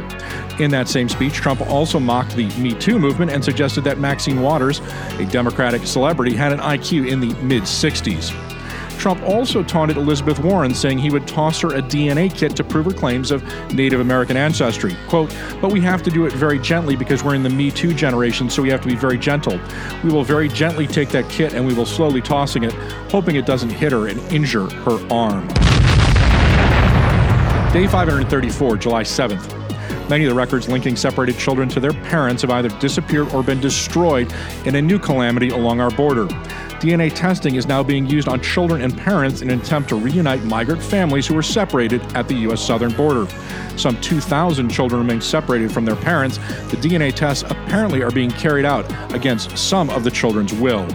In 0.59 0.71
that 0.71 0.87
same 0.87 1.09
speech, 1.09 1.33
Trump 1.33 1.59
also 1.69 1.99
mocked 1.99 2.35
the 2.35 2.47
Me 2.57 2.73
Too 2.73 2.97
movement 2.97 3.31
and 3.31 3.43
suggested 3.43 3.83
that 3.83 3.99
Maxine 3.99 4.41
Waters, 4.41 4.79
a 5.19 5.25
Democratic 5.25 5.85
celebrity, 5.85 6.33
had 6.33 6.53
an 6.53 6.59
IQ 6.59 7.09
in 7.09 7.19
the 7.19 7.35
mid 7.43 7.63
60s. 7.63 8.54
Trump 9.05 9.21
also 9.21 9.61
taunted 9.61 9.97
Elizabeth 9.97 10.39
Warren, 10.39 10.73
saying 10.73 10.97
he 10.97 11.11
would 11.11 11.27
toss 11.27 11.61
her 11.61 11.75
a 11.75 11.79
DNA 11.79 12.35
kit 12.35 12.55
to 12.55 12.63
prove 12.63 12.85
her 12.87 12.91
claims 12.91 13.29
of 13.29 13.43
Native 13.71 13.99
American 13.99 14.35
ancestry. 14.35 14.97
Quote, 15.07 15.31
but 15.61 15.71
we 15.71 15.79
have 15.81 16.01
to 16.01 16.09
do 16.09 16.25
it 16.25 16.33
very 16.33 16.57
gently 16.57 16.95
because 16.95 17.23
we're 17.23 17.35
in 17.35 17.43
the 17.43 17.49
Me 17.51 17.69
Too 17.69 17.93
generation, 17.93 18.49
so 18.49 18.63
we 18.63 18.69
have 18.69 18.81
to 18.81 18.87
be 18.87 18.95
very 18.95 19.19
gentle. 19.19 19.59
We 20.03 20.09
will 20.09 20.23
very 20.23 20.49
gently 20.49 20.87
take 20.87 21.09
that 21.09 21.29
kit 21.29 21.53
and 21.53 21.67
we 21.67 21.75
will 21.75 21.85
slowly 21.85 22.19
tossing 22.19 22.63
it, 22.63 22.73
hoping 23.11 23.35
it 23.35 23.45
doesn't 23.45 23.69
hit 23.69 23.91
her 23.91 24.07
and 24.07 24.19
injure 24.33 24.65
her 24.71 24.97
arm. 25.13 25.47
Day 27.71 27.85
534, 27.85 28.77
July 28.77 29.03
7th. 29.03 29.65
Many 30.09 30.25
of 30.25 30.29
the 30.29 30.35
records 30.35 30.67
linking 30.67 30.95
separated 30.95 31.37
children 31.37 31.67
to 31.69 31.79
their 31.79 31.93
parents 31.93 32.43
have 32.43 32.51
either 32.51 32.69
disappeared 32.79 33.31
or 33.33 33.43
been 33.43 33.59
destroyed 33.59 34.33
in 34.65 34.75
a 34.75 34.81
new 34.81 34.97
calamity 34.97 35.49
along 35.49 35.79
our 35.79 35.91
border. 35.91 36.27
DNA 36.85 37.11
testing 37.15 37.55
is 37.55 37.65
now 37.65 37.81
being 37.81 38.05
used 38.05 38.27
on 38.27 38.39
children 38.41 38.81
and 38.81 38.95
parents 38.95 39.41
in 39.41 39.49
an 39.49 39.59
attempt 39.59 39.89
to 39.89 39.95
reunite 39.95 40.43
migrant 40.43 40.83
families 40.83 41.25
who 41.25 41.33
were 41.33 41.41
separated 41.41 41.99
at 42.13 42.27
the 42.27 42.35
U.S. 42.41 42.61
southern 42.61 42.93
border. 42.93 43.25
Some 43.75 43.99
2,000 44.01 44.69
children 44.69 45.01
remain 45.01 45.19
separated 45.19 45.71
from 45.71 45.83
their 45.83 45.95
parents. 45.95 46.37
The 46.69 46.77
DNA 46.77 47.11
tests 47.11 47.43
apparently 47.49 48.03
are 48.03 48.11
being 48.11 48.29
carried 48.29 48.65
out 48.65 48.85
against 49.15 49.57
some 49.57 49.89
of 49.89 50.03
the 50.03 50.11
children's 50.11 50.53
will 50.53 50.87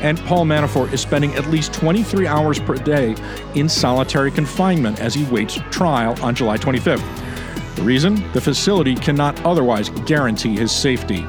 and 0.00 0.18
Paul 0.22 0.44
Manafort 0.44 0.92
is 0.92 1.00
spending 1.00 1.32
at 1.34 1.46
least 1.46 1.72
23 1.74 2.26
hours 2.26 2.58
per 2.58 2.74
day 2.74 3.14
in 3.54 3.68
solitary 3.68 4.32
confinement 4.32 4.98
as 4.98 5.14
he 5.14 5.22
waits 5.26 5.60
trial 5.70 6.20
on 6.24 6.34
July 6.34 6.58
25th. 6.58 7.76
The 7.76 7.82
reason? 7.82 8.32
The 8.32 8.40
facility 8.40 8.96
cannot 8.96 9.40
otherwise 9.44 9.90
guarantee 10.04 10.56
his 10.56 10.72
safety. 10.72 11.24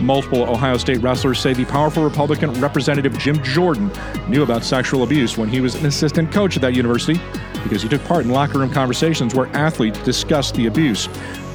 Multiple 0.00 0.42
Ohio 0.42 0.76
State 0.76 1.00
wrestlers 1.02 1.38
say 1.38 1.52
the 1.52 1.64
powerful 1.64 2.02
Republican 2.02 2.52
Representative 2.60 3.16
Jim 3.18 3.42
Jordan 3.42 3.90
knew 4.28 4.42
about 4.42 4.64
sexual 4.64 5.02
abuse 5.02 5.36
when 5.36 5.48
he 5.48 5.60
was 5.60 5.74
an 5.74 5.86
assistant 5.86 6.32
coach 6.32 6.56
at 6.56 6.62
that 6.62 6.74
university 6.74 7.20
because 7.62 7.82
he 7.82 7.88
took 7.88 8.02
part 8.04 8.24
in 8.24 8.30
locker 8.30 8.58
room 8.58 8.70
conversations 8.70 9.34
where 9.34 9.46
athletes 9.56 9.98
discussed 10.00 10.54
the 10.54 10.66
abuse. 10.66 11.08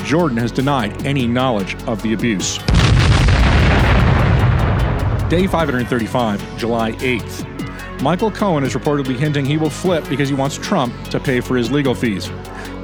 Jordan 0.03 0.37
has 0.37 0.51
denied 0.51 1.05
any 1.05 1.27
knowledge 1.27 1.75
of 1.83 2.01
the 2.03 2.13
abuse. 2.13 2.57
Day 5.29 5.47
535, 5.47 6.57
July 6.57 6.91
8th. 6.93 8.01
Michael 8.01 8.29
Cohen 8.29 8.63
is 8.63 8.75
reportedly 8.75 9.15
hinting 9.15 9.45
he 9.45 9.57
will 9.57 9.69
flip 9.69 10.07
because 10.09 10.29
he 10.29 10.35
wants 10.35 10.57
Trump 10.57 10.93
to 11.09 11.19
pay 11.19 11.39
for 11.39 11.57
his 11.57 11.71
legal 11.71 11.95
fees. 11.95 12.29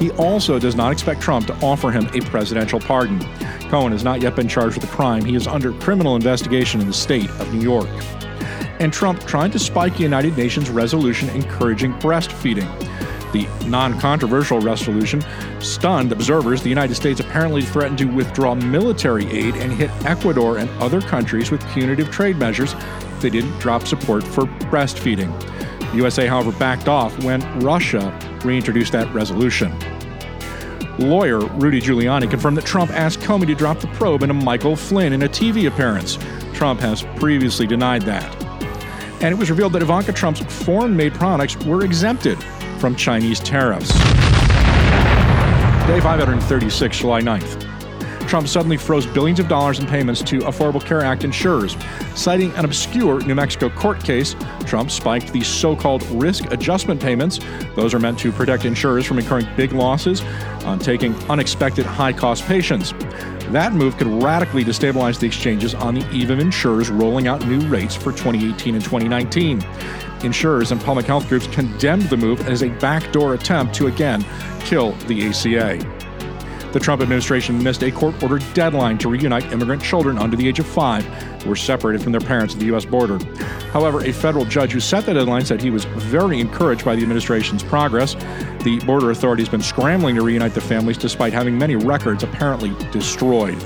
He 0.01 0.09
also 0.13 0.57
does 0.57 0.73
not 0.75 0.91
expect 0.91 1.21
Trump 1.21 1.45
to 1.45 1.53
offer 1.57 1.91
him 1.91 2.07
a 2.15 2.21
presidential 2.21 2.79
pardon. 2.79 3.19
Cohen 3.69 3.91
has 3.91 4.03
not 4.03 4.19
yet 4.19 4.35
been 4.35 4.47
charged 4.47 4.73
with 4.73 4.83
a 4.89 4.91
crime. 4.91 5.23
He 5.23 5.35
is 5.35 5.45
under 5.45 5.73
criminal 5.73 6.15
investigation 6.15 6.81
in 6.81 6.87
the 6.87 6.93
state 6.93 7.29
of 7.29 7.53
New 7.53 7.61
York. 7.61 7.87
And 8.79 8.91
Trump 8.91 9.23
trying 9.27 9.51
to 9.51 9.59
spike 9.59 9.99
a 9.99 10.01
United 10.01 10.35
Nations 10.35 10.71
resolution 10.71 11.29
encouraging 11.29 11.93
breastfeeding. 11.99 12.67
The 13.31 13.47
non 13.67 13.99
controversial 13.99 14.59
resolution 14.59 15.23
stunned 15.59 16.11
observers. 16.11 16.63
The 16.63 16.69
United 16.69 16.95
States 16.95 17.19
apparently 17.19 17.61
threatened 17.61 17.99
to 17.99 18.05
withdraw 18.05 18.55
military 18.55 19.27
aid 19.27 19.53
and 19.53 19.71
hit 19.71 19.91
Ecuador 20.03 20.57
and 20.57 20.67
other 20.81 21.01
countries 21.01 21.51
with 21.51 21.63
punitive 21.73 22.09
trade 22.09 22.37
measures 22.37 22.73
if 22.73 23.21
they 23.21 23.29
didn't 23.29 23.55
drop 23.59 23.85
support 23.85 24.23
for 24.23 24.45
breastfeeding. 24.71 25.31
USA, 25.93 26.27
however, 26.27 26.51
backed 26.53 26.87
off 26.87 27.17
when 27.23 27.41
Russia 27.59 28.17
reintroduced 28.43 28.91
that 28.93 29.11
resolution. 29.13 29.77
Lawyer 30.99 31.39
Rudy 31.39 31.81
Giuliani 31.81 32.29
confirmed 32.29 32.57
that 32.57 32.65
Trump 32.65 32.91
asked 32.91 33.19
Comey 33.19 33.47
to 33.47 33.55
drop 33.55 33.79
the 33.79 33.87
probe 33.87 34.23
into 34.23 34.33
Michael 34.33 34.75
Flynn 34.75 35.13
in 35.13 35.23
a 35.23 35.27
TV 35.27 35.67
appearance. 35.67 36.17
Trump 36.53 36.79
has 36.79 37.03
previously 37.15 37.65
denied 37.65 38.03
that. 38.03 38.29
And 39.21 39.33
it 39.33 39.37
was 39.37 39.49
revealed 39.49 39.73
that 39.73 39.81
Ivanka 39.81 40.13
Trump's 40.13 40.41
foreign 40.63 40.95
made 40.95 41.13
products 41.13 41.57
were 41.65 41.83
exempted 41.83 42.41
from 42.79 42.95
Chinese 42.95 43.39
tariffs. 43.39 43.89
Day 45.87 45.99
536, 45.99 46.99
July 46.99 47.21
9th. 47.21 47.70
Trump 48.27 48.47
suddenly 48.47 48.77
froze 48.77 49.05
billions 49.05 49.39
of 49.39 49.47
dollars 49.47 49.79
in 49.79 49.85
payments 49.85 50.21
to 50.23 50.39
Affordable 50.39 50.83
Care 50.83 51.01
Act 51.01 51.23
insurers. 51.23 51.75
Citing 52.15 52.51
an 52.53 52.65
obscure 52.65 53.21
New 53.21 53.35
Mexico 53.35 53.69
court 53.69 54.03
case, 54.03 54.35
Trump 54.65 54.91
spiked 54.91 55.33
the 55.33 55.41
so 55.41 55.75
called 55.75 56.03
risk 56.11 56.51
adjustment 56.51 57.01
payments. 57.01 57.39
Those 57.75 57.93
are 57.93 57.99
meant 57.99 58.19
to 58.19 58.31
protect 58.31 58.65
insurers 58.65 59.05
from 59.05 59.19
incurring 59.19 59.47
big 59.55 59.73
losses 59.73 60.21
on 60.65 60.79
taking 60.79 61.15
unexpected 61.29 61.85
high 61.85 62.13
cost 62.13 62.45
patients. 62.45 62.93
That 63.51 63.73
move 63.73 63.97
could 63.97 64.07
radically 64.07 64.63
destabilize 64.63 65.19
the 65.19 65.27
exchanges 65.27 65.75
on 65.75 65.95
the 65.95 66.09
eve 66.11 66.29
of 66.29 66.39
insurers 66.39 66.89
rolling 66.89 67.27
out 67.27 67.45
new 67.45 67.59
rates 67.67 67.95
for 67.95 68.11
2018 68.11 68.75
and 68.75 68.83
2019. 68.83 69.61
Insurers 70.23 70.71
and 70.71 70.79
public 70.79 71.05
health 71.05 71.27
groups 71.27 71.47
condemned 71.47 72.03
the 72.03 72.17
move 72.17 72.47
as 72.47 72.63
a 72.63 72.69
backdoor 72.69 73.33
attempt 73.33 73.75
to 73.75 73.87
again 73.87 74.23
kill 74.61 74.93
the 75.07 75.27
ACA. 75.27 76.00
The 76.71 76.79
Trump 76.79 77.01
administration 77.01 77.61
missed 77.61 77.83
a 77.83 77.91
court 77.91 78.21
ordered 78.23 78.43
deadline 78.53 78.97
to 78.99 79.09
reunite 79.09 79.51
immigrant 79.51 79.83
children 79.83 80.17
under 80.17 80.37
the 80.37 80.47
age 80.47 80.59
of 80.59 80.65
five 80.65 81.03
who 81.43 81.49
were 81.49 81.55
separated 81.55 82.01
from 82.01 82.13
their 82.13 82.21
parents 82.21 82.53
at 82.53 82.59
the 82.59 82.67
U.S. 82.67 82.85
border. 82.85 83.19
However, 83.71 84.01
a 84.05 84.13
federal 84.13 84.45
judge 84.45 84.71
who 84.71 84.79
set 84.79 85.05
the 85.05 85.13
deadline 85.13 85.45
said 85.45 85.61
he 85.61 85.69
was 85.69 85.83
very 85.85 86.39
encouraged 86.39 86.85
by 86.85 86.95
the 86.95 87.01
administration's 87.01 87.61
progress. 87.61 88.15
The 88.63 88.79
border 88.85 89.11
authority 89.11 89.43
has 89.43 89.49
been 89.49 89.61
scrambling 89.61 90.15
to 90.15 90.21
reunite 90.21 90.53
the 90.53 90.61
families 90.61 90.97
despite 90.97 91.33
having 91.33 91.57
many 91.57 91.75
records 91.75 92.23
apparently 92.23 92.73
destroyed. 92.91 93.59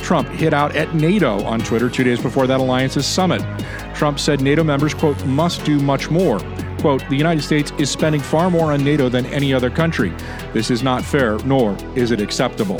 Trump 0.00 0.28
hit 0.28 0.52
out 0.52 0.74
at 0.74 0.92
NATO 0.94 1.44
on 1.44 1.60
Twitter 1.60 1.88
two 1.88 2.02
days 2.02 2.20
before 2.20 2.48
that 2.48 2.58
alliance's 2.58 3.06
summit. 3.06 3.42
Trump 3.94 4.18
said 4.18 4.40
NATO 4.40 4.64
members, 4.64 4.94
quote, 4.94 5.24
must 5.26 5.64
do 5.64 5.78
much 5.78 6.10
more. 6.10 6.40
Quote, 6.80 7.06
the 7.10 7.16
United 7.16 7.42
States 7.42 7.72
is 7.78 7.90
spending 7.90 8.20
far 8.22 8.50
more 8.50 8.72
on 8.72 8.82
NATO 8.82 9.10
than 9.10 9.26
any 9.26 9.52
other 9.52 9.68
country. 9.68 10.14
This 10.54 10.70
is 10.70 10.82
not 10.82 11.04
fair, 11.04 11.36
nor 11.40 11.76
is 11.94 12.10
it 12.10 12.20
acceptable. 12.22 12.76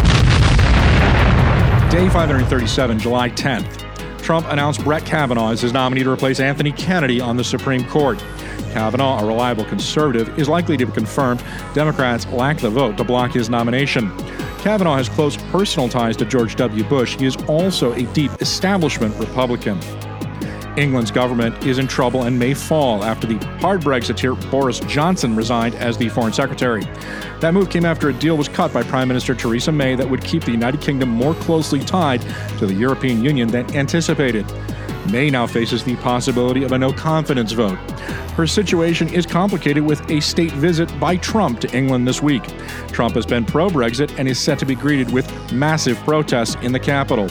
Day 1.90 2.08
537, 2.08 2.98
July 2.98 3.28
10th. 3.30 4.22
Trump 4.22 4.46
announced 4.48 4.82
Brett 4.84 5.04
Kavanaugh 5.04 5.50
as 5.50 5.60
his 5.60 5.72
nominee 5.72 6.02
to 6.02 6.10
replace 6.10 6.40
Anthony 6.40 6.72
Kennedy 6.72 7.20
on 7.20 7.36
the 7.36 7.44
Supreme 7.44 7.84
Court. 7.84 8.18
Kavanaugh, 8.72 9.22
a 9.22 9.26
reliable 9.26 9.64
conservative, 9.64 10.38
is 10.38 10.48
likely 10.48 10.76
to 10.76 10.86
be 10.86 10.92
confirmed. 10.92 11.42
Democrats 11.74 12.26
lack 12.28 12.58
the 12.58 12.70
vote 12.70 12.96
to 12.96 13.04
block 13.04 13.32
his 13.32 13.50
nomination. 13.50 14.16
Kavanaugh 14.58 14.96
has 14.96 15.08
close 15.08 15.36
personal 15.50 15.88
ties 15.88 16.16
to 16.18 16.24
George 16.24 16.56
W. 16.56 16.84
Bush. 16.84 17.16
He 17.16 17.26
is 17.26 17.36
also 17.48 17.92
a 17.92 18.04
deep 18.14 18.30
establishment 18.40 19.14
Republican. 19.16 19.78
England's 20.76 21.10
government 21.10 21.66
is 21.66 21.78
in 21.78 21.86
trouble 21.86 22.24
and 22.24 22.38
may 22.38 22.54
fall 22.54 23.04
after 23.04 23.26
the 23.26 23.38
hard 23.58 23.80
Brexiteer 23.80 24.50
Boris 24.50 24.80
Johnson 24.80 25.34
resigned 25.34 25.74
as 25.74 25.96
the 25.96 26.08
Foreign 26.08 26.32
Secretary. 26.32 26.82
That 27.40 27.54
move 27.54 27.70
came 27.70 27.84
after 27.84 28.08
a 28.08 28.12
deal 28.12 28.36
was 28.36 28.48
cut 28.48 28.72
by 28.72 28.82
Prime 28.82 29.08
Minister 29.08 29.34
Theresa 29.34 29.72
May 29.72 29.94
that 29.96 30.08
would 30.08 30.22
keep 30.22 30.44
the 30.44 30.52
United 30.52 30.80
Kingdom 30.80 31.08
more 31.08 31.34
closely 31.34 31.80
tied 31.80 32.22
to 32.58 32.66
the 32.66 32.74
European 32.74 33.24
Union 33.24 33.48
than 33.48 33.74
anticipated. 33.74 34.46
May 35.10 35.30
now 35.30 35.46
faces 35.46 35.82
the 35.82 35.96
possibility 35.96 36.62
of 36.62 36.72
a 36.72 36.78
no 36.78 36.92
confidence 36.92 37.52
vote. 37.52 37.78
Her 38.36 38.46
situation 38.46 39.08
is 39.12 39.26
complicated 39.26 39.82
with 39.82 40.08
a 40.10 40.20
state 40.20 40.52
visit 40.52 40.88
by 41.00 41.16
Trump 41.16 41.60
to 41.60 41.76
England 41.76 42.06
this 42.06 42.22
week. 42.22 42.44
Trump 42.88 43.14
has 43.16 43.26
been 43.26 43.44
pro 43.44 43.68
Brexit 43.68 44.16
and 44.18 44.28
is 44.28 44.38
set 44.38 44.58
to 44.60 44.66
be 44.66 44.74
greeted 44.74 45.12
with 45.12 45.52
massive 45.52 45.98
protests 46.04 46.54
in 46.62 46.72
the 46.72 46.78
capital. 46.78 47.28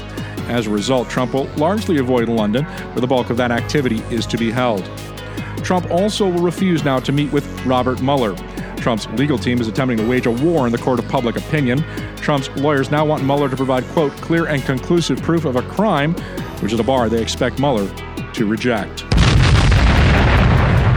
As 0.49 0.65
a 0.65 0.71
result, 0.71 1.09
Trump 1.09 1.33
will 1.33 1.45
largely 1.57 1.99
avoid 1.99 2.27
London, 2.27 2.65
where 2.65 3.01
the 3.01 3.07
bulk 3.07 3.29
of 3.29 3.37
that 3.37 3.51
activity 3.51 3.99
is 4.09 4.25
to 4.25 4.37
be 4.37 4.49
held. 4.49 4.83
Trump 5.63 5.89
also 5.91 6.27
will 6.27 6.41
refuse 6.41 6.83
now 6.83 6.99
to 6.99 7.11
meet 7.11 7.31
with 7.31 7.45
Robert 7.67 8.01
Mueller. 8.01 8.35
Trump's 8.77 9.07
legal 9.09 9.37
team 9.37 9.61
is 9.61 9.67
attempting 9.67 9.99
to 9.99 10.07
wage 10.07 10.25
a 10.25 10.31
war 10.31 10.65
in 10.65 10.71
the 10.71 10.77
court 10.79 10.97
of 10.97 11.07
public 11.07 11.35
opinion. 11.35 11.83
Trump's 12.15 12.49
lawyers 12.55 12.89
now 12.89 13.05
want 13.05 13.23
Mueller 13.23 13.47
to 13.47 13.55
provide, 13.55 13.83
quote, 13.89 14.11
clear 14.13 14.47
and 14.47 14.63
conclusive 14.63 15.21
proof 15.21 15.45
of 15.45 15.55
a 15.55 15.61
crime, 15.61 16.15
which 16.61 16.73
is 16.73 16.79
a 16.79 16.83
bar 16.83 17.09
they 17.09 17.21
expect 17.21 17.59
Mueller 17.59 17.87
to 18.33 18.45
reject. 18.47 19.07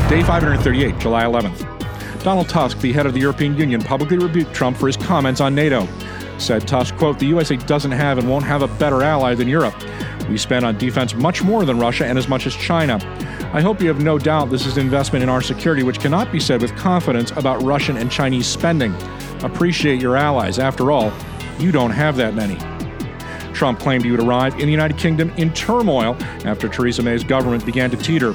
Day 0.08 0.22
538, 0.22 0.98
July 0.98 1.24
11th. 1.24 1.68
Donald 2.22 2.48
Tusk, 2.48 2.78
the 2.78 2.92
head 2.92 3.04
of 3.04 3.14
the 3.14 3.20
European 3.20 3.56
Union, 3.56 3.82
publicly 3.82 4.16
rebuked 4.16 4.54
Trump 4.54 4.76
for 4.76 4.86
his 4.86 4.96
comments 4.96 5.40
on 5.40 5.54
NATO. 5.54 5.86
Said 6.42 6.66
Tusk, 6.66 6.96
quote, 6.96 7.20
the 7.20 7.26
USA 7.26 7.56
doesn't 7.56 7.92
have 7.92 8.18
and 8.18 8.28
won't 8.28 8.44
have 8.44 8.62
a 8.62 8.68
better 8.68 9.04
ally 9.04 9.32
than 9.36 9.46
Europe. 9.46 9.76
We 10.28 10.36
spend 10.36 10.64
on 10.64 10.76
defense 10.76 11.14
much 11.14 11.44
more 11.44 11.64
than 11.64 11.78
Russia 11.78 12.04
and 12.04 12.18
as 12.18 12.26
much 12.26 12.48
as 12.48 12.56
China. 12.56 12.98
I 13.54 13.60
hope 13.60 13.80
you 13.80 13.86
have 13.86 14.02
no 14.02 14.18
doubt 14.18 14.50
this 14.50 14.66
is 14.66 14.76
an 14.76 14.84
investment 14.84 15.22
in 15.22 15.28
our 15.28 15.40
security, 15.40 15.84
which 15.84 16.00
cannot 16.00 16.32
be 16.32 16.40
said 16.40 16.60
with 16.60 16.74
confidence 16.74 17.30
about 17.32 17.62
Russian 17.62 17.96
and 17.96 18.10
Chinese 18.10 18.48
spending. 18.48 18.92
Appreciate 19.44 20.00
your 20.00 20.16
allies. 20.16 20.58
After 20.58 20.90
all, 20.90 21.12
you 21.60 21.70
don't 21.70 21.92
have 21.92 22.16
that 22.16 22.34
many. 22.34 22.56
Trump 23.54 23.78
claimed 23.78 24.04
he 24.04 24.10
would 24.10 24.20
arrive 24.20 24.54
in 24.54 24.66
the 24.66 24.72
United 24.72 24.98
Kingdom 24.98 25.30
in 25.36 25.52
turmoil 25.52 26.16
after 26.44 26.68
Theresa 26.68 27.04
May's 27.04 27.22
government 27.22 27.64
began 27.64 27.88
to 27.90 27.96
teeter. 27.96 28.34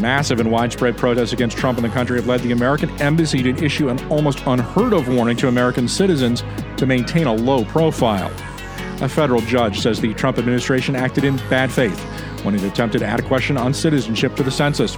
Massive 0.00 0.40
and 0.40 0.50
widespread 0.50 0.96
protests 0.96 1.34
against 1.34 1.58
Trump 1.58 1.76
in 1.76 1.82
the 1.82 1.90
country 1.90 2.16
have 2.16 2.26
led 2.26 2.40
the 2.40 2.52
American 2.52 2.88
embassy 3.02 3.42
to 3.42 3.50
issue 3.62 3.90
an 3.90 4.02
almost 4.08 4.40
unheard 4.46 4.94
of 4.94 5.08
warning 5.08 5.36
to 5.36 5.48
American 5.48 5.86
citizens 5.86 6.42
to 6.78 6.86
maintain 6.86 7.26
a 7.26 7.34
low 7.34 7.66
profile. 7.66 8.32
A 9.02 9.08
federal 9.08 9.42
judge 9.42 9.80
says 9.80 10.00
the 10.00 10.14
Trump 10.14 10.38
administration 10.38 10.96
acted 10.96 11.24
in 11.24 11.36
bad 11.50 11.70
faith 11.70 11.98
when 12.44 12.54
it 12.54 12.62
attempted 12.62 13.00
to 13.00 13.06
add 13.06 13.20
a 13.20 13.22
question 13.22 13.58
on 13.58 13.74
citizenship 13.74 14.34
to 14.36 14.42
the 14.42 14.50
census. 14.50 14.96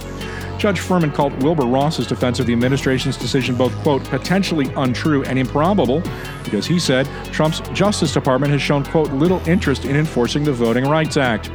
Judge 0.57 0.79
Furman 0.79 1.11
called 1.11 1.43
Wilbur 1.43 1.65
Ross's 1.65 2.07
defense 2.07 2.39
of 2.39 2.45
the 2.45 2.53
administration's 2.53 3.17
decision 3.17 3.55
both, 3.55 3.73
quote, 3.83 4.03
potentially 4.05 4.71
untrue 4.77 5.23
and 5.23 5.37
improbable, 5.37 6.01
because 6.45 6.65
he 6.65 6.79
said 6.79 7.09
Trump's 7.33 7.59
Justice 7.71 8.13
Department 8.13 8.53
has 8.53 8.61
shown, 8.61 8.85
quote, 8.85 9.11
little 9.11 9.45
interest 9.49 9.83
in 9.83 9.97
enforcing 9.97 10.45
the 10.45 10.53
Voting 10.53 10.85
Rights 10.85 11.17
Act. 11.17 11.51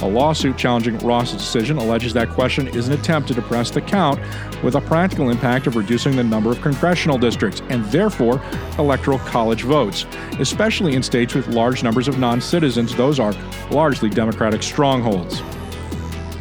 A 0.00 0.06
lawsuit 0.06 0.56
challenging 0.56 0.96
Ross's 0.98 1.38
decision 1.38 1.76
alleges 1.76 2.12
that 2.12 2.30
question 2.30 2.68
is 2.68 2.86
an 2.86 2.94
attempt 2.94 3.26
to 3.28 3.34
depress 3.34 3.70
the 3.70 3.80
count 3.80 4.20
with 4.62 4.76
a 4.76 4.80
practical 4.80 5.30
impact 5.30 5.66
of 5.66 5.74
reducing 5.74 6.14
the 6.14 6.22
number 6.22 6.52
of 6.52 6.62
congressional 6.62 7.18
districts 7.18 7.62
and 7.68 7.84
therefore 7.86 8.40
electoral 8.78 9.18
college 9.20 9.62
votes, 9.62 10.06
especially 10.38 10.94
in 10.94 11.02
states 11.02 11.34
with 11.34 11.48
large 11.48 11.82
numbers 11.82 12.06
of 12.06 12.18
non 12.18 12.40
citizens. 12.40 12.94
Those 12.94 13.18
are 13.18 13.32
largely 13.70 14.08
Democratic 14.08 14.62
strongholds. 14.62 15.42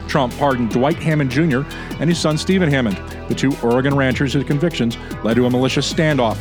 Trump 0.07 0.35
pardoned 0.37 0.71
Dwight 0.71 0.97
Hammond 0.97 1.31
Jr. 1.31 1.61
and 1.99 2.09
his 2.09 2.19
son 2.19 2.37
Stephen 2.37 2.69
Hammond, 2.69 2.97
the 3.27 3.35
two 3.35 3.55
Oregon 3.63 3.95
ranchers 3.95 4.33
whose 4.33 4.43
convictions 4.43 4.97
led 5.23 5.35
to 5.35 5.45
a 5.47 5.49
malicious 5.49 5.91
standoff. 5.91 6.37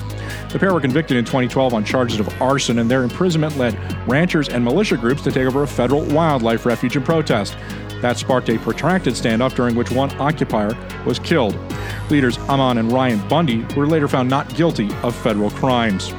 The 0.50 0.58
pair 0.58 0.72
were 0.72 0.80
convicted 0.80 1.16
in 1.16 1.24
2012 1.24 1.74
on 1.74 1.84
charges 1.84 2.20
of 2.20 2.42
arson, 2.42 2.78
and 2.78 2.90
their 2.90 3.02
imprisonment 3.02 3.56
led 3.56 3.78
ranchers 4.08 4.48
and 4.48 4.64
militia 4.64 4.96
groups 4.96 5.22
to 5.22 5.32
take 5.32 5.46
over 5.46 5.62
a 5.62 5.66
federal 5.66 6.04
wildlife 6.04 6.66
refuge 6.66 6.96
in 6.96 7.02
protest. 7.02 7.56
That 8.02 8.18
sparked 8.18 8.50
a 8.50 8.58
protracted 8.58 9.14
standoff 9.14 9.54
during 9.54 9.74
which 9.74 9.90
one 9.90 10.10
occupier 10.20 10.76
was 11.04 11.18
killed. 11.18 11.58
Leaders 12.10 12.38
Ammon 12.48 12.78
and 12.78 12.92
Ryan 12.92 13.26
Bundy 13.28 13.64
were 13.74 13.86
later 13.86 14.06
found 14.08 14.28
not 14.28 14.54
guilty 14.54 14.90
of 15.02 15.14
federal 15.16 15.50
crimes. 15.50 16.12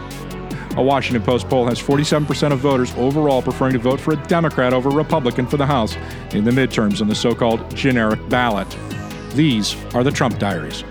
A 0.75 0.83
Washington 0.83 1.23
Post 1.23 1.49
poll 1.49 1.65
has 1.65 1.81
47% 1.81 2.51
of 2.51 2.59
voters 2.59 2.93
overall 2.97 3.41
preferring 3.41 3.73
to 3.73 3.79
vote 3.79 3.99
for 3.99 4.13
a 4.13 4.27
Democrat 4.27 4.73
over 4.73 4.89
a 4.89 4.93
Republican 4.93 5.47
for 5.47 5.57
the 5.57 5.65
House 5.65 5.95
in 6.31 6.43
the 6.43 6.51
midterms 6.51 7.01
in 7.01 7.07
the 7.07 7.15
so 7.15 7.33
called 7.33 7.75
generic 7.75 8.19
ballot. 8.29 8.67
These 9.33 9.75
are 9.95 10.03
the 10.03 10.11
Trump 10.11 10.37
diaries. 10.37 10.83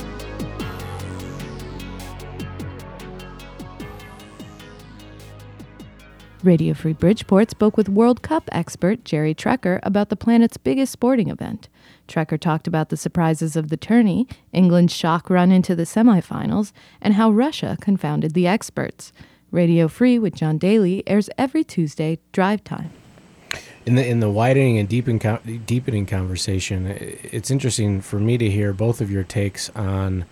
Radio 6.47 6.75
Free 6.75 6.93
Bridgeport 6.93 7.51
spoke 7.51 7.77
with 7.77 7.89
World 7.89 8.23
Cup 8.23 8.49
expert 8.53 9.05
Jerry 9.05 9.35
Trecker 9.35 9.81
about 9.83 10.11
the 10.11 10.17
planet's 10.17 10.57
biggest 10.57 10.93
sporting 10.93 11.29
event. 11.29 11.69
Trecker 12.07 12.39
talked 12.39 12.69
about 12.69 12.89
the 12.89 12.97
surprises 12.97 13.57
of 13.57 13.69
the 13.69 13.77
tourney, 13.77 14.29
England's 14.53 14.95
shock 14.95 15.29
run 15.29 15.51
into 15.51 15.75
the 15.75 15.83
semifinals, 15.83 16.71
and 17.01 17.15
how 17.15 17.33
Russia 17.33 17.77
confounded 17.81 18.33
the 18.33 18.47
experts. 18.47 19.13
Radio 19.51 19.89
Free 19.89 20.21
with 20.21 20.37
John 20.37 20.57
Daly 20.57 21.03
airs 21.09 21.29
every 21.37 21.65
Tuesday, 21.65 22.21
drive 22.31 22.63
time. 22.63 22.93
In 23.85 23.97
the 23.97 24.07
in 24.07 24.21
the 24.21 24.31
widening 24.31 24.79
and 24.79 24.89
deepen, 24.89 25.19
deepening 25.67 26.07
conversation, 26.07 26.87
it's 26.87 27.51
interesting 27.51 28.01
for 28.01 28.21
me 28.21 28.39
to 28.39 28.49
hear 28.49 28.73
both 28.73 29.01
of 29.01 29.11
your 29.11 29.25
takes 29.25 29.69
on, 29.71 30.25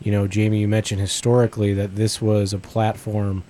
you 0.00 0.12
know, 0.12 0.28
Jamie, 0.28 0.60
you 0.60 0.68
mentioned 0.68 1.00
historically 1.00 1.74
that 1.74 1.96
this 1.96 2.22
was 2.22 2.52
a 2.52 2.58
platform 2.58 3.42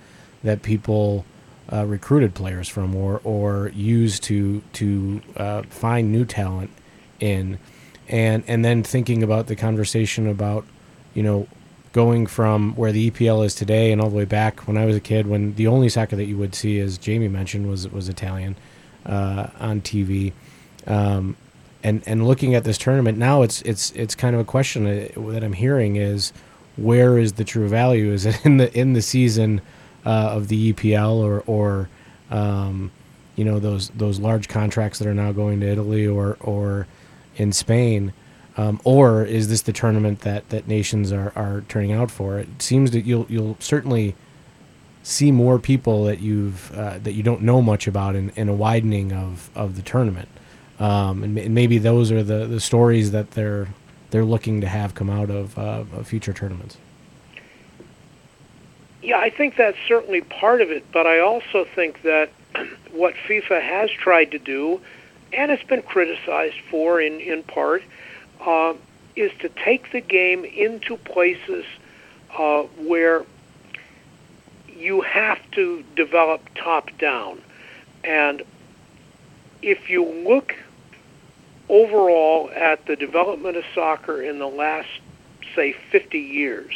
that 0.43 0.63
people 0.63 1.23
uh, 1.71 1.85
recruited 1.85 2.33
players 2.33 2.67
from 2.67 2.95
or 2.95 3.21
or 3.23 3.71
used 3.75 4.23
to 4.23 4.61
to 4.73 5.21
uh, 5.37 5.61
find 5.63 6.11
new 6.11 6.25
talent 6.25 6.71
in, 7.19 7.59
and 8.07 8.43
and 8.47 8.65
then 8.65 8.83
thinking 8.83 9.23
about 9.23 9.47
the 9.47 9.55
conversation 9.55 10.27
about, 10.27 10.65
you 11.13 11.23
know, 11.23 11.47
going 11.91 12.25
from 12.27 12.75
where 12.75 12.91
the 12.91 13.11
EPL 13.11 13.45
is 13.45 13.55
today 13.55 13.91
and 13.91 14.01
all 14.01 14.09
the 14.09 14.15
way 14.15 14.25
back 14.25 14.67
when 14.67 14.77
I 14.77 14.85
was 14.85 14.95
a 14.95 14.99
kid, 14.99 15.27
when 15.27 15.55
the 15.55 15.67
only 15.67 15.89
soccer 15.89 16.15
that 16.15 16.25
you 16.25 16.37
would 16.37 16.55
see, 16.55 16.79
as 16.79 16.97
Jamie 16.97 17.27
mentioned, 17.27 17.69
was 17.69 17.87
was 17.89 18.09
Italian 18.09 18.55
uh, 19.05 19.47
on 19.59 19.81
TV, 19.81 20.33
um, 20.87 21.35
and 21.83 22.01
and 22.05 22.27
looking 22.27 22.55
at 22.55 22.63
this 22.63 22.77
tournament 22.77 23.17
now, 23.17 23.43
it's 23.43 23.61
it's 23.61 23.91
it's 23.91 24.15
kind 24.15 24.35
of 24.35 24.41
a 24.41 24.45
question 24.45 24.85
that 24.85 25.43
I'm 25.43 25.53
hearing 25.53 25.97
is 25.97 26.33
where 26.77 27.17
is 27.17 27.33
the 27.33 27.43
true 27.43 27.67
value? 27.67 28.11
Is 28.11 28.25
it 28.25 28.43
in 28.45 28.57
the 28.57 28.75
in 28.77 28.93
the 28.93 29.01
season 29.01 29.61
uh, 30.05 30.29
of 30.31 30.47
the 30.47 30.73
EPL 30.73 31.17
or 31.17 31.43
or 31.47 31.89
um, 32.31 32.91
you 33.35 33.45
know 33.45 33.59
those 33.59 33.89
those 33.89 34.19
large 34.19 34.47
contracts 34.47 34.99
that 34.99 35.07
are 35.07 35.13
now 35.13 35.31
going 35.31 35.59
to 35.59 35.67
Italy 35.67 36.07
or 36.07 36.37
or 36.39 36.87
in 37.35 37.51
Spain? 37.53 38.13
Um, 38.57 38.81
or 38.83 39.23
is 39.23 39.47
this 39.47 39.61
the 39.61 39.71
tournament 39.71 40.21
that, 40.21 40.49
that 40.49 40.67
nations 40.67 41.13
are, 41.13 41.31
are 41.33 41.63
turning 41.69 41.93
out 41.93 42.11
for? 42.11 42.39
It 42.39 42.61
seems 42.61 42.91
that 42.91 43.05
you'll 43.05 43.25
you'll 43.29 43.55
certainly 43.59 44.15
see 45.03 45.31
more 45.31 45.59
people 45.59 46.03
that 46.05 46.19
you've 46.19 46.71
uh, 46.77 46.97
that 46.99 47.13
you 47.13 47.23
don't 47.23 47.41
know 47.41 47.61
much 47.61 47.87
about 47.87 48.15
in, 48.15 48.31
in 48.31 48.49
a 48.49 48.53
widening 48.53 49.13
of, 49.13 49.49
of 49.55 49.75
the 49.75 49.81
tournament, 49.81 50.27
um, 50.79 51.23
and, 51.23 51.37
and, 51.37 51.55
maybe 51.55 51.77
those 51.77 52.11
are 52.11 52.21
the, 52.21 52.45
the 52.45 52.59
stories 52.59 53.11
that 53.11 53.31
they're 53.31 53.69
they're 54.11 54.25
looking 54.25 54.61
to 54.61 54.67
have 54.67 54.93
come 54.93 55.09
out 55.09 55.29
of, 55.29 55.57
uh, 55.57 55.83
of 55.93 56.07
future 56.07 56.33
tournaments. 56.33 56.77
Yeah, 59.09 59.17
I 59.17 59.31
think 59.31 59.55
that's 59.55 59.79
certainly 59.87 60.21
part 60.21 60.61
of 60.61 60.69
it, 60.69 60.85
but 60.91 61.07
I 61.07 61.19
also 61.19 61.65
think 61.65 62.03
that 62.03 62.29
what 62.91 63.15
FIFA 63.27 63.59
has 63.59 63.89
tried 63.89 64.29
to 64.33 64.37
do, 64.37 64.81
and 65.33 65.49
it's 65.49 65.63
been 65.63 65.81
criticized 65.81 66.59
for 66.69 67.01
in, 67.01 67.19
in 67.19 67.41
part, 67.41 67.81
uh, 68.39 68.75
is 69.15 69.31
to 69.39 69.49
take 69.49 69.91
the 69.93 69.99
game 69.99 70.45
into 70.45 70.95
places 70.95 71.65
uh, 72.37 72.61
where 72.85 73.25
you 74.77 75.01
have 75.01 75.39
to 75.53 75.83
develop 75.95 76.47
top 76.53 76.95
down. 76.99 77.41
And 78.03 78.43
if 79.63 79.89
you 79.89 80.05
look 80.05 80.55
overall 81.67 82.51
at 82.55 82.85
the 82.85 82.95
development 82.95 83.57
of 83.57 83.63
soccer 83.73 84.21
in 84.21 84.37
the 84.37 84.47
last, 84.47 84.89
say, 85.55 85.73
50 85.73 86.19
years, 86.19 86.75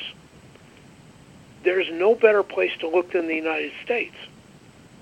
there's 1.63 1.89
no 1.91 2.15
better 2.15 2.43
place 2.43 2.71
to 2.79 2.87
look 2.87 3.11
than 3.11 3.27
the 3.27 3.35
United 3.35 3.71
States. 3.83 4.15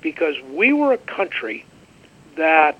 Because 0.02 0.36
we 0.52 0.74
were 0.74 0.94
a 0.94 0.98
country 0.98 1.66
that 2.36 2.78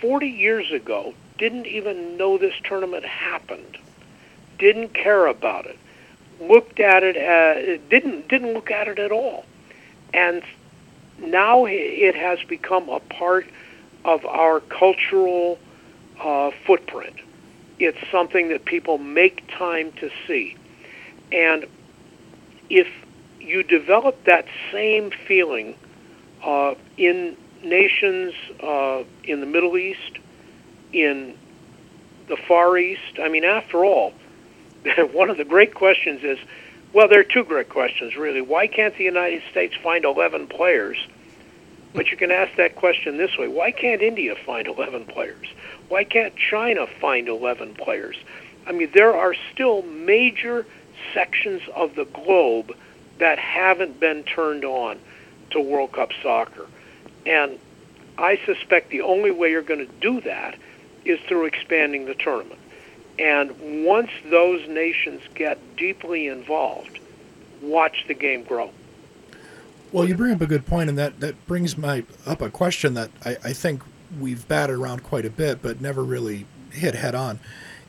40 0.00 0.28
years 0.28 0.70
ago 0.70 1.14
didn't 1.38 1.66
even 1.66 2.16
know 2.16 2.38
this 2.38 2.54
tournament 2.62 3.04
happened, 3.04 3.78
didn't 4.58 4.94
care 4.94 5.26
about 5.26 5.66
it, 5.66 5.78
looked 6.40 6.80
at 6.80 7.02
it 7.02 7.88
didn't 7.88 8.28
didn't 8.28 8.52
look 8.52 8.70
at 8.70 8.88
it 8.88 8.98
at 8.98 9.12
all, 9.12 9.44
and 10.12 10.42
now 11.18 11.64
it 11.66 12.14
has 12.14 12.38
become 12.48 12.88
a 12.88 13.00
part 13.00 13.46
of 14.04 14.24
our 14.26 14.60
cultural 14.60 15.58
uh, 16.20 16.50
footprint. 16.66 17.16
It's 17.78 17.98
something 18.10 18.48
that 18.48 18.64
people 18.64 18.98
make 18.98 19.48
time 19.50 19.92
to 19.92 20.10
see, 20.26 20.56
and 21.32 21.66
if 22.68 22.88
you 23.42 23.62
develop 23.62 24.24
that 24.24 24.46
same 24.70 25.10
feeling 25.26 25.76
uh, 26.44 26.74
in 26.96 27.36
nations 27.62 28.34
uh, 28.62 29.02
in 29.24 29.40
the 29.40 29.46
Middle 29.46 29.76
East, 29.76 30.18
in 30.92 31.36
the 32.28 32.36
Far 32.36 32.76
East. 32.78 33.18
I 33.22 33.28
mean, 33.28 33.44
after 33.44 33.84
all, 33.84 34.12
one 35.12 35.30
of 35.30 35.36
the 35.36 35.44
great 35.44 35.74
questions 35.74 36.22
is 36.22 36.38
well, 36.92 37.08
there 37.08 37.20
are 37.20 37.24
two 37.24 37.44
great 37.44 37.70
questions, 37.70 38.16
really. 38.16 38.42
Why 38.42 38.66
can't 38.66 38.94
the 38.98 39.04
United 39.04 39.42
States 39.50 39.74
find 39.82 40.04
11 40.04 40.48
players? 40.48 40.98
But 41.94 42.10
you 42.10 42.18
can 42.18 42.30
ask 42.30 42.54
that 42.56 42.76
question 42.76 43.16
this 43.16 43.36
way 43.38 43.48
why 43.48 43.70
can't 43.70 44.02
India 44.02 44.34
find 44.46 44.66
11 44.66 45.06
players? 45.06 45.46
Why 45.88 46.04
can't 46.04 46.34
China 46.36 46.86
find 46.86 47.28
11 47.28 47.74
players? 47.74 48.16
I 48.66 48.72
mean, 48.72 48.90
there 48.94 49.14
are 49.14 49.34
still 49.52 49.82
major 49.82 50.66
sections 51.12 51.62
of 51.74 51.94
the 51.94 52.04
globe 52.04 52.76
that 53.22 53.38
haven't 53.38 54.00
been 54.00 54.24
turned 54.24 54.64
on 54.64 54.98
to 55.50 55.60
World 55.60 55.92
Cup 55.92 56.10
soccer. 56.24 56.66
And 57.24 57.56
I 58.18 58.36
suspect 58.44 58.90
the 58.90 59.02
only 59.02 59.30
way 59.30 59.52
you're 59.52 59.62
going 59.62 59.86
to 59.86 59.92
do 60.00 60.20
that 60.22 60.58
is 61.04 61.20
through 61.28 61.44
expanding 61.44 62.06
the 62.06 62.16
tournament. 62.16 62.58
And 63.20 63.86
once 63.86 64.10
those 64.28 64.68
nations 64.68 65.22
get 65.36 65.76
deeply 65.76 66.26
involved, 66.26 66.98
watch 67.62 68.04
the 68.08 68.14
game 68.14 68.42
grow. 68.42 68.72
Well, 69.92 70.08
you 70.08 70.16
bring 70.16 70.32
up 70.32 70.40
a 70.40 70.46
good 70.46 70.66
point, 70.66 70.88
and 70.88 70.98
that, 70.98 71.20
that 71.20 71.46
brings 71.46 71.78
my 71.78 72.02
up 72.26 72.42
a 72.42 72.50
question 72.50 72.94
that 72.94 73.10
I, 73.24 73.36
I 73.44 73.52
think 73.52 73.84
we've 74.18 74.48
batted 74.48 74.74
around 74.74 75.04
quite 75.04 75.24
a 75.24 75.30
bit, 75.30 75.62
but 75.62 75.80
never 75.80 76.02
really 76.02 76.44
hit 76.72 76.96
head 76.96 77.14
on. 77.14 77.38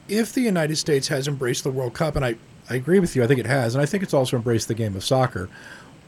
If 0.07 0.31
the 0.31 0.41
United 0.41 0.75
States 0.75 1.07
has 1.07 1.27
embraced 1.27 1.63
the 1.63 1.71
World 1.71 1.95
Cup, 1.95 2.15
and 2.15 2.23
I, 2.23 2.35
I 2.69 2.75
agree 2.75 2.99
with 2.99 3.15
you, 3.15 3.23
I 3.23 3.27
think 3.27 3.39
it 3.39 3.45
has, 3.45 3.75
and 3.75 3.81
I 3.81 3.85
think 3.85 4.03
it's 4.03 4.13
also 4.13 4.37
embraced 4.37 4.67
the 4.67 4.73
game 4.73 4.95
of 4.95 5.03
soccer, 5.03 5.49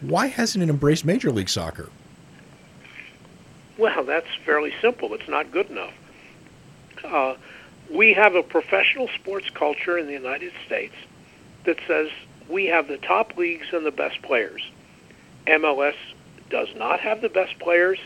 why 0.01 0.27
hasn't 0.27 0.63
it 0.63 0.69
embraced 0.69 1.05
Major 1.05 1.31
League 1.31 1.49
Soccer? 1.49 1.89
Well, 3.77 4.03
that's 4.03 4.27
fairly 4.45 4.73
simple. 4.81 5.13
It's 5.13 5.27
not 5.27 5.51
good 5.51 5.69
enough. 5.69 5.93
Uh, 7.03 7.35
we 7.91 8.13
have 8.13 8.35
a 8.35 8.43
professional 8.43 9.09
sports 9.09 9.49
culture 9.49 9.97
in 9.97 10.07
the 10.07 10.13
United 10.13 10.53
States 10.65 10.95
that 11.65 11.77
says 11.87 12.09
we 12.49 12.65
have 12.67 12.87
the 12.87 12.97
top 12.97 13.37
leagues 13.37 13.67
and 13.73 13.85
the 13.85 13.91
best 13.91 14.21
players. 14.21 14.61
MLS 15.47 15.95
does 16.49 16.69
not 16.75 16.99
have 16.99 17.21
the 17.21 17.29
best 17.29 17.57
players 17.59 17.99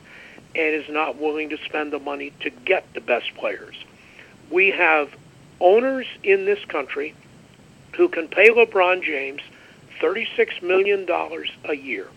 and 0.55 0.75
is 0.75 0.89
not 0.89 1.17
willing 1.17 1.49
to 1.49 1.57
spend 1.65 1.93
the 1.93 1.99
money 1.99 2.33
to 2.39 2.49
get 2.49 2.91
the 2.93 3.01
best 3.01 3.33
players. 3.35 3.75
We 4.49 4.71
have 4.71 5.15
owners 5.59 6.07
in 6.23 6.45
this 6.45 6.63
country 6.65 7.13
who 7.93 8.07
can 8.07 8.27
pay 8.27 8.49
LeBron 8.49 9.03
James 9.03 9.41
$36 9.99 10.61
million 10.61 11.07
a 11.65 11.73
year. 11.73 12.07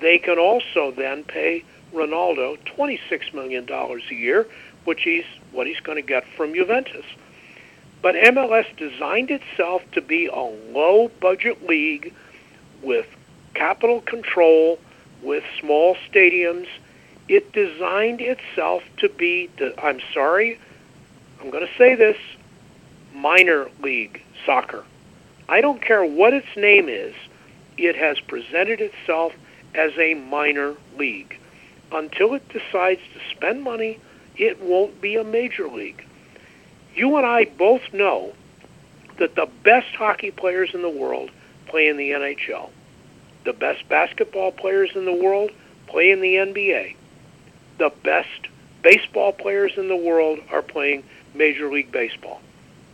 They 0.00 0.18
can 0.18 0.38
also 0.38 0.90
then 0.90 1.24
pay 1.24 1.64
Ronaldo 1.92 2.58
$26 2.64 3.32
million 3.34 3.66
a 3.70 4.14
year, 4.14 4.46
which 4.84 5.06
is 5.06 5.24
what 5.52 5.66
he's 5.66 5.80
going 5.80 5.96
to 5.96 6.06
get 6.06 6.26
from 6.36 6.54
Juventus. 6.54 7.04
But 8.02 8.14
MLS 8.14 8.66
designed 8.76 9.30
itself 9.30 9.82
to 9.92 10.00
be 10.00 10.26
a 10.26 10.34
low 10.36 11.10
budget 11.20 11.66
league 11.66 12.12
with 12.82 13.06
capital 13.54 14.02
control, 14.02 14.78
with 15.22 15.42
small 15.58 15.96
stadiums. 16.10 16.68
It 17.28 17.52
designed 17.52 18.20
itself 18.20 18.82
to 18.98 19.08
be, 19.08 19.48
the, 19.58 19.74
I'm 19.82 20.00
sorry, 20.12 20.60
I'm 21.40 21.50
going 21.50 21.66
to 21.66 21.72
say 21.78 21.94
this, 21.94 22.18
minor 23.14 23.68
league 23.80 24.22
soccer. 24.46 24.84
I 25.48 25.60
don't 25.60 25.82
care 25.82 26.04
what 26.04 26.32
its 26.32 26.56
name 26.56 26.88
is, 26.88 27.14
it 27.76 27.96
has 27.96 28.18
presented 28.20 28.80
itself 28.80 29.34
as 29.74 29.92
a 29.98 30.14
minor 30.14 30.74
league. 30.96 31.38
Until 31.92 32.34
it 32.34 32.48
decides 32.48 33.00
to 33.12 33.36
spend 33.36 33.62
money, 33.62 33.98
it 34.36 34.60
won't 34.62 35.00
be 35.00 35.16
a 35.16 35.24
major 35.24 35.68
league. 35.68 36.04
You 36.94 37.16
and 37.16 37.26
I 37.26 37.44
both 37.44 37.92
know 37.92 38.32
that 39.18 39.34
the 39.34 39.48
best 39.62 39.94
hockey 39.94 40.30
players 40.30 40.70
in 40.74 40.82
the 40.82 40.88
world 40.88 41.30
play 41.66 41.88
in 41.88 41.96
the 41.96 42.10
NHL. 42.10 42.70
The 43.44 43.52
best 43.52 43.88
basketball 43.88 44.52
players 44.52 44.90
in 44.94 45.04
the 45.04 45.14
world 45.14 45.50
play 45.86 46.10
in 46.10 46.20
the 46.20 46.34
NBA. 46.34 46.96
The 47.78 47.92
best 48.02 48.48
baseball 48.82 49.32
players 49.32 49.72
in 49.76 49.88
the 49.88 49.96
world 49.96 50.40
are 50.50 50.62
playing 50.62 51.04
Major 51.34 51.70
League 51.70 51.92
Baseball. 51.92 52.40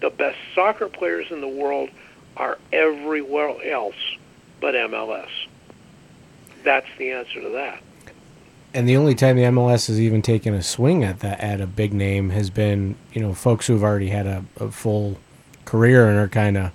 The 0.02 0.10
best 0.10 0.36
soccer 0.54 0.88
players 0.88 1.30
in 1.30 1.40
the 1.40 1.48
world 1.48 1.88
are 2.36 2.58
everywhere 2.72 3.54
else 3.70 3.94
but 4.60 4.74
MLS. 4.74 5.28
That's 6.64 6.86
the 6.98 7.12
answer 7.12 7.40
to 7.40 7.48
that. 7.50 7.80
And 8.74 8.88
the 8.88 8.96
only 8.96 9.14
time 9.14 9.36
the 9.36 9.42
MLS 9.44 9.86
has 9.86 10.00
even 10.00 10.20
taken 10.20 10.54
a 10.54 10.62
swing 10.62 11.04
at 11.04 11.20
that 11.20 11.40
at 11.40 11.60
a 11.60 11.66
big 11.66 11.92
name 11.92 12.30
has 12.30 12.50
been, 12.50 12.96
you 13.12 13.20
know, 13.20 13.32
folks 13.32 13.66
who've 13.66 13.82
already 13.82 14.08
had 14.08 14.26
a, 14.26 14.44
a 14.58 14.70
full 14.72 15.18
career 15.64 16.08
and 16.08 16.18
are 16.18 16.28
kind 16.28 16.56
of. 16.56 16.72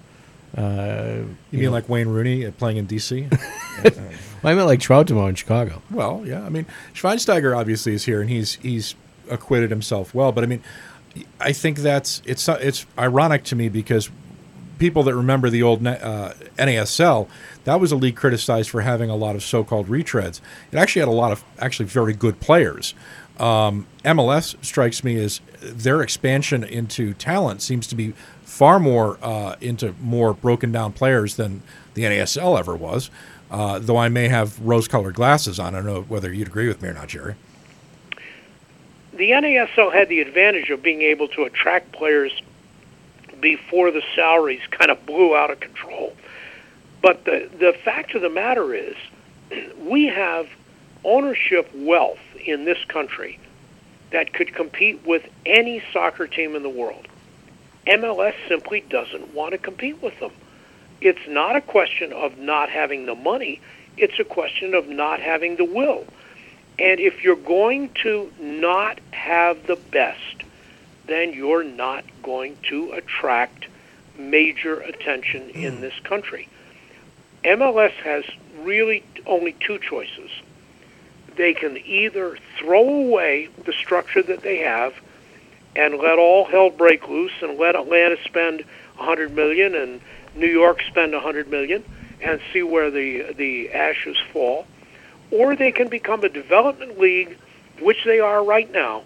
Uh, 0.57 1.25
you, 1.25 1.35
you 1.51 1.59
mean 1.59 1.65
know, 1.65 1.71
like 1.71 1.89
Wayne 1.89 2.07
Rooney 2.07 2.49
playing 2.51 2.77
in 2.77 2.87
DC? 2.87 3.29
well, 3.83 4.09
I 4.43 4.55
meant 4.55 4.67
like 4.67 4.79
Troutman 4.79 5.29
in 5.29 5.35
Chicago. 5.35 5.81
Well, 5.91 6.23
yeah. 6.25 6.43
I 6.43 6.49
mean, 6.49 6.65
Schweinsteiger 6.93 7.55
obviously 7.55 7.93
is 7.93 8.05
here, 8.05 8.21
and 8.21 8.29
he's 8.29 8.55
he's 8.55 8.95
acquitted 9.29 9.69
himself 9.69 10.15
well. 10.15 10.31
But 10.31 10.43
I 10.43 10.47
mean, 10.47 10.63
I 11.39 11.53
think 11.53 11.79
that's 11.79 12.21
it's 12.25 12.47
it's 12.47 12.85
ironic 12.97 13.43
to 13.45 13.55
me 13.55 13.69
because 13.69 14.09
people 14.77 15.03
that 15.03 15.15
remember 15.15 15.49
the 15.49 15.63
old 15.63 15.85
uh, 15.85 16.33
NASL, 16.57 17.27
that 17.63 17.79
was 17.79 17.91
a 17.91 17.95
league 17.95 18.15
criticized 18.15 18.69
for 18.69 18.81
having 18.81 19.09
a 19.09 19.15
lot 19.15 19.35
of 19.35 19.43
so-called 19.43 19.87
retreads. 19.87 20.39
It 20.71 20.77
actually 20.77 20.99
had 21.01 21.07
a 21.07 21.11
lot 21.11 21.31
of 21.31 21.43
actually 21.59 21.87
very 21.87 22.13
good 22.13 22.39
players. 22.39 22.93
Um, 23.39 23.85
MLS 24.03 24.63
strikes 24.63 25.03
me 25.03 25.19
as 25.23 25.41
their 25.61 26.01
expansion 26.01 26.63
into 26.63 27.13
talent 27.13 27.61
seems 27.61 27.85
to 27.87 27.95
be 27.95 28.13
far 28.43 28.79
more 28.79 29.19
uh, 29.21 29.55
into 29.61 29.93
more 30.01 30.33
broken 30.33 30.71
down 30.71 30.93
players 30.93 31.35
than 31.35 31.61
the 31.93 32.03
NASL 32.03 32.57
ever 32.57 32.75
was. 32.75 33.09
Uh, 33.49 33.79
though 33.79 33.97
I 33.97 34.09
may 34.09 34.27
have 34.27 34.59
rose-colored 34.59 35.15
glasses 35.15 35.57
on. 35.57 35.73
I 35.73 35.77
don't 35.77 35.85
know 35.85 36.01
whether 36.01 36.33
you'd 36.33 36.49
agree 36.49 36.67
with 36.67 36.81
me 36.81 36.89
or 36.89 36.93
not, 36.93 37.07
Jerry. 37.07 37.35
The 39.17 39.31
NASL 39.31 39.91
had 39.91 40.09
the 40.09 40.21
advantage 40.21 40.69
of 40.69 40.83
being 40.83 41.01
able 41.01 41.27
to 41.29 41.43
attract 41.43 41.91
players 41.91 42.31
before 43.41 43.89
the 43.89 44.03
salaries 44.15 44.61
kind 44.69 44.91
of 44.91 45.03
blew 45.07 45.35
out 45.35 45.49
of 45.49 45.59
control. 45.59 46.15
But 47.01 47.25
the, 47.25 47.49
the 47.57 47.73
fact 47.83 48.13
of 48.13 48.21
the 48.21 48.29
matter 48.29 48.75
is, 48.75 48.95
we 49.79 50.05
have 50.05 50.47
ownership 51.03 51.67
wealth 51.73 52.19
in 52.45 52.65
this 52.65 52.77
country 52.87 53.39
that 54.11 54.33
could 54.33 54.53
compete 54.53 55.03
with 55.03 55.27
any 55.47 55.81
soccer 55.91 56.27
team 56.27 56.55
in 56.55 56.61
the 56.61 56.69
world. 56.69 57.07
MLS 57.87 58.35
simply 58.47 58.81
doesn't 58.81 59.33
want 59.33 59.53
to 59.53 59.57
compete 59.57 59.99
with 60.01 60.19
them. 60.19 60.31
It's 61.01 61.27
not 61.27 61.55
a 61.55 61.61
question 61.61 62.13
of 62.13 62.37
not 62.37 62.69
having 62.69 63.07
the 63.07 63.15
money, 63.15 63.61
it's 63.97 64.19
a 64.19 64.23
question 64.23 64.75
of 64.75 64.87
not 64.87 65.19
having 65.19 65.55
the 65.55 65.65
will. 65.65 66.05
And 66.79 66.99
if 66.99 67.23
you're 67.23 67.35
going 67.35 67.89
to 68.03 68.31
not 68.39 68.99
have 69.11 69.65
the 69.65 69.75
best, 69.75 70.43
then 71.07 71.33
you're 71.33 71.63
not 71.63 72.03
going 72.21 72.57
to 72.69 72.91
attract 72.91 73.67
major 74.17 74.79
attention 74.79 75.49
in 75.51 75.75
hmm. 75.75 75.81
this 75.81 75.99
country. 76.03 76.47
MLS 77.43 77.93
has 78.03 78.25
really 78.59 79.03
only 79.25 79.55
two 79.59 79.79
choices. 79.79 80.31
They 81.35 81.53
can 81.53 81.77
either 81.77 82.37
throw 82.57 82.87
away 82.89 83.49
the 83.65 83.73
structure 83.73 84.23
that 84.23 84.41
they 84.41 84.57
have 84.57 84.93
and 85.75 85.97
let 85.97 86.17
all 86.17 86.45
hell 86.45 86.71
break 86.71 87.07
loose 87.07 87.31
and 87.41 87.57
let 87.59 87.75
Atlanta 87.75 88.17
spend 88.25 88.65
100 88.95 89.35
million 89.35 89.75
and 89.75 90.01
New 90.35 90.47
York 90.47 90.81
spend 90.87 91.13
100 91.13 91.49
million 91.49 91.83
and 92.21 92.41
see 92.51 92.63
where 92.63 92.89
the 92.89 93.33
the 93.33 93.71
ashes 93.71 94.17
fall, 94.33 94.65
or 95.31 95.55
they 95.55 95.71
can 95.71 95.87
become 95.87 96.23
a 96.23 96.29
development 96.29 96.99
league, 96.99 97.37
which 97.81 98.03
they 98.05 98.19
are 98.19 98.43
right 98.43 98.71
now, 98.71 99.03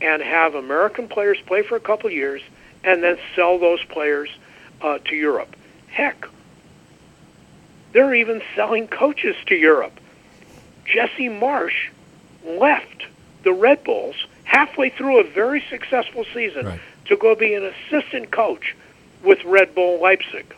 and 0.00 0.22
have 0.22 0.54
American 0.54 1.08
players 1.08 1.38
play 1.46 1.62
for 1.62 1.76
a 1.76 1.80
couple 1.80 2.06
of 2.06 2.12
years 2.12 2.42
and 2.84 3.02
then 3.02 3.18
sell 3.34 3.58
those 3.58 3.82
players 3.84 4.30
uh, 4.80 4.98
to 4.98 5.14
Europe. 5.14 5.54
Heck, 5.88 6.26
they're 7.92 8.14
even 8.14 8.42
selling 8.54 8.88
coaches 8.88 9.36
to 9.46 9.54
Europe. 9.54 9.92
Jesse 10.84 11.28
Marsch 11.28 11.90
left 12.44 13.06
the 13.42 13.52
Red 13.52 13.84
Bulls 13.84 14.16
halfway 14.44 14.90
through 14.90 15.20
a 15.20 15.24
very 15.24 15.62
successful 15.68 16.24
season 16.32 16.80
to 17.06 17.16
go 17.16 17.34
be 17.34 17.54
an 17.54 17.64
assistant 17.64 18.30
coach 18.30 18.76
with 19.22 19.44
Red 19.44 19.74
Bull 19.74 20.00
Leipzig. 20.00 20.54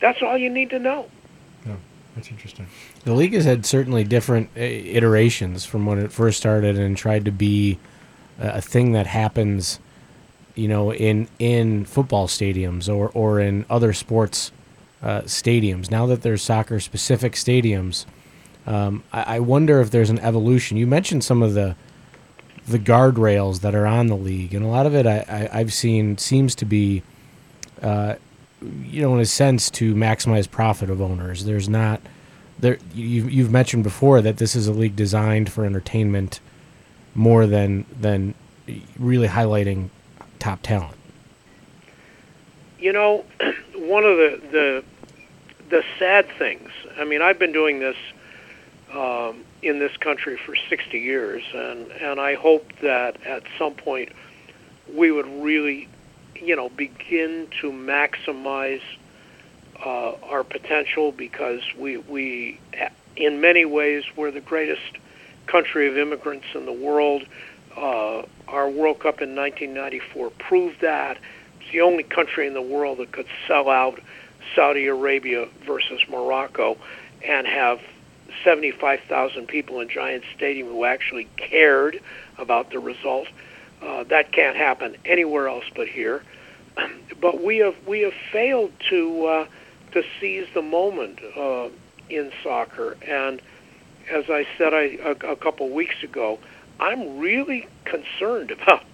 That's 0.00 0.22
all 0.22 0.38
you 0.38 0.50
need 0.50 0.70
to 0.70 0.78
know. 0.78 1.10
That's 2.14 2.30
interesting. 2.30 2.66
The 3.08 3.14
league 3.14 3.32
has 3.32 3.46
had 3.46 3.64
certainly 3.64 4.04
different 4.04 4.50
uh, 4.54 4.60
iterations 4.60 5.64
from 5.64 5.86
when 5.86 5.98
it 5.98 6.12
first 6.12 6.36
started 6.36 6.76
and 6.78 6.94
tried 6.94 7.24
to 7.24 7.30
be 7.30 7.78
a 8.38 8.60
thing 8.60 8.92
that 8.92 9.06
happens, 9.06 9.80
you 10.54 10.68
know, 10.68 10.92
in 10.92 11.26
in 11.38 11.86
football 11.86 12.28
stadiums 12.28 12.86
or 12.86 13.08
or 13.14 13.40
in 13.40 13.64
other 13.70 13.94
sports 13.94 14.52
uh, 15.02 15.22
stadiums. 15.22 15.90
Now 15.90 16.04
that 16.04 16.20
there's 16.20 16.42
soccer 16.42 16.80
specific 16.80 17.32
stadiums, 17.32 18.04
um, 18.66 19.02
I, 19.10 19.36
I 19.36 19.40
wonder 19.40 19.80
if 19.80 19.90
there's 19.90 20.10
an 20.10 20.18
evolution. 20.18 20.76
You 20.76 20.86
mentioned 20.86 21.24
some 21.24 21.42
of 21.42 21.54
the 21.54 21.76
the 22.66 22.78
guardrails 22.78 23.60
that 23.60 23.74
are 23.74 23.86
on 23.86 24.08
the 24.08 24.18
league, 24.18 24.52
and 24.52 24.62
a 24.62 24.68
lot 24.68 24.84
of 24.84 24.94
it 24.94 25.06
I, 25.06 25.24
I, 25.26 25.60
I've 25.60 25.72
seen 25.72 26.18
seems 26.18 26.54
to 26.56 26.66
be, 26.66 27.02
uh, 27.80 28.16
you 28.60 29.00
know, 29.00 29.14
in 29.14 29.20
a 29.20 29.24
sense 29.24 29.70
to 29.70 29.94
maximize 29.94 30.50
profit 30.50 30.90
of 30.90 31.00
owners. 31.00 31.46
There's 31.46 31.70
not 31.70 32.02
there. 32.58 32.78
You, 32.94 33.26
you've 33.26 33.50
mentioned 33.50 33.84
before 33.84 34.20
that 34.22 34.38
this 34.38 34.54
is 34.56 34.66
a 34.66 34.72
league 34.72 34.96
designed 34.96 35.50
for 35.50 35.64
entertainment 35.64 36.40
more 37.14 37.46
than 37.46 37.84
than 38.00 38.34
really 38.98 39.28
highlighting 39.28 39.88
top 40.38 40.62
talent. 40.62 40.94
You 42.78 42.92
know, 42.92 43.24
one 43.74 44.04
of 44.04 44.16
the 44.16 44.40
the 44.50 44.84
the 45.70 45.82
sad 45.98 46.26
things. 46.38 46.70
I 46.98 47.04
mean, 47.04 47.22
I've 47.22 47.38
been 47.38 47.52
doing 47.52 47.78
this 47.80 47.96
um, 48.92 49.44
in 49.62 49.78
this 49.78 49.96
country 49.98 50.36
for 50.36 50.54
60 50.56 50.98
years, 50.98 51.42
and 51.54 51.90
and 51.92 52.20
I 52.20 52.34
hope 52.34 52.72
that 52.82 53.20
at 53.26 53.42
some 53.58 53.74
point 53.74 54.12
we 54.94 55.10
would 55.10 55.26
really, 55.42 55.88
you 56.34 56.56
know, 56.56 56.68
begin 56.70 57.48
to 57.60 57.70
maximize 57.70 58.80
uh, 59.84 60.12
our 60.24 60.44
potential 60.44 61.12
because 61.12 61.62
we 61.76 61.98
we 61.98 62.60
in 63.16 63.40
many 63.40 63.64
ways 63.64 64.04
we're 64.16 64.30
the 64.30 64.40
greatest 64.40 64.98
country 65.46 65.88
of 65.88 65.96
immigrants 65.96 66.46
in 66.54 66.66
the 66.66 66.72
world. 66.72 67.24
Uh, 67.76 68.22
our 68.48 68.68
World 68.68 69.00
Cup 69.00 69.20
in 69.20 69.36
1994 69.36 70.30
proved 70.30 70.80
that. 70.80 71.18
It's 71.60 71.70
the 71.72 71.80
only 71.80 72.02
country 72.02 72.46
in 72.46 72.54
the 72.54 72.62
world 72.62 72.98
that 72.98 73.12
could 73.12 73.26
sell 73.46 73.68
out 73.68 74.00
Saudi 74.54 74.86
Arabia 74.86 75.48
versus 75.66 76.00
Morocco 76.08 76.76
and 77.26 77.46
have 77.46 77.80
75,000 78.44 79.46
people 79.46 79.80
in 79.80 79.88
Giant 79.88 80.24
Stadium 80.36 80.68
who 80.68 80.84
actually 80.84 81.28
cared 81.36 82.00
about 82.38 82.70
the 82.70 82.78
result. 82.78 83.28
Uh, 83.82 84.04
that 84.04 84.32
can't 84.32 84.56
happen 84.56 84.96
anywhere 85.04 85.48
else 85.48 85.64
but 85.74 85.88
here. 85.88 86.22
But 87.20 87.42
we 87.42 87.58
have 87.58 87.74
we 87.84 88.02
have 88.02 88.14
failed 88.30 88.70
to 88.90 89.26
uh, 89.26 89.46
to 89.92 90.04
seize 90.20 90.46
the 90.54 90.62
moment 90.62 91.20
uh, 91.36 91.68
in 92.08 92.32
soccer. 92.42 92.96
And 93.06 93.40
as 94.10 94.30
I 94.30 94.46
said 94.56 94.74
I, 94.74 94.98
a, 95.02 95.32
a 95.32 95.36
couple 95.36 95.68
weeks 95.70 96.02
ago, 96.02 96.38
I'm 96.80 97.18
really 97.18 97.66
concerned 97.84 98.50
about 98.62 98.84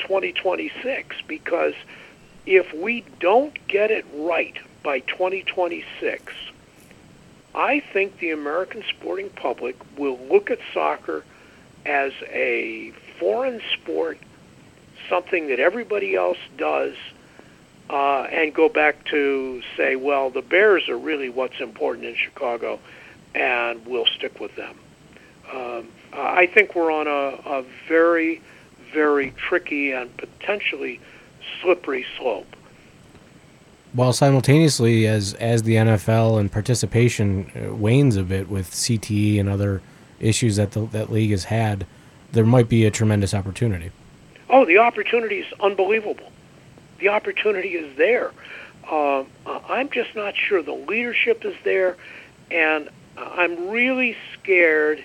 2026 0.00 1.16
because 1.26 1.74
if 2.46 2.72
we 2.74 3.04
don't 3.20 3.56
get 3.68 3.90
it 3.90 4.04
right 4.14 4.56
by 4.82 5.00
2026, 5.00 6.32
I 7.54 7.80
think 7.80 8.18
the 8.18 8.30
American 8.32 8.82
sporting 8.90 9.30
public 9.30 9.76
will 9.96 10.18
look 10.30 10.50
at 10.50 10.58
soccer 10.72 11.24
as 11.86 12.12
a 12.30 12.92
foreign 13.18 13.60
sport, 13.72 14.18
something 15.08 15.48
that 15.48 15.60
everybody 15.60 16.16
else 16.16 16.38
does, 16.58 16.94
uh, 17.90 18.22
and 18.22 18.54
go 18.54 18.68
back 18.68 19.04
to 19.06 19.62
say, 19.76 19.96
well, 19.96 20.30
the 20.30 20.42
Bears 20.42 20.88
are 20.88 20.98
really 20.98 21.28
what's 21.28 21.60
important 21.60 22.06
in 22.06 22.14
Chicago, 22.16 22.80
and 23.34 23.84
we'll 23.86 24.06
stick 24.06 24.40
with 24.40 24.54
them. 24.56 24.76
Um, 25.52 25.88
I 26.12 26.46
think 26.46 26.74
we're 26.74 26.90
on 26.90 27.06
a, 27.06 27.58
a 27.58 27.64
very, 27.88 28.40
very 28.92 29.32
tricky 29.32 29.92
and 29.92 30.14
potentially 30.16 31.00
slippery 31.60 32.06
slope. 32.16 32.46
While 33.92 34.12
simultaneously, 34.12 35.06
as 35.06 35.34
as 35.34 35.62
the 35.62 35.76
NFL 35.76 36.40
and 36.40 36.50
participation 36.50 37.50
uh, 37.54 37.74
wanes 37.74 38.16
a 38.16 38.24
bit 38.24 38.48
with 38.48 38.70
CTE 38.70 39.38
and 39.38 39.48
other 39.48 39.82
issues 40.18 40.56
that 40.56 40.72
the, 40.72 40.86
that 40.86 41.12
league 41.12 41.30
has 41.30 41.44
had, 41.44 41.86
there 42.32 42.44
might 42.44 42.68
be 42.68 42.86
a 42.86 42.90
tremendous 42.90 43.34
opportunity. 43.34 43.92
Oh, 44.50 44.64
the 44.64 44.78
opportunity 44.78 45.40
is 45.40 45.52
unbelievable. 45.60 46.32
The 47.04 47.10
opportunity 47.10 47.74
is 47.74 47.94
there. 47.98 48.32
Uh, 48.90 49.24
I'm 49.44 49.90
just 49.90 50.14
not 50.16 50.34
sure 50.34 50.62
the 50.62 50.72
leadership 50.72 51.44
is 51.44 51.54
there, 51.62 51.98
and 52.50 52.88
I'm 53.14 53.68
really 53.68 54.16
scared 54.32 55.04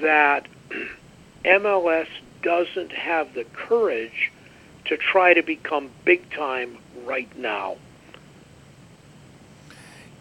that 0.00 0.48
MLS 1.44 2.08
doesn't 2.42 2.90
have 2.90 3.32
the 3.34 3.44
courage 3.44 4.32
to 4.86 4.96
try 4.96 5.32
to 5.32 5.42
become 5.44 5.88
big 6.04 6.28
time 6.32 6.78
right 7.04 7.38
now. 7.38 7.76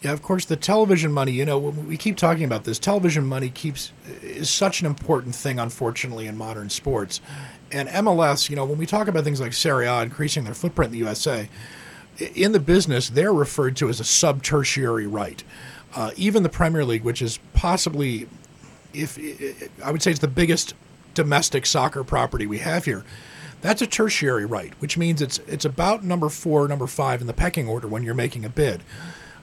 Yeah, 0.01 0.13
of 0.13 0.21
course, 0.21 0.45
the 0.45 0.55
television 0.57 1.11
money. 1.11 1.31
You 1.31 1.45
know, 1.45 1.57
we 1.57 1.97
keep 1.97 2.17
talking 2.17 2.43
about 2.43 2.65
this, 2.65 2.77
television 2.77 3.25
money 3.25 3.49
keeps 3.49 3.91
is 4.21 4.51
such 4.51 4.81
an 4.81 4.85
important 4.85 5.33
thing, 5.33 5.57
unfortunately, 5.57 6.27
in 6.27 6.37
modern 6.37 6.69
sports. 6.69 7.19
And 7.71 7.87
MLS, 7.89 8.49
you 8.49 8.55
know, 8.55 8.65
when 8.65 8.77
we 8.77 8.85
talk 8.85 9.07
about 9.07 9.23
things 9.23 9.39
like 9.39 9.53
Serie 9.53 9.85
A 9.85 10.01
increasing 10.01 10.43
their 10.43 10.53
footprint 10.53 10.87
in 10.87 10.93
the 10.93 11.05
USA, 11.05 11.49
in 12.35 12.51
the 12.51 12.59
business, 12.59 13.09
they're 13.09 13.33
referred 13.33 13.75
to 13.77 13.89
as 13.89 13.99
a 13.99 14.03
sub-tertiary 14.03 15.07
right. 15.07 15.43
Uh, 15.95 16.11
even 16.15 16.43
the 16.43 16.49
Premier 16.49 16.85
League, 16.85 17.03
which 17.03 17.21
is 17.21 17.39
possibly, 17.53 18.27
if 18.93 19.17
I 19.83 19.91
would 19.91 20.03
say, 20.03 20.11
it's 20.11 20.19
the 20.19 20.27
biggest 20.27 20.73
domestic 21.13 21.65
soccer 21.65 22.03
property 22.03 22.45
we 22.45 22.59
have 22.59 22.85
here. 22.85 23.03
That's 23.61 23.81
a 23.81 23.87
tertiary 23.87 24.45
right, 24.45 24.73
which 24.79 24.97
means 24.97 25.21
it's 25.21 25.39
it's 25.39 25.65
about 25.65 26.03
number 26.03 26.29
four, 26.29 26.67
number 26.67 26.87
five 26.87 27.19
in 27.19 27.27
the 27.27 27.33
pecking 27.33 27.67
order 27.67 27.87
when 27.87 28.03
you're 28.03 28.13
making 28.13 28.45
a 28.45 28.49
bid. 28.49 28.83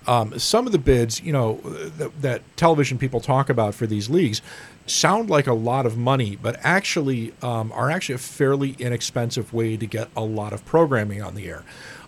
Um, 0.07 0.39
some 0.39 0.67
of 0.67 0.73
the 0.73 0.79
bids, 0.79 1.21
you 1.23 1.33
know, 1.33 1.55
that, 1.99 2.23
that 2.23 2.57
television 2.57 2.99
people 2.99 3.21
talk 3.21 3.51
about 3.51 3.75
for 3.75 3.87
these 3.87 4.09
leagues 4.09 4.41
sound 4.87 5.29
like 5.29 5.47
a 5.47 5.53
lot 5.53 5.85
of 5.85 5.97
money, 5.97 6.37
but 6.37 6.57
actually 6.63 7.35
um, 7.43 7.73
are 7.73 7.91
actually 7.91 8.15
a 8.15 8.19
fairly 8.19 8.77
inexpensive 8.79 9.53
way 9.53 9.77
to 9.77 9.87
get 9.87 10.09
a 10.17 10.23
lot 10.23 10.53
of 10.53 10.65
programming 10.65 11.23
on 11.23 11.35
the 11.35 11.49
air. 11.49 11.65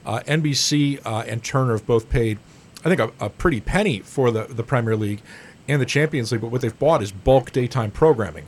Uh, 0.06 0.20
NBC 0.20 1.04
uh, 1.04 1.24
and 1.26 1.42
Turner 1.42 1.72
have 1.72 1.86
both 1.86 2.08
paid, 2.08 2.38
I 2.84 2.94
think, 2.94 3.00
a, 3.00 3.10
a 3.20 3.28
pretty 3.28 3.60
penny 3.60 4.00
for 4.00 4.30
the, 4.30 4.44
the 4.44 4.62
Premier 4.62 4.96
League 4.96 5.20
and 5.66 5.82
the 5.82 5.86
Champions 5.86 6.32
League, 6.32 6.40
but 6.40 6.50
what 6.50 6.62
they've 6.62 6.78
bought 6.78 7.02
is 7.02 7.12
bulk 7.12 7.52
daytime 7.52 7.90
programming. 7.90 8.46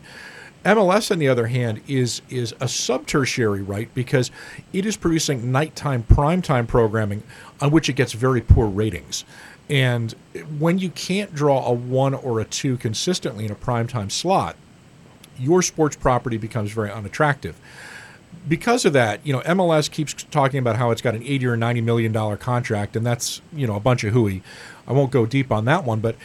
MLS, 0.65 1.11
on 1.11 1.19
the 1.19 1.29
other 1.29 1.47
hand, 1.47 1.81
is 1.89 2.21
is 2.29 2.55
a 2.61 2.69
sub-tertiary 2.69 3.63
right 3.63 3.93
because 3.95 4.31
it 4.75 4.85
is 4.85 4.97
producing 4.97 5.51
nighttime 5.51 6.03
primetime 6.03 6.69
programming 6.69 7.23
on 7.61 7.71
which 7.71 7.89
it 7.89 7.95
gets 7.95 8.13
very 8.13 8.41
poor 8.41 8.67
ratings. 8.67 9.25
And 9.69 10.15
when 10.59 10.79
you 10.79 10.91
can't 10.91 11.35
draw 11.35 11.65
a 11.67 11.73
one 11.73 12.15
or 12.15 12.41
a 12.41 12.45
two 12.45 12.77
consistently 12.77 13.45
in 13.45 13.53
a 13.53 13.57
primetime 13.57 14.11
slot, 14.11 14.57
your 15.39 15.63
sports 15.63 15.97
property 15.97 16.37
becomes 16.37 16.73
very 16.73 16.91
unattractive. 16.91 17.59
Because 18.49 18.85
of 18.85 18.93
that, 18.95 19.25
you 19.25 19.33
know, 19.33 19.41
MLS 19.41 19.91
keeps 19.91 20.13
talking 20.15 20.59
about 20.59 20.77
how 20.77 20.91
it's 20.91 21.03
got 21.03 21.15
an 21.15 21.23
80 21.23 21.47
or 21.47 21.57
90 21.57 21.81
million 21.83 22.13
dollar 22.13 22.37
contract 22.37 22.97
and 22.97 23.07
that's, 23.07 23.41
you 23.53 23.67
know, 23.67 23.77
a 23.77 23.81
bunch 23.81 24.03
of 24.03 24.13
hooey. 24.13 24.43
I 24.87 24.93
won't 24.93 25.11
go 25.11 25.27
deep 25.27 25.53
on 25.53 25.67
that 25.67 25.85
one, 25.85 26.01
but 26.01 26.17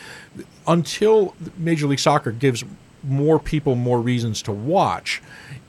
until 0.66 1.36
Major 1.58 1.88
League 1.88 2.00
Soccer 2.00 2.32
gives 2.32 2.64
more 3.04 3.40
people 3.40 3.76
more 3.76 4.02
reasons 4.02 4.42
to 4.44 4.52
watch, 4.52 5.22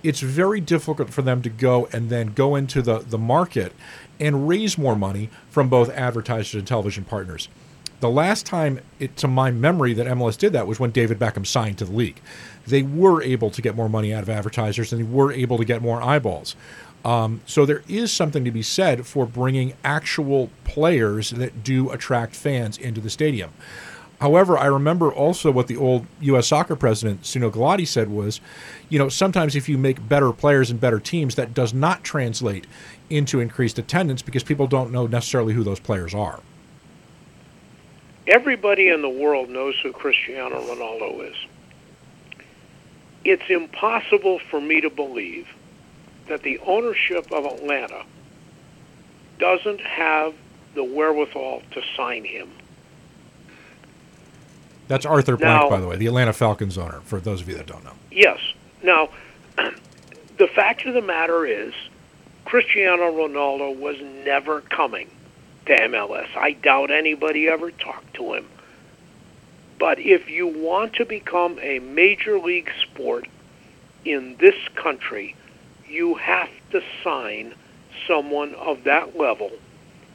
it's 0.02 0.20
very 0.20 0.60
difficult 0.60 1.10
for 1.10 1.22
them 1.22 1.42
to 1.42 1.50
go 1.50 1.88
and 1.92 2.08
then 2.08 2.28
go 2.28 2.54
into 2.54 2.80
the, 2.80 3.00
the 3.00 3.18
market 3.18 3.72
and 4.18 4.48
raise 4.48 4.78
more 4.78 4.96
money 4.96 5.30
from 5.50 5.68
both 5.68 5.90
advertisers 5.90 6.54
and 6.54 6.66
television 6.66 7.04
partners. 7.04 7.48
The 8.00 8.10
last 8.10 8.44
time, 8.44 8.80
it, 8.98 9.16
to 9.18 9.28
my 9.28 9.50
memory, 9.50 9.94
that 9.94 10.06
MLS 10.06 10.36
did 10.36 10.52
that 10.52 10.66
was 10.66 10.78
when 10.78 10.90
David 10.90 11.18
Beckham 11.18 11.46
signed 11.46 11.78
to 11.78 11.86
the 11.86 11.92
league. 11.92 12.20
They 12.66 12.82
were 12.82 13.22
able 13.22 13.50
to 13.50 13.62
get 13.62 13.74
more 13.74 13.88
money 13.88 14.12
out 14.12 14.22
of 14.22 14.28
advertisers 14.28 14.92
and 14.92 15.00
they 15.00 15.08
were 15.08 15.32
able 15.32 15.56
to 15.56 15.64
get 15.64 15.80
more 15.80 16.02
eyeballs. 16.02 16.56
Um, 17.06 17.40
so 17.46 17.64
there 17.64 17.82
is 17.88 18.12
something 18.12 18.44
to 18.44 18.50
be 18.50 18.62
said 18.62 19.06
for 19.06 19.26
bringing 19.26 19.74
actual 19.84 20.50
players 20.64 21.30
that 21.30 21.62
do 21.62 21.90
attract 21.90 22.34
fans 22.34 22.76
into 22.76 23.00
the 23.00 23.10
stadium. 23.10 23.52
However, 24.20 24.56
I 24.56 24.66
remember 24.66 25.12
also 25.12 25.50
what 25.50 25.66
the 25.66 25.76
old 25.76 26.06
U.S. 26.20 26.48
soccer 26.48 26.74
president 26.74 27.22
Sunil 27.22 27.50
Gulati 27.50 27.86
said 27.86 28.08
was, 28.08 28.40
you 28.88 28.98
know, 28.98 29.08
sometimes 29.08 29.54
if 29.54 29.68
you 29.68 29.76
make 29.76 30.08
better 30.08 30.32
players 30.32 30.70
and 30.70 30.80
better 30.80 30.98
teams, 30.98 31.34
that 31.34 31.52
does 31.52 31.74
not 31.74 32.02
translate 32.02 32.66
into 33.10 33.40
increased 33.40 33.78
attendance 33.78 34.22
because 34.22 34.42
people 34.42 34.66
don't 34.66 34.90
know 34.90 35.06
necessarily 35.06 35.52
who 35.52 35.62
those 35.62 35.80
players 35.80 36.14
are. 36.14 36.40
Everybody 38.26 38.88
in 38.88 39.02
the 39.02 39.08
world 39.08 39.50
knows 39.50 39.78
who 39.82 39.92
Cristiano 39.92 40.60
Ronaldo 40.60 41.30
is. 41.30 41.36
It's 43.24 43.48
impossible 43.50 44.38
for 44.50 44.60
me 44.60 44.80
to 44.80 44.90
believe 44.90 45.48
that 46.28 46.42
the 46.42 46.58
ownership 46.60 47.30
of 47.30 47.44
Atlanta 47.44 48.04
doesn't 49.38 49.80
have 49.80 50.34
the 50.74 50.82
wherewithal 50.82 51.62
to 51.72 51.82
sign 51.96 52.24
him. 52.24 52.50
That's 54.89 55.05
Arthur 55.07 55.37
Blank, 55.37 55.62
Now- 55.62 55.70
by 55.70 55.80
the 55.80 55.87
way, 55.87 55.97
the 55.97 56.07
Atlanta 56.07 56.32
Falcons 56.32 56.78
owner, 56.78 57.01
for 57.05 57.20
those 57.20 57.41
of 57.41 57.49
you 57.49 57.57
that 57.57 57.66
don't 57.66 57.84
know. 57.84 57.95
Yes. 58.11 58.39
Now, 58.82 59.09
the 59.57 60.47
fact 60.47 60.87
of 60.87 60.95
the 60.95 61.03
matter 61.03 61.45
is, 61.45 61.72
Cristiano 62.45 63.11
Ronaldo 63.11 63.76
was 63.76 63.97
never 64.24 64.61
coming 64.61 65.11
to 65.66 65.72
MLS. 65.72 66.28
I 66.37 66.53
doubt 66.53 66.91
anybody 66.91 67.49
ever 67.49 67.72
talked 67.72 68.14
to 68.14 68.34
him. 68.34 68.47
But 69.78 69.99
if 69.99 70.30
you 70.30 70.47
want 70.47 70.95
to 70.95 71.05
become 71.05 71.59
a 71.61 71.80
major 71.80 72.39
league 72.39 72.70
sport 72.82 73.26
in 74.05 74.37
this 74.39 74.55
country, 74.74 75.34
you 75.89 76.14
have 76.14 76.49
to 76.70 76.82
sign 77.03 77.55
someone 78.07 78.55
of 78.55 78.84
that 78.84 79.16
level 79.16 79.51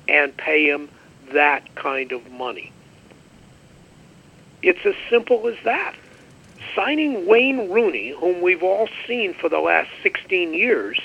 and 0.07 0.35
pay 0.35 0.67
him 0.67 0.89
that 1.33 1.75
kind 1.75 2.11
of 2.11 2.31
money. 2.31 2.71
It's 4.61 4.85
as 4.85 4.95
simple 5.09 5.47
as 5.47 5.55
that. 5.63 5.95
Signing 6.75 7.25
Wayne 7.25 7.69
Rooney, 7.69 8.09
whom 8.09 8.41
we've 8.41 8.63
all 8.63 8.87
seen 9.07 9.33
for 9.33 9.49
the 9.49 9.59
last 9.59 9.89
16 10.03 10.53
years, 10.53 10.99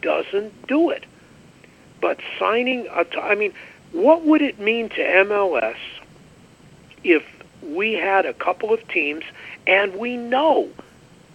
doesn't 0.00 0.66
do 0.66 0.90
it. 0.90 1.04
But 2.00 2.20
signing, 2.38 2.86
a 2.94 3.04
t- 3.04 3.18
I 3.18 3.34
mean, 3.34 3.52
what 3.92 4.24
would 4.24 4.42
it 4.42 4.58
mean 4.58 4.88
to 4.90 5.00
MLS 5.00 5.76
if 7.02 7.24
we 7.62 7.94
had 7.94 8.26
a 8.26 8.34
couple 8.34 8.72
of 8.72 8.86
teams 8.88 9.24
and 9.66 9.96
we 9.96 10.16
know 10.16 10.68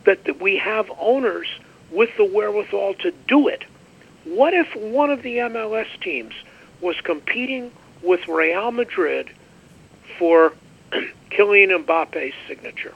that, 0.05 0.25
that 0.25 0.41
we 0.41 0.57
have 0.57 0.89
owners 0.99 1.47
with 1.91 2.15
the 2.17 2.25
wherewithal 2.25 2.95
to 2.95 3.11
do 3.27 3.47
it? 3.47 3.63
What 4.25 4.53
if 4.53 4.75
one 4.75 5.09
of 5.09 5.23
the 5.23 5.37
MLS 5.37 5.87
teams 6.01 6.33
was 6.81 6.99
competing 7.01 7.71
with 8.01 8.27
Real 8.27 8.71
Madrid 8.71 9.29
for 10.17 10.53
Kylian 11.31 11.85
Mbappe's 11.85 12.35
signature? 12.47 12.93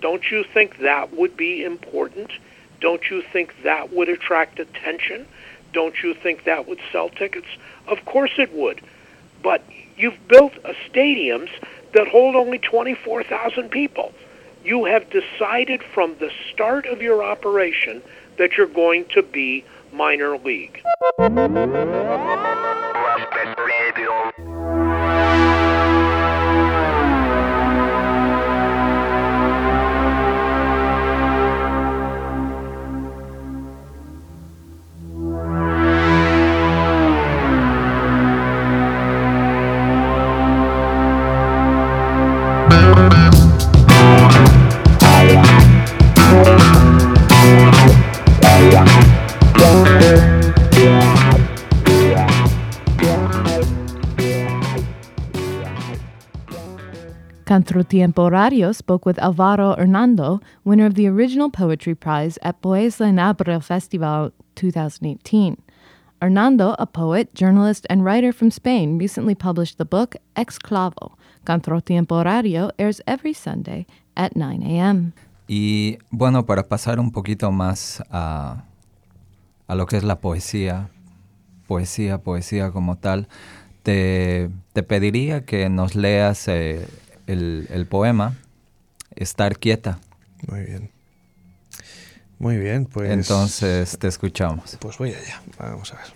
Don't 0.00 0.30
you 0.30 0.44
think 0.44 0.78
that 0.78 1.14
would 1.14 1.36
be 1.36 1.64
important? 1.64 2.30
Don't 2.80 3.10
you 3.10 3.22
think 3.22 3.62
that 3.62 3.92
would 3.92 4.08
attract 4.08 4.58
attention? 4.58 5.26
Don't 5.72 6.02
you 6.02 6.14
think 6.14 6.44
that 6.44 6.68
would 6.68 6.80
sell 6.92 7.08
tickets? 7.08 7.46
Of 7.86 8.04
course 8.04 8.32
it 8.38 8.52
would. 8.52 8.80
But 9.42 9.62
you've 9.96 10.28
built 10.28 10.52
stadiums 10.90 11.50
that 11.92 12.08
hold 12.08 12.36
only 12.36 12.58
24,000 12.58 13.70
people. 13.70 14.12
You 14.64 14.84
have 14.84 15.08
decided 15.10 15.82
from 15.82 16.16
the 16.18 16.30
start 16.52 16.86
of 16.86 17.00
your 17.00 17.22
operation 17.22 18.02
that 18.36 18.56
you're 18.56 18.66
going 18.66 19.06
to 19.14 19.22
be 19.22 19.64
minor 19.92 20.36
league. 20.36 20.82
Contratiempo 57.56 58.28
spoke 58.74 59.06
with 59.06 59.18
Alvaro 59.18 59.74
Hernando, 59.76 60.42
winner 60.62 60.84
of 60.84 60.92
the 60.92 61.06
original 61.06 61.48
poetry 61.48 61.94
prize 61.94 62.38
at 62.42 62.60
Poesía 62.60 63.08
en 63.08 63.18
Abril 63.18 63.62
Festival 63.62 64.30
2018. 64.56 65.56
Hernando, 66.20 66.76
a 66.78 66.84
poet, 66.84 67.34
journalist, 67.34 67.86
and 67.88 68.04
writer 68.04 68.30
from 68.30 68.50
Spain, 68.50 68.98
recently 68.98 69.34
published 69.34 69.78
the 69.78 69.86
book 69.86 70.16
Exclavo. 70.36 71.14
Contratiempo 71.46 72.22
airs 72.78 73.00
every 73.06 73.32
Sunday 73.32 73.86
at 74.18 74.36
9 74.36 74.62
a.m. 74.62 75.14
Y 75.48 75.96
bueno, 76.10 76.44
para 76.44 76.68
pasar 76.68 77.00
un 77.00 77.10
poquito 77.10 77.50
más 77.52 78.02
a, 78.10 78.64
a 79.66 79.74
lo 79.74 79.86
que 79.86 79.96
es 79.96 80.04
la 80.04 80.20
poesía, 80.20 80.90
poesía, 81.66 82.18
poesía 82.18 82.70
como 82.70 82.96
tal, 82.96 83.28
te, 83.82 84.50
te 84.74 84.82
pediría 84.82 85.46
que 85.46 85.70
nos 85.70 85.94
leas 85.94 86.48
eh, 86.48 86.86
el, 87.26 87.66
el 87.70 87.86
poema 87.86 88.36
Estar 89.16 89.58
quieta. 89.58 89.98
Muy 90.46 90.60
bien. 90.60 90.90
Muy 92.38 92.58
bien, 92.58 92.84
pues. 92.84 93.10
Entonces 93.10 93.98
te 93.98 94.08
escuchamos. 94.08 94.76
Pues 94.78 94.98
voy 94.98 95.14
allá. 95.14 95.42
Vamos 95.58 95.92
a 95.94 95.96
ver. 95.96 96.06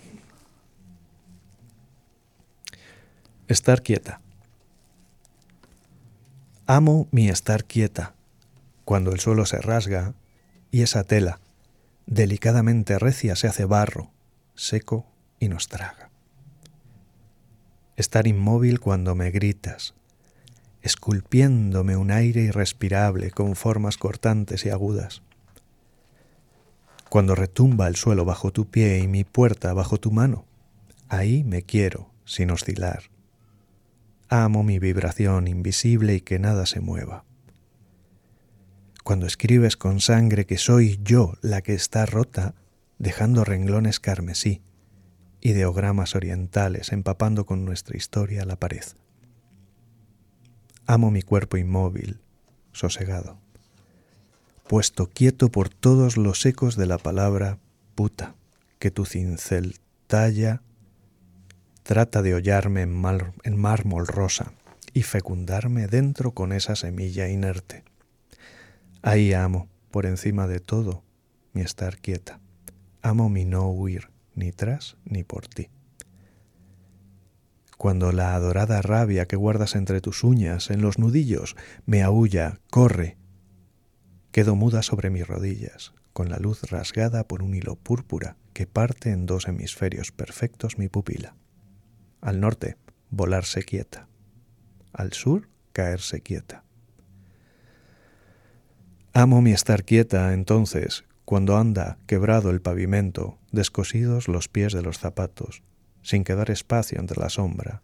Estar 3.47 3.81
quieta. 3.81 4.21
Amo 6.67 7.07
mi 7.11 7.27
estar 7.27 7.65
quieta 7.65 8.13
cuando 8.85 9.11
el 9.11 9.19
suelo 9.19 9.45
se 9.45 9.59
rasga 9.59 10.13
y 10.69 10.83
esa 10.83 11.03
tela, 11.03 11.39
delicadamente 12.05 12.97
recia, 12.97 13.35
se 13.35 13.47
hace 13.47 13.65
barro, 13.65 14.11
seco 14.55 15.05
y 15.39 15.49
nos 15.49 15.67
traga. 15.67 16.11
Estar 17.97 18.27
inmóvil 18.27 18.79
cuando 18.79 19.15
me 19.15 19.31
gritas, 19.31 19.95
esculpiéndome 20.81 21.95
un 21.95 22.11
aire 22.11 22.41
irrespirable 22.41 23.31
con 23.31 23.55
formas 23.55 23.97
cortantes 23.97 24.65
y 24.65 24.69
agudas. 24.69 25.21
Cuando 27.09 27.35
retumba 27.35 27.87
el 27.87 27.95
suelo 27.95 28.25
bajo 28.25 28.51
tu 28.51 28.69
pie 28.69 28.99
y 28.99 29.07
mi 29.07 29.23
puerta 29.23 29.73
bajo 29.73 29.97
tu 29.97 30.11
mano, 30.11 30.45
ahí 31.09 31.43
me 31.43 31.63
quiero 31.63 32.09
sin 32.25 32.51
oscilar. 32.51 33.03
Amo 34.29 34.63
mi 34.63 34.79
vibración 34.79 35.47
invisible 35.47 36.15
y 36.15 36.21
que 36.21 36.39
nada 36.39 36.65
se 36.65 36.79
mueva. 36.79 37.25
Cuando 39.03 39.25
escribes 39.25 39.75
con 39.75 39.99
sangre 39.99 40.45
que 40.45 40.57
soy 40.57 40.99
yo 41.03 41.33
la 41.41 41.61
que 41.61 41.73
está 41.73 42.05
rota, 42.05 42.55
dejando 42.97 43.43
renglones 43.43 43.99
carmesí, 43.99 44.61
ideogramas 45.41 46.15
orientales 46.15 46.93
empapando 46.93 47.45
con 47.45 47.65
nuestra 47.65 47.97
historia 47.97 48.45
la 48.45 48.55
pared. 48.57 48.85
Amo 50.91 51.09
mi 51.09 51.21
cuerpo 51.21 51.55
inmóvil, 51.55 52.19
sosegado, 52.73 53.39
puesto 54.67 55.07
quieto 55.07 55.49
por 55.49 55.69
todos 55.69 56.17
los 56.17 56.45
ecos 56.45 56.75
de 56.75 56.85
la 56.85 56.97
palabra 56.97 57.59
puta 57.95 58.35
que 58.77 58.91
tu 58.91 59.05
cincel 59.05 59.79
talla, 60.07 60.61
trata 61.83 62.21
de 62.21 62.33
hollarme 62.33 62.81
en, 62.81 63.01
en 63.45 63.57
mármol 63.57 64.05
rosa 64.05 64.51
y 64.93 65.03
fecundarme 65.03 65.87
dentro 65.87 66.31
con 66.31 66.51
esa 66.51 66.75
semilla 66.75 67.29
inerte. 67.29 67.85
Ahí 69.01 69.31
amo, 69.31 69.69
por 69.91 70.05
encima 70.05 70.45
de 70.45 70.59
todo, 70.59 71.03
mi 71.53 71.61
estar 71.61 71.99
quieta. 71.99 72.41
Amo 73.01 73.29
mi 73.29 73.45
no 73.45 73.69
huir, 73.69 74.09
ni 74.35 74.51
tras 74.51 74.97
ni 75.05 75.23
por 75.23 75.47
ti. 75.47 75.69
Cuando 77.81 78.11
la 78.11 78.35
adorada 78.35 78.83
rabia 78.83 79.25
que 79.25 79.35
guardas 79.35 79.73
entre 79.73 80.01
tus 80.01 80.23
uñas, 80.23 80.69
en 80.69 80.83
los 80.83 80.99
nudillos, 80.99 81.55
me 81.87 82.03
aúlla, 82.03 82.59
corre, 82.69 83.17
quedo 84.31 84.55
muda 84.55 84.83
sobre 84.83 85.09
mis 85.09 85.27
rodillas, 85.27 85.91
con 86.13 86.29
la 86.29 86.37
luz 86.37 86.61
rasgada 86.69 87.27
por 87.27 87.41
un 87.41 87.55
hilo 87.55 87.75
púrpura 87.77 88.37
que 88.53 88.67
parte 88.67 89.09
en 89.09 89.25
dos 89.25 89.47
hemisferios 89.47 90.11
perfectos 90.11 90.77
mi 90.77 90.89
pupila. 90.89 91.33
Al 92.21 92.39
norte, 92.39 92.77
volarse 93.09 93.63
quieta. 93.63 94.07
Al 94.93 95.13
sur, 95.13 95.49
caerse 95.73 96.21
quieta. 96.21 96.63
Amo 99.11 99.41
mi 99.41 99.53
estar 99.53 99.85
quieta 99.85 100.35
entonces, 100.35 101.03
cuando 101.25 101.57
anda 101.57 101.97
quebrado 102.05 102.51
el 102.51 102.61
pavimento, 102.61 103.39
descosidos 103.51 104.27
los 104.27 104.49
pies 104.49 104.71
de 104.71 104.83
los 104.83 104.99
zapatos, 104.99 105.63
sin 106.01 106.23
quedar 106.23 106.51
espacio 106.51 106.99
entre 106.99 107.19
la 107.19 107.29
sombra, 107.29 107.81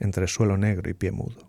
entre 0.00 0.26
suelo 0.26 0.56
negro 0.56 0.90
y 0.90 0.94
pie 0.94 1.12
mudo. 1.12 1.48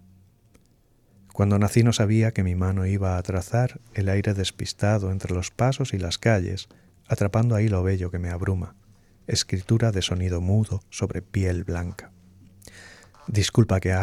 Cuando 1.34 1.59
nací 1.59 1.84
no 1.84 1.91
sabía 1.91 2.32
que 2.32 2.43
mi 2.43 2.55
mano 2.55 2.86
iba 2.86 3.18
a 3.18 3.24
trazar 3.24 3.82
el 3.93 4.07
aire 4.07 4.34
despistado 4.34 5.11
entre 5.11 5.34
los 5.34 5.51
pasos 5.51 5.93
y 5.93 5.97
las 5.97 6.18
calles, 6.18 6.70
atrapando 7.07 7.55
ahí 7.55 7.68
lo 7.68 7.84
bello 7.84 8.09
que 8.09 8.20
me 8.20 8.30
abruma, 8.30 8.76
escritura 9.28 9.91
de 9.91 10.01
sonido 10.01 10.39
mudo 10.39 10.82
sobre 10.89 11.22
piel 11.22 11.63
blanca. 11.63 12.11
Disculpa 13.28 13.80
que 13.80 13.93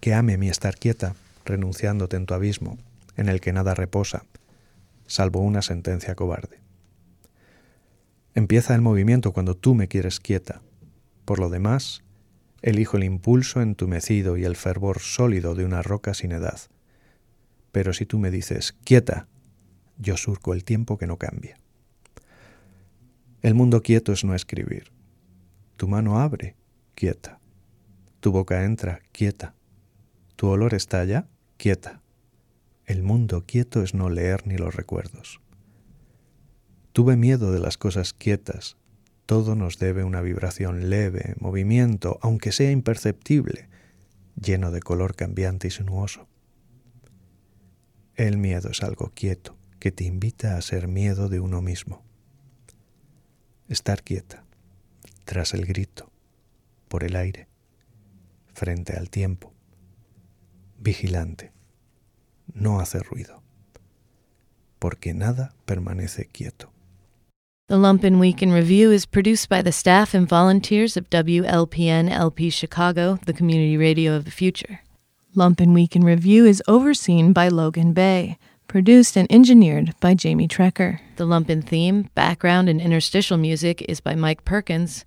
que 0.00 0.14
ame 0.14 0.36
mi 0.36 0.48
estar 0.48 0.76
quieta, 0.76 1.14
renunciándote 1.44 2.16
en 2.16 2.26
tu 2.26 2.34
abismo, 2.34 2.78
en 3.16 3.28
el 3.28 3.40
que 3.40 3.52
nada 3.52 3.74
reposa, 3.74 4.24
salvo 5.06 5.40
una 5.40 5.62
sentencia 5.62 6.14
cobarde. 6.14 6.58
Empieza 8.34 8.74
el 8.74 8.80
movimiento 8.80 9.32
cuando 9.32 9.56
tú 9.56 9.74
me 9.74 9.88
quieres 9.88 10.20
quieta. 10.20 10.62
Por 11.30 11.38
lo 11.38 11.48
demás, 11.48 12.02
elijo 12.60 12.96
el 12.96 13.04
impulso 13.04 13.62
entumecido 13.62 14.36
y 14.36 14.44
el 14.44 14.56
fervor 14.56 14.98
sólido 14.98 15.54
de 15.54 15.64
una 15.64 15.80
roca 15.80 16.12
sin 16.12 16.32
edad. 16.32 16.58
Pero 17.70 17.92
si 17.92 18.04
tú 18.04 18.18
me 18.18 18.32
dices 18.32 18.76
quieta, 18.82 19.28
yo 19.96 20.16
surco 20.16 20.54
el 20.54 20.64
tiempo 20.64 20.98
que 20.98 21.06
no 21.06 21.18
cambia. 21.18 21.56
El 23.42 23.54
mundo 23.54 23.80
quieto 23.80 24.12
es 24.12 24.24
no 24.24 24.34
escribir. 24.34 24.90
Tu 25.76 25.86
mano 25.86 26.18
abre, 26.18 26.56
quieta. 26.96 27.38
Tu 28.18 28.32
boca 28.32 28.64
entra, 28.64 29.00
quieta. 29.12 29.54
Tu 30.34 30.48
olor 30.48 30.74
está 30.74 30.98
allá, 30.98 31.28
quieta. 31.58 32.02
El 32.86 33.04
mundo 33.04 33.44
quieto 33.46 33.84
es 33.84 33.94
no 33.94 34.10
leer 34.10 34.48
ni 34.48 34.56
los 34.56 34.74
recuerdos. 34.74 35.40
Tuve 36.92 37.16
miedo 37.16 37.52
de 37.52 37.60
las 37.60 37.78
cosas 37.78 38.14
quietas. 38.14 38.79
Todo 39.30 39.54
nos 39.54 39.78
debe 39.78 40.02
una 40.02 40.22
vibración 40.22 40.90
leve, 40.90 41.36
movimiento, 41.38 42.18
aunque 42.20 42.50
sea 42.50 42.72
imperceptible, 42.72 43.68
lleno 44.34 44.72
de 44.72 44.80
color 44.80 45.14
cambiante 45.14 45.68
y 45.68 45.70
sinuoso. 45.70 46.26
El 48.16 48.38
miedo 48.38 48.70
es 48.70 48.82
algo 48.82 49.12
quieto 49.14 49.56
que 49.78 49.92
te 49.92 50.02
invita 50.02 50.56
a 50.56 50.62
ser 50.62 50.88
miedo 50.88 51.28
de 51.28 51.38
uno 51.38 51.62
mismo. 51.62 52.02
Estar 53.68 54.02
quieta, 54.02 54.42
tras 55.24 55.54
el 55.54 55.64
grito, 55.64 56.10
por 56.88 57.04
el 57.04 57.14
aire, 57.14 57.46
frente 58.52 58.96
al 58.96 59.10
tiempo, 59.10 59.54
vigilante, 60.80 61.52
no 62.52 62.80
hacer 62.80 63.04
ruido, 63.04 63.44
porque 64.80 65.14
nada 65.14 65.54
permanece 65.66 66.26
quieto. 66.26 66.72
The 67.70 67.76
Lumpen 67.76 68.18
Week 68.18 68.42
in 68.42 68.50
Review 68.50 68.90
is 68.90 69.06
produced 69.06 69.48
by 69.48 69.62
the 69.62 69.70
staff 69.70 70.12
and 70.12 70.28
volunteers 70.28 70.96
of 70.96 71.08
WLPN 71.08 72.10
LP 72.10 72.50
Chicago, 72.50 73.20
the 73.26 73.32
community 73.32 73.76
radio 73.76 74.16
of 74.16 74.24
the 74.24 74.32
future. 74.32 74.80
Lumpen 75.36 75.72
Week 75.72 75.94
in 75.94 76.02
Review 76.02 76.46
is 76.46 76.60
overseen 76.66 77.32
by 77.32 77.46
Logan 77.46 77.92
Bay, 77.92 78.38
produced 78.66 79.16
and 79.16 79.30
engineered 79.30 79.94
by 80.00 80.14
Jamie 80.14 80.48
Trecker. 80.48 80.98
The 81.14 81.26
Lumpen 81.26 81.64
theme, 81.64 82.10
background, 82.16 82.68
and 82.68 82.80
interstitial 82.80 83.36
music 83.36 83.82
is 83.82 84.00
by 84.00 84.16
Mike 84.16 84.44
Perkins. 84.44 85.04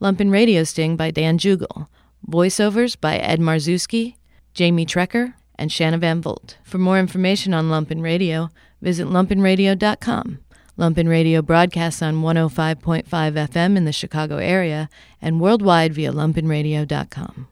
Lumpen 0.00 0.32
Radio 0.32 0.64
Sting 0.64 0.96
by 0.96 1.12
Dan 1.12 1.38
Jugel. 1.38 1.86
Voiceovers 2.28 3.00
by 3.00 3.18
Ed 3.18 3.38
Marzewski, 3.38 4.16
Jamie 4.54 4.86
Trecker, 4.86 5.34
and 5.54 5.70
Shanna 5.70 5.98
Van 5.98 6.20
Volt. 6.20 6.58
For 6.64 6.78
more 6.78 6.98
information 6.98 7.54
on 7.54 7.70
Lumpen 7.70 8.02
Radio, 8.02 8.50
visit 8.80 9.06
lumpenradio.com. 9.06 10.40
Lumpen 10.78 11.08
Radio 11.08 11.42
broadcasts 11.42 12.02
on 12.02 12.22
105.5 12.22 13.04
FM 13.04 13.76
in 13.76 13.84
the 13.84 13.92
Chicago 13.92 14.38
area 14.38 14.88
and 15.20 15.40
worldwide 15.40 15.92
via 15.92 16.12
lumpenradio.com. 16.12 17.48